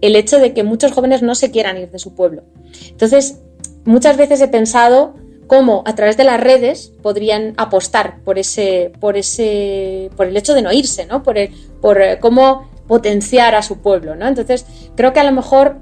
el 0.03 0.17
hecho 0.17 0.39
de 0.39 0.53
que 0.53 0.65
muchos 0.65 0.93
jóvenes 0.93 1.23
no 1.23 1.35
se 1.35 1.51
quieran 1.51 1.79
ir 1.79 1.91
de 1.91 1.99
su 1.99 2.15
pueblo. 2.15 2.43
Entonces, 2.89 3.39
muchas 3.85 4.19
veces 4.19 4.41
he 4.43 4.49
pensado 4.49 5.15
cómo 5.47 5.83
a 5.87 5.95
través 5.95 6.17
de 6.17 6.25
las 6.25 6.41
redes 6.41 6.93
podrían 7.03 7.55
apostar 7.57 8.21
por 8.25 8.39
ese, 8.39 8.93
por 9.01 9.17
ese, 9.17 10.11
por 10.17 10.27
el 10.27 10.37
hecho 10.37 10.55
de 10.55 10.63
no 10.63 10.73
irse, 10.73 11.07
¿no? 11.07 11.23
Por, 11.23 11.37
por 11.81 12.01
cómo 12.21 12.69
potenciar 12.89 13.55
a 13.55 13.63
su 13.63 13.79
pueblo, 13.79 14.17
¿no? 14.17 14.27
Entonces, 14.27 14.67
creo 14.97 15.13
que 15.13 15.21
a 15.21 15.25
lo 15.25 15.33
mejor 15.33 15.77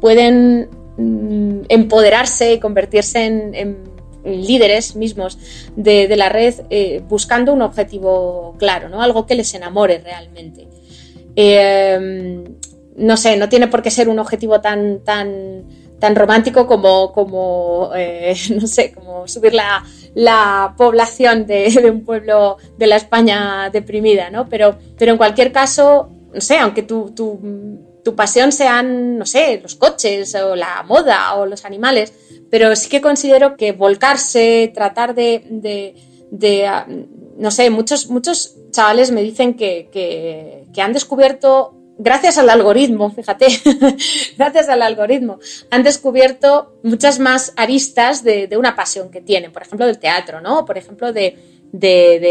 pueden 0.00 0.68
mm, 0.98 1.66
empoderarse 1.68 2.54
y 2.54 2.60
convertirse 2.60 3.24
en, 3.24 3.92
líderes 4.24 4.94
mismos 4.94 5.36
de, 5.74 6.06
la 6.16 6.28
red 6.28 6.54
eh, 6.70 7.02
buscando 7.08 7.52
un 7.52 7.60
objetivo 7.60 8.54
claro, 8.56 8.88
¿no? 8.88 9.02
Algo 9.02 9.26
que 9.26 9.34
les 9.34 9.52
enamore 9.54 9.98
realmente. 9.98 10.68
Eh, 11.34 12.44
no 12.96 13.16
sé, 13.16 13.36
no 13.36 13.48
tiene 13.48 13.68
por 13.68 13.82
qué 13.82 13.90
ser 13.90 14.08
un 14.08 14.18
objetivo 14.18 14.60
tan, 14.60 15.00
tan 15.04 15.64
tan 16.02 16.16
romántico 16.16 16.66
como, 16.66 17.12
como 17.12 17.92
eh, 17.94 18.34
no 18.60 18.66
sé, 18.66 18.92
como 18.92 19.28
subir 19.28 19.54
la, 19.54 19.84
la 20.16 20.74
población 20.76 21.46
de, 21.46 21.72
un 21.88 22.04
pueblo 22.04 22.56
de 22.76 22.88
la 22.88 22.96
España 22.96 23.70
deprimida, 23.72 24.28
¿no? 24.28 24.48
Pero, 24.48 24.76
pero 24.98 25.12
en 25.12 25.16
cualquier 25.16 25.52
caso, 25.52 26.10
no 26.34 26.40
sé, 26.40 26.58
aunque 26.58 26.82
tu, 26.82 27.12
tu, 27.12 27.38
tu 28.02 28.16
pasión 28.16 28.50
sean, 28.50 29.16
no 29.16 29.24
sé, 29.26 29.60
los 29.62 29.76
coches 29.76 30.34
o 30.34 30.56
la 30.56 30.82
moda 30.82 31.36
o 31.36 31.46
los 31.46 31.64
animales, 31.64 32.12
pero 32.50 32.74
sí 32.74 32.88
que 32.88 33.00
considero 33.00 33.56
que 33.56 33.70
volcarse, 33.70 34.72
tratar 34.74 35.14
de, 35.14 35.44
de, 35.50 35.94
de 36.32 36.66
ah, 36.66 36.84
no 37.36 37.52
sé, 37.52 37.70
muchos, 37.70 38.10
muchos 38.10 38.56
chavales 38.72 39.12
me 39.12 39.22
dicen 39.22 39.54
que, 39.54 39.88
que, 39.92 40.64
que 40.74 40.82
han 40.82 40.92
descubierto 40.92 41.76
gracias 42.02 42.36
al 42.38 42.50
algoritmo, 42.50 43.10
fíjate, 43.10 43.46
gracias 44.36 44.68
al 44.68 44.82
algoritmo, 44.82 45.38
han 45.70 45.82
descubierto 45.82 46.74
muchas 46.82 47.18
más 47.18 47.52
aristas 47.56 48.24
de, 48.24 48.48
una 48.56 48.74
pasión 48.74 49.10
que 49.10 49.20
tienen, 49.20 49.52
por 49.52 49.62
ejemplo, 49.62 49.86
del 49.86 49.98
teatro, 49.98 50.40
¿no? 50.40 50.64
Por 50.64 50.78
ejemplo, 50.78 51.12
de, 51.12 51.36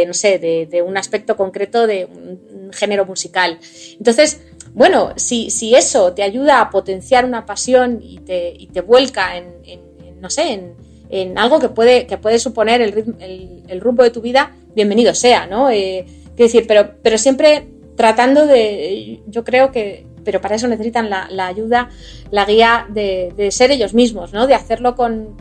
no 0.07 0.13
sé, 0.13 0.39
de, 0.39 0.81
un 0.81 0.97
aspecto 0.97 1.35
concreto 1.35 1.87
de 1.87 2.05
un, 2.05 2.71
género 2.73 3.05
musical. 3.05 3.59
Entonces, 3.97 4.39
bueno, 4.73 5.11
si, 5.17 5.49
si, 5.49 5.75
eso 5.75 6.13
te 6.13 6.23
ayuda 6.23 6.61
a 6.61 6.69
potenciar 6.69 7.25
una 7.25 7.45
pasión 7.45 7.99
y 8.01 8.19
te, 8.19 8.53
y 8.57 8.67
te 8.67 8.79
vuelca 8.79 9.35
en, 9.35 10.21
no 10.21 10.29
sé, 10.29 10.61
en, 11.09 11.37
algo 11.37 11.59
que 11.59 11.67
puede, 11.67 12.07
que 12.07 12.39
suponer 12.39 12.81
el, 12.81 13.63
el, 13.67 13.81
rumbo 13.81 14.03
de 14.03 14.11
tu 14.11 14.21
vida, 14.21 14.55
bienvenido 14.73 15.13
sea, 15.13 15.47
¿no? 15.47 15.69
Eh, 15.69 16.05
decir, 16.43 16.65
pero, 16.67 16.95
pero 17.01 17.17
siempre 17.17 17.67
tratando 17.95 18.45
de, 18.45 19.21
yo 19.27 19.43
creo 19.43 19.71
que, 19.71 20.05
pero 20.23 20.41
para 20.41 20.55
eso 20.55 20.67
necesitan 20.67 21.09
la, 21.09 21.47
ayuda, 21.47 21.89
la 22.31 22.45
guía 22.45 22.85
de, 22.89 23.49
ser 23.51 23.71
ellos 23.71 23.93
mismos, 23.93 24.33
¿no? 24.33 24.47
De 24.47 24.53
hacerlo 24.53 24.95
con, 24.95 25.35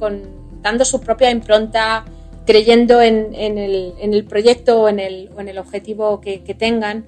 dando 0.62 0.84
su 0.84 1.00
propia 1.00 1.30
impronta, 1.30 2.04
creyendo 2.46 3.00
en, 3.00 3.34
el, 3.34 4.24
proyecto 4.24 4.82
o 4.82 4.88
en 4.88 4.98
el, 4.98 5.30
en 5.38 5.48
el 5.48 5.58
objetivo 5.58 6.20
que, 6.20 6.38
tengan. 6.58 7.04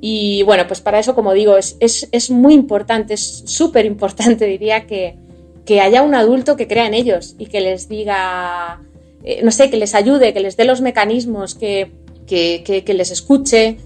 Y 0.00 0.42
bueno, 0.42 0.66
pues 0.66 0.80
para 0.80 0.98
eso, 0.98 1.14
como 1.14 1.32
digo, 1.32 1.56
es, 1.56 1.76
es, 1.80 2.30
muy 2.30 2.54
importante, 2.54 3.14
es 3.14 3.44
súper 3.46 3.86
importante, 3.86 4.46
diría, 4.46 4.86
que, 4.86 5.16
que 5.64 5.80
haya 5.80 6.02
un 6.02 6.14
adulto 6.14 6.56
que 6.56 6.68
crea 6.68 6.86
en 6.86 6.94
ellos 6.94 7.34
y 7.38 7.46
que 7.46 7.60
les 7.60 7.88
diga, 7.88 8.80
eh, 9.24 9.40
no 9.42 9.50
sé, 9.50 9.70
que 9.70 9.76
les 9.76 9.94
ayude, 9.94 10.32
que 10.32 10.40
les 10.40 10.56
dé 10.56 10.64
los 10.64 10.80
mecanismos, 10.80 11.54
que, 11.54 11.90
que, 12.26 12.62
que 12.84 12.94
les 12.94 13.10
escuche, 13.10 13.78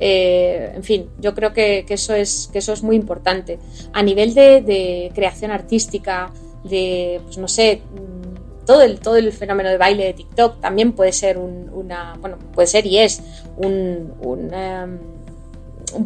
eh, 0.00 0.72
en 0.74 0.84
fin, 0.84 1.10
yo 1.20 1.34
creo 1.34 1.52
que, 1.52 1.84
eso 1.88 2.14
es, 2.14 2.48
que 2.52 2.58
eso 2.58 2.72
es 2.72 2.82
muy 2.82 2.96
importante. 2.96 3.58
A 3.92 4.02
nivel 4.02 4.34
de, 4.34 5.10
creación 5.14 5.50
artística, 5.50 6.32
de, 6.64 7.20
pues 7.24 7.38
no 7.38 7.48
sé, 7.48 7.82
mm, 7.94 8.64
todo 8.64 8.82
el, 8.82 9.00
todo 9.00 9.16
el 9.16 9.32
fenómeno 9.32 9.70
de 9.70 9.78
baile 9.78 10.04
de 10.04 10.12
TikTok 10.14 10.60
también 10.60 10.92
puede 10.92 11.12
ser 11.12 11.38
una, 11.38 12.16
bueno, 12.20 12.38
puede 12.52 12.66
ser 12.68 12.86
y 12.86 12.98
es 12.98 13.22
un, 13.56 14.12
un, 14.20 14.52
em, 14.52 14.98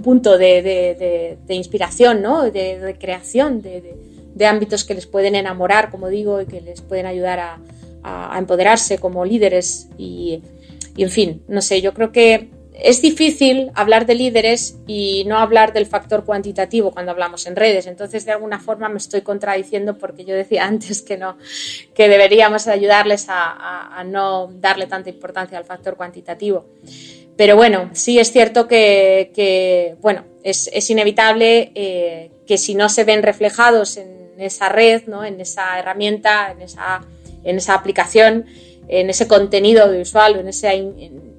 punto 0.02 0.38
de, 0.38 1.36
inspiración, 1.48 2.22
¿no? 2.22 2.50
de, 2.50 2.96
creación, 2.98 3.60
de, 3.62 4.46
ámbitos 4.46 4.84
que 4.84 4.94
les 4.94 5.06
pueden 5.06 5.34
enamorar, 5.34 5.90
como 5.90 6.08
digo, 6.08 6.40
y 6.40 6.46
que 6.46 6.60
les 6.60 6.80
pueden 6.80 7.06
ayudar 7.06 7.40
a, 7.40 7.58
empoderarse 8.36 8.98
como 8.98 9.24
líderes 9.24 9.88
y, 9.96 10.42
y, 10.96 11.04
en 11.04 11.10
fin, 11.10 11.42
no 11.46 11.62
sé, 11.62 11.80
yo 11.80 11.94
creo 11.94 12.10
que 12.10 12.50
es 12.74 13.02
difícil 13.02 13.70
hablar 13.74 14.06
de 14.06 14.14
líderes 14.14 14.76
y 14.86 15.24
no 15.26 15.38
hablar 15.38 15.72
del 15.72 15.86
factor 15.86 16.24
cuantitativo 16.24 16.90
cuando 16.90 17.12
hablamos 17.12 17.46
en 17.46 17.54
redes. 17.54 17.86
Entonces, 17.86 18.24
de 18.24 18.32
alguna 18.32 18.58
forma 18.60 18.88
me 18.88 18.98
estoy 18.98 19.20
contradiciendo 19.20 19.98
porque 19.98 20.24
yo 20.24 20.34
decía 20.34 20.64
antes 20.66 21.02
que 21.02 21.18
no, 21.18 21.36
que 21.94 22.08
deberíamos 22.08 22.66
ayudarles 22.68 23.26
a, 23.28 24.02
no 24.06 24.50
darle 24.54 24.86
tanta 24.86 25.10
importancia 25.10 25.58
al 25.58 25.64
factor 25.64 25.96
cuantitativo. 25.96 26.66
Pero 27.36 27.56
bueno, 27.56 27.90
sí 27.92 28.18
es 28.18 28.30
cierto 28.30 28.68
que, 28.68 29.96
bueno, 30.00 30.24
es, 30.42 30.90
inevitable 30.90 31.72
eh, 31.74 32.30
que 32.46 32.58
si 32.58 32.74
no 32.74 32.88
se 32.88 33.04
ven 33.04 33.22
reflejados 33.22 33.96
en 33.96 34.32
esa 34.38 34.68
red, 34.68 35.04
¿no? 35.06 35.24
en 35.24 35.40
esa 35.40 35.78
herramienta, 35.78 36.50
en 36.52 36.62
esa, 36.62 37.02
en 37.44 37.56
esa 37.56 37.74
aplicación, 37.74 38.46
en 38.88 39.08
ese 39.08 39.28
contenido 39.28 39.84
audiovisual, 39.84 40.36
en 40.36 40.48
ese, 40.48 40.68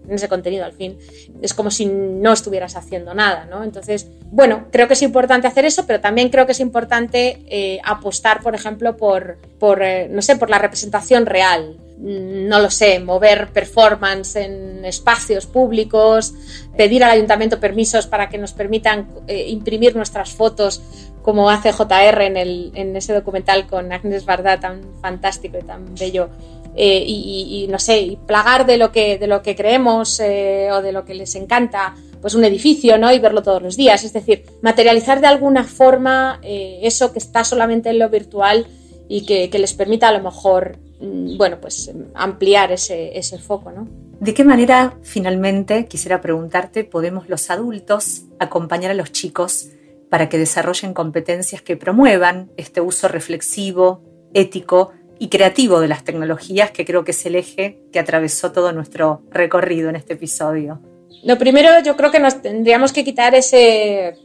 ese 0.09 0.27
contenido 0.27 0.65
al 0.65 0.73
fin. 0.73 0.97
Es 1.41 1.53
como 1.53 1.71
si 1.71 1.85
no 1.85 2.33
estuvieras 2.33 2.75
haciendo 2.75 3.13
nada, 3.13 3.45
¿no? 3.45 3.63
Entonces, 3.63 4.07
bueno, 4.31 4.67
creo 4.71 4.87
que 4.87 4.93
es 4.93 5.01
importante 5.01 5.47
hacer 5.47 5.65
eso, 5.65 5.85
pero 5.85 6.01
también 6.01 6.29
creo 6.29 6.45
que 6.45 6.51
es 6.51 6.59
importante 6.59 7.43
eh, 7.47 7.79
apostar, 7.83 8.41
por 8.41 8.55
ejemplo, 8.55 8.97
por, 8.97 9.37
por 9.59 9.81
eh, 9.83 10.07
no 10.09 10.21
sé, 10.21 10.35
por 10.35 10.49
la 10.49 10.59
representación 10.59 11.25
real. 11.25 11.77
Mm, 11.97 12.47
no 12.47 12.59
lo 12.59 12.69
sé, 12.69 12.99
mover 12.99 13.49
performance 13.49 14.35
en 14.35 14.83
espacios 14.83 15.45
públicos, 15.45 16.33
pedir 16.75 17.03
al 17.03 17.11
ayuntamiento 17.11 17.59
permisos 17.59 18.07
para 18.07 18.29
que 18.29 18.37
nos 18.37 18.51
permitan 18.51 19.07
eh, 19.27 19.47
imprimir 19.49 19.95
nuestras 19.95 20.31
fotos 20.31 20.81
como 21.21 21.49
hace 21.49 21.71
JR 21.71 22.21
en, 22.23 22.35
el, 22.35 22.71
en 22.75 22.95
ese 22.95 23.13
documental 23.13 23.67
con 23.67 23.93
Agnes 23.93 24.25
Varda 24.25 24.59
tan 24.59 24.81
fantástico 25.01 25.57
y 25.57 25.63
tan 25.63 25.95
bello 25.95 26.29
eh, 26.75 27.03
y, 27.05 27.67
no 27.69 27.79
sé, 27.79 27.99
y 27.99 28.15
plagar 28.15 28.65
de 28.65 28.77
lo 28.77 28.91
que, 28.91 29.17
de 29.17 29.27
lo 29.27 29.41
que 29.41 29.55
creemos 29.55 30.19
eh, 30.19 30.69
o 30.71 30.81
de 30.81 30.91
lo 30.91 31.05
que 31.05 31.13
les 31.13 31.35
encanta, 31.35 31.95
pues 32.21 32.35
un 32.35 32.43
edificio, 32.43 32.97
¿no? 32.97 33.11
Y 33.13 33.19
verlo 33.19 33.43
todos 33.43 33.61
los 33.61 33.77
días. 33.77 34.03
Es 34.03 34.13
decir, 34.13 34.45
materializar 34.61 35.21
de 35.21 35.27
alguna 35.27 35.63
forma 35.63 36.39
eh, 36.41 36.79
eso 36.83 37.13
que 37.13 37.19
está 37.19 37.43
solamente 37.43 37.89
en 37.89 37.99
lo 37.99 38.09
virtual 38.09 38.65
y 39.07 39.25
que, 39.25 39.49
les 39.59 39.73
permita 39.73 40.07
a 40.07 40.13
lo 40.13 40.23
mejor, 40.23 40.77
mm, 40.99 41.37
bueno, 41.37 41.59
pues 41.61 41.91
ampliar 42.15 42.71
ese, 42.71 43.17
ese 43.17 43.37
foco, 43.37 43.71
¿no? 43.71 43.87
¿De 44.19 44.33
qué 44.33 44.43
manera, 44.43 44.97
finalmente, 45.03 45.85
quisiera 45.85 46.21
preguntarte, 46.21 46.85
podemos 46.85 47.29
los 47.29 47.49
adultos 47.49 48.23
acompañar 48.39 48.91
a 48.91 48.95
los 48.95 49.11
chicos 49.11 49.67
para 50.09 50.29
que 50.29 50.37
desarrollen 50.37 50.93
competencias 50.93 51.61
que 51.61 51.75
promuevan 51.75 52.51
este 52.55 52.81
uso 52.81 53.07
reflexivo, 53.07 54.01
ético, 54.33 54.91
y 55.23 55.29
creativo 55.29 55.79
de 55.79 55.87
las 55.87 56.03
tecnologías, 56.03 56.71
que 56.71 56.83
creo 56.83 57.05
que 57.05 57.11
es 57.11 57.25
el 57.25 57.37
eje 57.37 57.79
que 57.93 57.99
atravesó 57.99 58.51
todo 58.51 58.73
nuestro 58.73 59.21
recorrido 59.31 59.87
en 59.87 59.95
este 59.95 60.15
episodio. 60.15 60.81
Lo 61.23 61.37
primero, 61.37 61.69
yo 61.81 61.95
creo 61.95 62.11
que 62.11 62.19
nos 62.19 62.41
tendríamos 62.41 62.91
que 62.91 63.05
quitar 63.05 63.33
ese, 63.33 64.17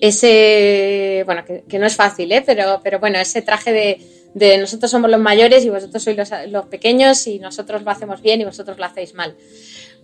ese 0.00 1.24
bueno, 1.26 1.42
que, 1.44 1.78
no 1.80 1.86
es 1.86 1.96
fácil, 1.96 2.30
¿eh? 2.30 2.44
pero, 2.46 2.80
pero 2.84 3.00
bueno, 3.00 3.18
ese 3.18 3.42
traje 3.42 3.72
de, 3.72 4.00
de 4.32 4.58
nosotros 4.58 4.92
somos 4.92 5.10
los 5.10 5.18
mayores 5.18 5.64
y 5.64 5.70
vosotros 5.70 6.00
sois 6.00 6.16
los, 6.50 6.66
pequeños 6.66 7.26
y 7.26 7.40
nosotros 7.40 7.82
lo 7.82 7.90
hacemos 7.90 8.22
bien 8.22 8.40
y 8.40 8.44
vosotros 8.44 8.78
lo 8.78 8.84
hacéis 8.84 9.12
mal. 9.12 9.34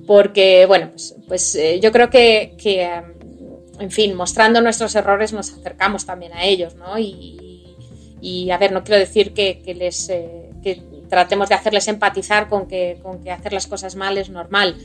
Porque, 0.04 0.66
bueno, 0.66 0.90
pues, 0.90 1.14
pues 1.28 1.54
eh, 1.54 1.78
yo 1.80 1.92
creo 1.92 2.10
que, 2.10 2.56
que, 2.60 2.90
en 3.78 3.90
fin, 3.92 4.16
mostrando 4.16 4.60
nuestros 4.60 4.96
errores 4.96 5.32
nos 5.32 5.52
acercamos 5.52 6.06
también 6.06 6.32
a 6.32 6.44
ellos, 6.44 6.74
¿no? 6.74 6.98
Y 8.22 8.52
a 8.52 8.56
ver, 8.56 8.70
no 8.70 8.84
quiero 8.84 9.00
decir 9.00 9.34
que, 9.34 9.60
les 9.76 10.08
eh, 10.08 10.48
tratemos 11.10 11.48
de 11.48 11.56
hacerles 11.56 11.88
empatizar 11.88 12.48
con 12.48 12.68
que, 12.68 12.98
con 13.02 13.22
que 13.22 13.32
hacer 13.32 13.52
las 13.52 13.66
cosas 13.66 13.96
mal 13.96 14.16
es 14.16 14.30
normal, 14.30 14.76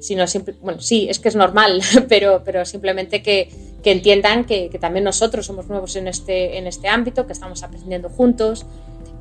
sino 0.00 0.26
simple, 0.26 0.54
bueno, 0.62 0.80
sí, 0.80 1.06
es 1.10 1.18
que 1.18 1.28
es 1.28 1.36
normal, 1.36 1.82
pero, 2.08 2.42
pero 2.44 2.64
simplemente 2.64 3.22
que, 3.22 3.50
que 3.82 3.92
entiendan 3.92 4.46
que, 4.46 4.70
también 4.80 5.04
nosotros 5.04 5.44
somos 5.44 5.68
nuevos 5.68 5.96
en 5.96 6.08
este, 6.08 6.56
en 6.56 6.66
este 6.66 6.88
ámbito, 6.88 7.26
que 7.26 7.34
estamos 7.34 7.62
aprendiendo 7.62 8.08
juntos, 8.08 8.64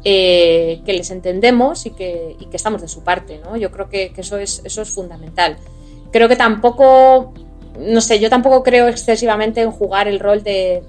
eh, 0.05 0.79
que 0.85 0.93
les 0.93 1.11
entendemos 1.11 1.85
y 1.85 1.89
que, 1.89 2.37
y 2.39 2.45
que, 2.45 2.55
estamos 2.55 2.81
de 2.81 2.87
su 2.87 3.03
parte. 3.03 3.41
¿no? 3.43 3.57
Yo 3.57 3.69
creo 3.69 3.89
que, 3.89 4.13
eso, 4.15 4.37
es, 4.37 4.61
eso 4.63 4.81
es 4.81 4.89
fundamental. 4.89 5.57
Creo 6.13 6.29
que 6.29 6.37
tampoco, 6.37 7.33
no 7.77 7.99
sé, 7.99 8.17
yo 8.19 8.29
tampoco 8.29 8.63
creo 8.63 8.87
excesivamente 8.87 9.59
en 9.59 9.71
jugar 9.71 10.07
el 10.07 10.21
rol 10.21 10.41
de 10.41 10.83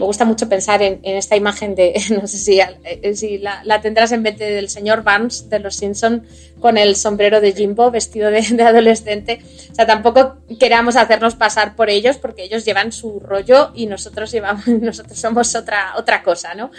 me 0.00 0.06
gusta 0.06 0.24
mucho 0.24 0.48
pensar 0.48 0.80
en, 0.80 0.98
esta 1.02 1.36
imagen 1.36 1.74
de, 1.74 1.92
no 2.10 2.26
sé 2.26 2.38
si, 2.38 2.58
eh, 2.58 3.14
si 3.14 3.36
la, 3.38 3.80
tendrás 3.82 4.12
en 4.12 4.22
vez 4.22 4.38
del 4.38 4.70
señor 4.70 5.02
Barnes 5.02 5.50
de 5.50 5.58
los 5.58 5.76
Simpson 5.76 6.26
con 6.58 6.78
el 6.78 6.96
sombrero 6.96 7.40
de 7.42 7.52
Jimbo 7.52 7.90
vestido 7.90 8.30
de, 8.30 8.40
adolescente. 8.64 9.42
O 9.70 9.74
sea, 9.74 9.86
tampoco 9.86 10.38
queramos 10.58 10.96
hacernos 10.96 11.34
pasar 11.34 11.76
por 11.76 11.90
ellos 11.90 12.16
porque 12.16 12.44
ellos 12.44 12.64
llevan 12.64 12.92
su 12.92 13.20
rollo 13.20 13.72
y 13.74 13.86
nosotros 13.86 14.32
llevamos, 14.32 14.66
nosotros 14.80 15.18
somos 15.18 15.54
otra, 15.54 15.92
otra 15.98 16.22
cosa, 16.22 16.54
¿no? 16.54 16.70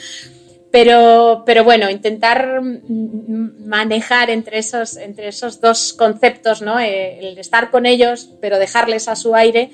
Pero, 0.72 1.44
pero 1.46 1.64
bueno, 1.64 1.90
intentar 1.92 2.62
manejar 2.62 4.32
entre 4.32 4.58
esos, 4.58 4.98
entre 4.98 5.28
esos 5.28 5.62
dos 5.62 5.94
conceptos, 5.94 6.62
¿no? 6.64 6.80
Eh, 6.80 7.20
el 7.20 7.38
estar 7.38 7.70
con 7.70 7.86
ellos, 7.86 8.30
pero 8.42 8.58
dejarles 8.58 9.08
a 9.10 9.16
su 9.16 9.36
aire 9.36 9.70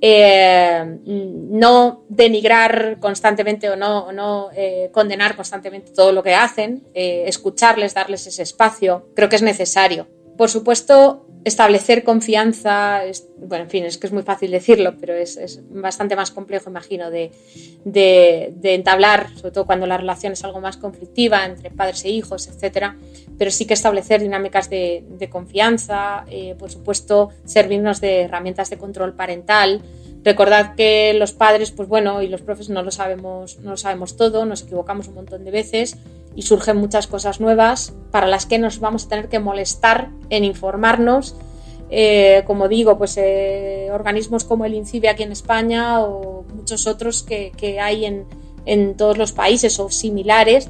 eh, 0.00 0.98
no 1.04 2.04
denigrar 2.08 2.98
constantemente 3.00 3.70
o 3.70 3.76
no, 3.76 4.12
no 4.12 4.50
eh, 4.54 4.90
condenar 4.92 5.36
constantemente 5.36 5.92
todo 5.92 6.12
lo 6.12 6.22
que 6.22 6.34
hacen, 6.34 6.84
eh, 6.94 7.24
escucharles, 7.26 7.94
darles 7.94 8.26
ese 8.26 8.42
espacio, 8.42 9.08
creo 9.14 9.28
que 9.28 9.36
es 9.36 9.42
necesario. 9.42 10.08
Por 10.36 10.50
supuesto, 10.50 11.25
establecer 11.46 12.02
confianza, 12.02 13.02
bueno, 13.38 13.62
en 13.64 13.70
fin, 13.70 13.84
es 13.84 13.98
que 13.98 14.08
es 14.08 14.12
muy 14.12 14.24
fácil 14.24 14.50
decirlo, 14.50 14.96
pero 14.98 15.14
es, 15.14 15.60
bastante 15.70 16.16
más 16.16 16.32
complejo, 16.32 16.70
imagino, 16.70 17.08
de, 17.08 17.30
entablar, 18.64 19.28
sobre 19.36 19.52
todo 19.52 19.64
cuando 19.64 19.86
la 19.86 19.96
relación 19.96 20.32
es 20.32 20.42
algo 20.42 20.60
más 20.60 20.76
conflictiva 20.76 21.46
entre 21.46 21.70
padres 21.70 22.04
e 22.04 22.08
hijos, 22.08 22.48
etcétera. 22.48 22.96
Pero 23.38 23.52
sí 23.52 23.64
que 23.64 23.74
establecer 23.74 24.22
dinámicas 24.22 24.68
de, 24.68 25.28
confianza, 25.30 26.24
eh, 26.28 26.56
por 26.58 26.72
supuesto, 26.72 27.28
servirnos 27.44 28.00
de 28.00 28.22
herramientas 28.22 28.68
de 28.68 28.78
control 28.78 29.14
parental. 29.14 29.82
Recordad 30.26 30.74
que 30.74 31.14
los 31.14 31.30
padres, 31.30 31.70
pues 31.70 31.88
bueno, 31.88 32.20
y 32.20 32.26
los 32.26 32.40
profes 32.40 32.68
no 32.68 32.82
lo 32.82 32.90
sabemos, 32.90 33.60
no 33.60 33.70
lo 33.70 33.76
sabemos 33.76 34.16
todo, 34.16 34.44
nos 34.44 34.62
equivocamos 34.62 35.06
un 35.06 35.14
montón 35.14 35.44
de 35.44 35.52
veces 35.52 35.98
y 36.34 36.42
surgen 36.42 36.78
muchas 36.78 37.06
cosas 37.06 37.40
nuevas 37.40 37.94
para 38.10 38.26
las 38.26 38.44
que 38.44 38.58
nos 38.58 38.80
vamos 38.80 39.04
a 39.04 39.08
tener 39.08 39.28
que 39.28 39.38
molestar 39.38 40.10
en 40.28 40.42
informarnos. 40.42 41.36
Eh, 41.90 42.42
como 42.44 42.66
digo, 42.66 42.98
pues 42.98 43.16
eh, 43.18 43.88
organismos 43.92 44.42
como 44.42 44.64
el 44.64 44.74
INCIBE 44.74 45.10
aquí 45.10 45.22
en 45.22 45.30
España 45.30 46.00
o 46.00 46.44
muchos 46.56 46.88
otros 46.88 47.22
que, 47.22 47.78
hay 47.80 48.04
en, 48.04 48.24
en, 48.64 48.96
todos 48.96 49.18
los 49.18 49.30
países 49.30 49.78
o 49.78 49.90
similares, 49.90 50.68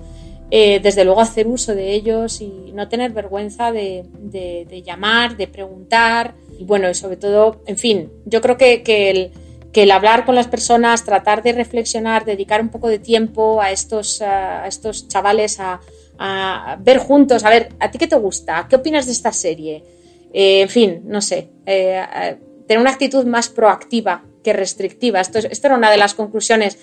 eh, 0.50 0.80
desde 0.80 1.06
luego 1.06 1.22
hacer 1.22 1.46
uso 1.46 1.74
de 1.74 1.94
ellos 1.94 2.42
y 2.42 2.72
no 2.74 2.88
tener 2.88 3.12
vergüenza 3.12 3.72
de, 3.72 4.04
de, 4.18 4.82
llamar, 4.82 5.38
de 5.38 5.48
preguntar 5.48 6.34
y 6.58 6.64
bueno, 6.64 6.90
y 6.90 6.94
sobre 6.94 7.16
todo, 7.16 7.62
en 7.64 7.78
fin, 7.78 8.12
yo 8.26 8.42
creo 8.42 8.58
que, 8.58 8.82
que 8.82 9.10
el, 9.10 9.32
que 9.76 9.82
el 9.82 9.90
hablar 9.90 10.24
con 10.24 10.34
las 10.34 10.46
personas, 10.46 11.04
tratar 11.04 11.42
de 11.42 11.52
reflexionar, 11.52 12.24
dedicar 12.24 12.62
un 12.62 12.70
poco 12.70 12.88
de 12.88 12.98
tiempo 12.98 13.60
a 13.60 13.72
estos, 13.72 14.22
a 14.22 14.66
estos 14.66 15.06
chavales 15.06 15.58
a, 15.60 16.78
ver 16.80 16.96
juntos, 16.96 17.44
a 17.44 17.50
ver, 17.50 17.68
¿a 17.78 17.90
ti 17.90 17.98
qué 17.98 18.06
te 18.06 18.16
gusta? 18.16 18.66
¿Qué 18.70 18.76
opinas 18.76 19.04
de 19.04 19.12
esta 19.12 19.34
serie? 19.34 19.84
Eh, 20.32 20.62
en 20.62 20.70
fin, 20.70 21.02
no 21.04 21.20
sé, 21.20 21.50
eh, 21.66 22.38
tener 22.66 22.80
una 22.80 22.92
actitud 22.92 23.26
más 23.26 23.50
proactiva 23.50 24.24
que 24.42 24.54
restrictiva. 24.54 25.20
Esto, 25.20 25.40
esto 25.40 25.66
era 25.66 25.76
una 25.76 25.90
de 25.90 25.98
las 25.98 26.14
conclusiones 26.14 26.78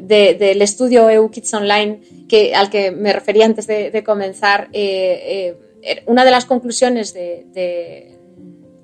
del 0.00 0.62
estudio 0.62 1.10
EU 1.10 1.30
Kids 1.30 1.52
Online 1.52 2.00
que, 2.26 2.54
al 2.54 2.70
que 2.70 2.90
me 2.90 3.12
refería 3.12 3.44
antes 3.44 3.66
de, 3.66 4.02
comenzar. 4.02 4.70
Eh, 4.72 5.56
una 6.06 6.24
de 6.24 6.30
las 6.30 6.46
conclusiones 6.46 7.12
de 7.12 8.18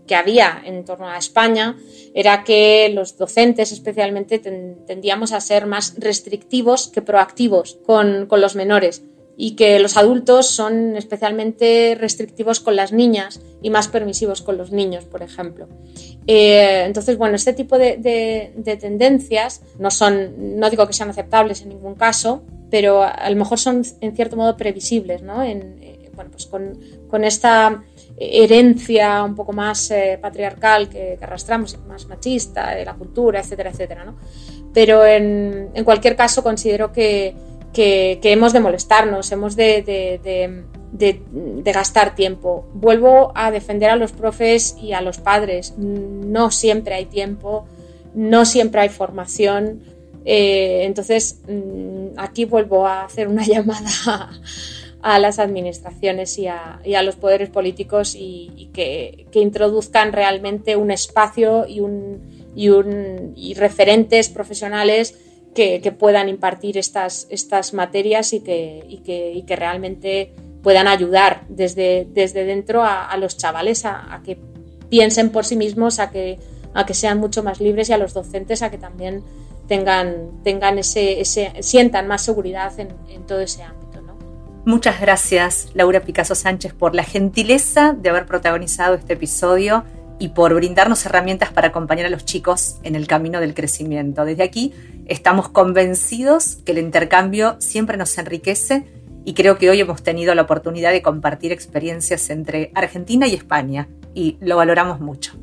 que 0.07 0.15
había 0.15 0.63
en 0.65 0.85
torno 0.85 1.09
a 1.09 1.19
España 1.19 1.77
era 2.15 2.45
que 2.45 2.91
los 2.95 3.19
docentes 3.19 3.73
especialmente 3.73 4.39
tendíamos 4.39 5.33
a 5.33 5.41
ser 5.41 5.67
más 5.67 5.95
restrictivos 5.99 6.89
que 6.89 7.03
proactivos 7.03 7.79
con, 7.85 8.29
los 8.31 8.55
menores 8.55 9.03
y 9.37 9.55
que 9.55 9.79
los 9.79 9.97
adultos 9.99 10.49
son 10.49 10.97
especialmente 10.97 11.97
restrictivos 12.01 12.61
con 12.61 12.75
las 12.75 12.93
niñas 12.93 13.41
y 13.61 13.69
más 13.69 13.89
permisivos 13.89 14.41
con 14.41 14.57
los 14.57 14.73
niños, 14.73 15.05
por 15.05 15.23
ejemplo. 15.23 15.69
Eh, 16.27 16.85
entonces, 16.87 17.19
bueno, 17.19 17.37
este 17.37 17.53
tipo 17.53 17.77
de, 17.77 18.53
tendencias 18.81 19.61
no 19.79 19.91
son, 19.91 20.59
no 20.59 20.71
digo 20.71 20.87
que 20.87 20.95
sean 20.95 21.11
aceptables 21.11 21.61
en 21.63 21.69
ningún 21.69 21.97
caso, 21.97 22.43
pero 22.71 23.03
a 23.03 23.29
lo 23.29 23.37
mejor 23.37 23.59
son 23.59 23.83
en 24.01 24.17
cierto 24.17 24.37
modo 24.37 24.57
previsibles, 24.57 25.23
¿no? 25.23 25.43
En, 25.43 25.79
eh, 25.83 26.11
bueno, 26.15 26.31
pues 26.31 26.47
con, 26.47 26.81
con 27.09 27.25
esta 27.25 27.83
herencia 28.19 29.23
un 29.23 29.35
poco 29.35 29.53
más 29.53 29.91
eh, 29.91 30.19
patriarcal 30.21 30.89
que, 30.89 31.19
arrastramos, 31.21 31.79
más 31.87 32.07
machista, 32.07 32.75
de 32.75 32.85
la 32.85 32.95
cultura, 32.95 33.41
etcétera, 33.41 33.71
etcétera. 33.71 34.15
Pero 34.73 35.05
en, 35.05 35.71
cualquier 35.85 36.17
caso 36.17 36.43
considero 36.43 36.93
que, 36.93 37.35
hemos 37.75 38.53
de 38.53 38.61
molestarnos, 38.61 39.31
hemos 39.33 39.57
de, 39.57 40.65
gastar 41.65 42.15
tiempo. 42.15 42.67
Vuelvo 42.73 43.33
a 43.35 43.51
defender 43.51 43.91
a 43.91 43.97
los 43.97 44.13
profes 44.13 44.77
y 44.81 44.93
a 44.93 45.01
los 45.01 45.19
padres. 45.19 45.75
No 45.77 46.51
siempre 46.51 46.95
hay 46.95 47.07
tiempo, 47.07 47.67
no 48.15 48.45
siempre 48.45 48.81
hay 48.83 48.89
formación. 48.89 49.83
Eh, 50.25 50.85
entonces, 50.85 51.41
mm, 51.49 52.19
aquí 52.19 52.47
vuelvo 52.47 52.87
a 52.87 53.05
hacer 53.05 53.29
una 53.29 53.45
llamada 53.47 54.31
las 55.03 55.39
administraciones 55.39 56.39
y 56.39 56.49
a, 56.49 57.03
los 57.03 57.17
poderes 57.17 57.51
políticos 57.51 58.15
y, 58.17 58.71
que, 58.73 59.27
introduzcan 59.35 60.13
realmente 60.13 60.77
un 60.77 60.91
espacio 60.91 61.67
y, 61.67 61.81
un, 61.81 62.53
y, 62.55 63.55
referentes 63.55 64.29
profesionales 64.29 65.17
que, 65.55 65.95
puedan 65.99 66.29
impartir 66.29 66.77
estas, 66.77 67.27
estas 67.31 67.73
materias 67.73 68.33
y 68.33 68.41
que, 68.41 69.45
que, 69.47 69.57
realmente 69.57 70.33
puedan 70.63 70.89
ayudar 70.89 71.43
desde, 71.49 72.07
desde 72.11 72.45
dentro 72.45 72.83
a, 72.83 73.17
los 73.17 73.37
chavales 73.37 73.85
a, 73.85 74.21
que 74.25 74.39
piensen 74.89 75.31
por 75.31 75.45
sí 75.45 75.57
mismos, 75.57 76.01
a 76.01 76.11
que, 76.11 76.39
a 76.75 76.85
que 76.85 76.95
sean 76.95 77.19
mucho 77.19 77.43
más 77.43 77.61
libres 77.61 77.89
y 77.89 77.93
a 77.93 77.99
los 77.99 78.13
docentes 78.15 78.63
a 78.63 78.71
que 78.71 78.79
también 78.79 79.23
tengan, 79.69 80.43
tengan 80.43 80.79
ese, 80.79 81.21
ese 81.21 81.53
sientan 81.61 82.07
más 82.09 82.23
seguridad 82.23 82.79
en, 82.81 82.89
en 83.09 83.27
todo 83.27 83.41
ese 83.41 83.63
ámbito. 83.63 83.86
Muchas 84.67 85.01
gracias, 85.01 85.69
Laura 85.75 86.01
Picasso 86.01 86.35
Sánchez, 86.35 86.75
por 86.75 86.97
la 86.97 87.05
gentileza 87.05 87.93
de 87.93 88.09
haber 88.11 88.27
protagonizado 88.27 88.97
este 88.97 89.13
episodio 89.13 89.85
y 90.19 90.31
por 90.31 90.53
brindarnos 90.55 91.07
herramientas 91.07 91.53
para 91.53 91.69
acompañar 91.69 92.07
a 92.07 92.11
los 92.11 92.25
chicos 92.25 92.79
en 92.83 92.97
el 92.97 93.07
camino 93.07 93.39
del 93.39 93.55
crecimiento. 93.55 94.25
Desde 94.25 94.43
aquí 94.43 94.75
estamos 95.07 95.51
convencidos 95.51 96.57
que 96.65 96.73
el 96.73 96.79
intercambio 96.79 97.55
siempre 97.61 97.97
nos 97.97 98.19
enriquece 98.19 98.85
y 99.25 99.35
creo 99.35 99.57
que 99.57 99.71
hoy 99.71 99.79
hemos 99.79 100.03
tenido 100.03 100.35
la 100.35 100.43
oportunidad 100.43 100.91
de 100.91 101.01
compartir 101.01 101.53
experiencias 101.53 102.29
entre 102.31 102.73
Argentina 102.75 103.29
y 103.29 103.35
España 103.35 103.87
y 104.15 104.37
lo 104.41 104.57
valoramos 104.57 104.99
mucho. 104.99 105.39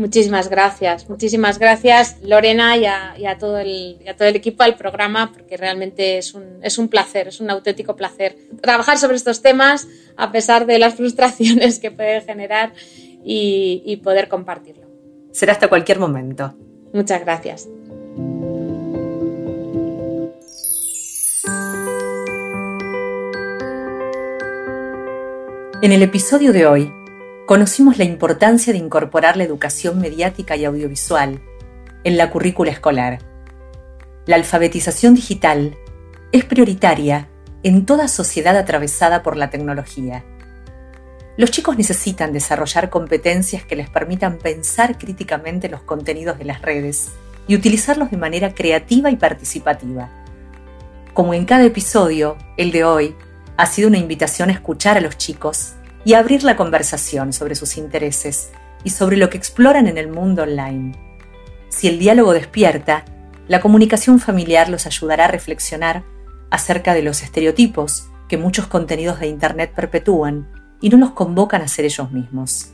Muchísimas 0.00 0.48
gracias, 0.48 1.10
muchísimas 1.10 1.58
gracias 1.58 2.16
Lorena 2.22 2.74
y 2.78 2.86
a, 2.86 3.36
todo, 3.38 3.58
el, 3.58 3.98
todo 4.16 4.28
el 4.28 4.34
equipo 4.34 4.62
del 4.62 4.74
programa, 4.74 5.30
porque 5.30 5.58
realmente 5.58 6.16
es 6.16 6.32
un, 6.32 6.58
es 6.62 6.78
un 6.78 6.88
placer, 6.88 7.28
es 7.28 7.38
un 7.38 7.50
auténtico 7.50 7.96
placer 7.96 8.34
trabajar 8.62 8.96
sobre 8.96 9.16
estos 9.16 9.42
temas 9.42 9.88
a 10.16 10.32
pesar 10.32 10.64
de 10.64 10.78
las 10.78 10.94
frustraciones 10.96 11.78
que 11.78 11.90
puede 11.90 12.22
generar 12.22 12.72
y, 13.22 13.82
y 13.84 13.98
poder 13.98 14.28
compartirlo. 14.28 14.86
Será 15.32 15.52
hasta 15.52 15.68
cualquier 15.68 15.98
momento. 15.98 16.54
Muchas 16.94 17.20
gracias. 17.20 17.68
En 25.82 25.92
el 25.92 26.02
episodio 26.02 26.54
de 26.54 26.64
hoy 26.64 26.90
conocimos 27.50 27.98
la 27.98 28.04
importancia 28.04 28.72
de 28.72 28.78
incorporar 28.78 29.36
la 29.36 29.42
educación 29.42 29.98
mediática 29.98 30.54
y 30.54 30.64
audiovisual 30.64 31.42
en 32.04 32.16
la 32.16 32.30
currícula 32.30 32.70
escolar. 32.70 33.18
La 34.24 34.36
alfabetización 34.36 35.16
digital 35.16 35.76
es 36.30 36.44
prioritaria 36.44 37.28
en 37.64 37.86
toda 37.86 38.06
sociedad 38.06 38.56
atravesada 38.56 39.24
por 39.24 39.36
la 39.36 39.50
tecnología. 39.50 40.24
Los 41.36 41.50
chicos 41.50 41.76
necesitan 41.76 42.32
desarrollar 42.32 42.88
competencias 42.88 43.64
que 43.64 43.74
les 43.74 43.90
permitan 43.90 44.38
pensar 44.38 44.96
críticamente 44.96 45.68
los 45.68 45.82
contenidos 45.82 46.38
de 46.38 46.44
las 46.44 46.62
redes 46.62 47.08
y 47.48 47.56
utilizarlos 47.56 48.12
de 48.12 48.16
manera 48.16 48.54
creativa 48.54 49.10
y 49.10 49.16
participativa. 49.16 50.08
Como 51.14 51.34
en 51.34 51.46
cada 51.46 51.64
episodio, 51.64 52.36
el 52.56 52.70
de 52.70 52.84
hoy 52.84 53.16
ha 53.56 53.66
sido 53.66 53.88
una 53.88 53.98
invitación 53.98 54.50
a 54.50 54.52
escuchar 54.52 54.96
a 54.96 55.00
los 55.00 55.18
chicos 55.18 55.74
y 56.04 56.14
abrir 56.14 56.42
la 56.42 56.56
conversación 56.56 57.32
sobre 57.32 57.54
sus 57.54 57.76
intereses 57.76 58.50
y 58.84 58.90
sobre 58.90 59.16
lo 59.16 59.30
que 59.30 59.38
exploran 59.38 59.86
en 59.86 59.98
el 59.98 60.08
mundo 60.08 60.42
online. 60.42 60.92
Si 61.68 61.88
el 61.88 61.98
diálogo 61.98 62.32
despierta, 62.32 63.04
la 63.48 63.60
comunicación 63.60 64.20
familiar 64.20 64.68
los 64.68 64.86
ayudará 64.86 65.26
a 65.26 65.28
reflexionar 65.28 66.04
acerca 66.50 66.94
de 66.94 67.02
los 67.02 67.22
estereotipos 67.22 68.08
que 68.28 68.38
muchos 68.38 68.66
contenidos 68.66 69.20
de 69.20 69.26
Internet 69.26 69.72
perpetúan 69.74 70.48
y 70.80 70.88
no 70.88 70.98
los 70.98 71.10
convocan 71.10 71.62
a 71.62 71.68
ser 71.68 71.84
ellos 71.84 72.10
mismos. 72.12 72.70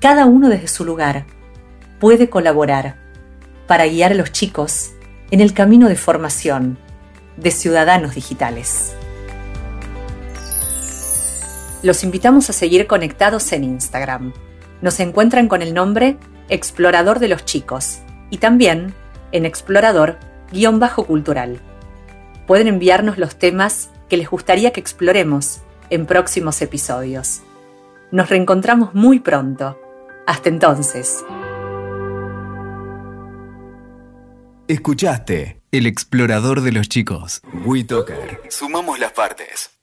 Cada 0.00 0.26
uno 0.26 0.48
desde 0.48 0.68
su 0.68 0.84
lugar 0.84 1.26
puede 1.98 2.28
colaborar 2.28 2.96
para 3.66 3.86
guiar 3.86 4.12
a 4.12 4.14
los 4.14 4.30
chicos 4.30 4.92
en 5.30 5.40
el 5.40 5.54
camino 5.54 5.88
de 5.88 5.96
formación 5.96 6.78
de 7.36 7.50
ciudadanos 7.50 8.14
digitales. 8.14 8.94
Los 11.84 12.02
invitamos 12.02 12.48
a 12.48 12.54
seguir 12.54 12.86
conectados 12.86 13.52
en 13.52 13.62
Instagram. 13.62 14.32
Nos 14.80 15.00
encuentran 15.00 15.48
con 15.48 15.60
el 15.60 15.74
nombre 15.74 16.16
Explorador 16.48 17.18
de 17.18 17.28
los 17.28 17.44
Chicos 17.44 17.98
y 18.30 18.38
también 18.38 18.94
en 19.32 19.44
Explorador-Cultural. 19.44 21.60
Pueden 22.46 22.68
enviarnos 22.68 23.18
los 23.18 23.36
temas 23.36 23.90
que 24.08 24.16
les 24.16 24.30
gustaría 24.30 24.72
que 24.72 24.80
exploremos 24.80 25.60
en 25.90 26.06
próximos 26.06 26.62
episodios. 26.62 27.42
Nos 28.10 28.30
reencontramos 28.30 28.94
muy 28.94 29.20
pronto. 29.20 29.78
Hasta 30.26 30.48
entonces. 30.48 31.22
Escuchaste 34.68 35.60
El 35.70 35.86
explorador 35.86 36.62
de 36.62 36.72
los 36.72 36.88
chicos. 36.88 37.42
WeToker. 37.66 38.40
Sumamos 38.48 38.98
las 38.98 39.12
partes. 39.12 39.73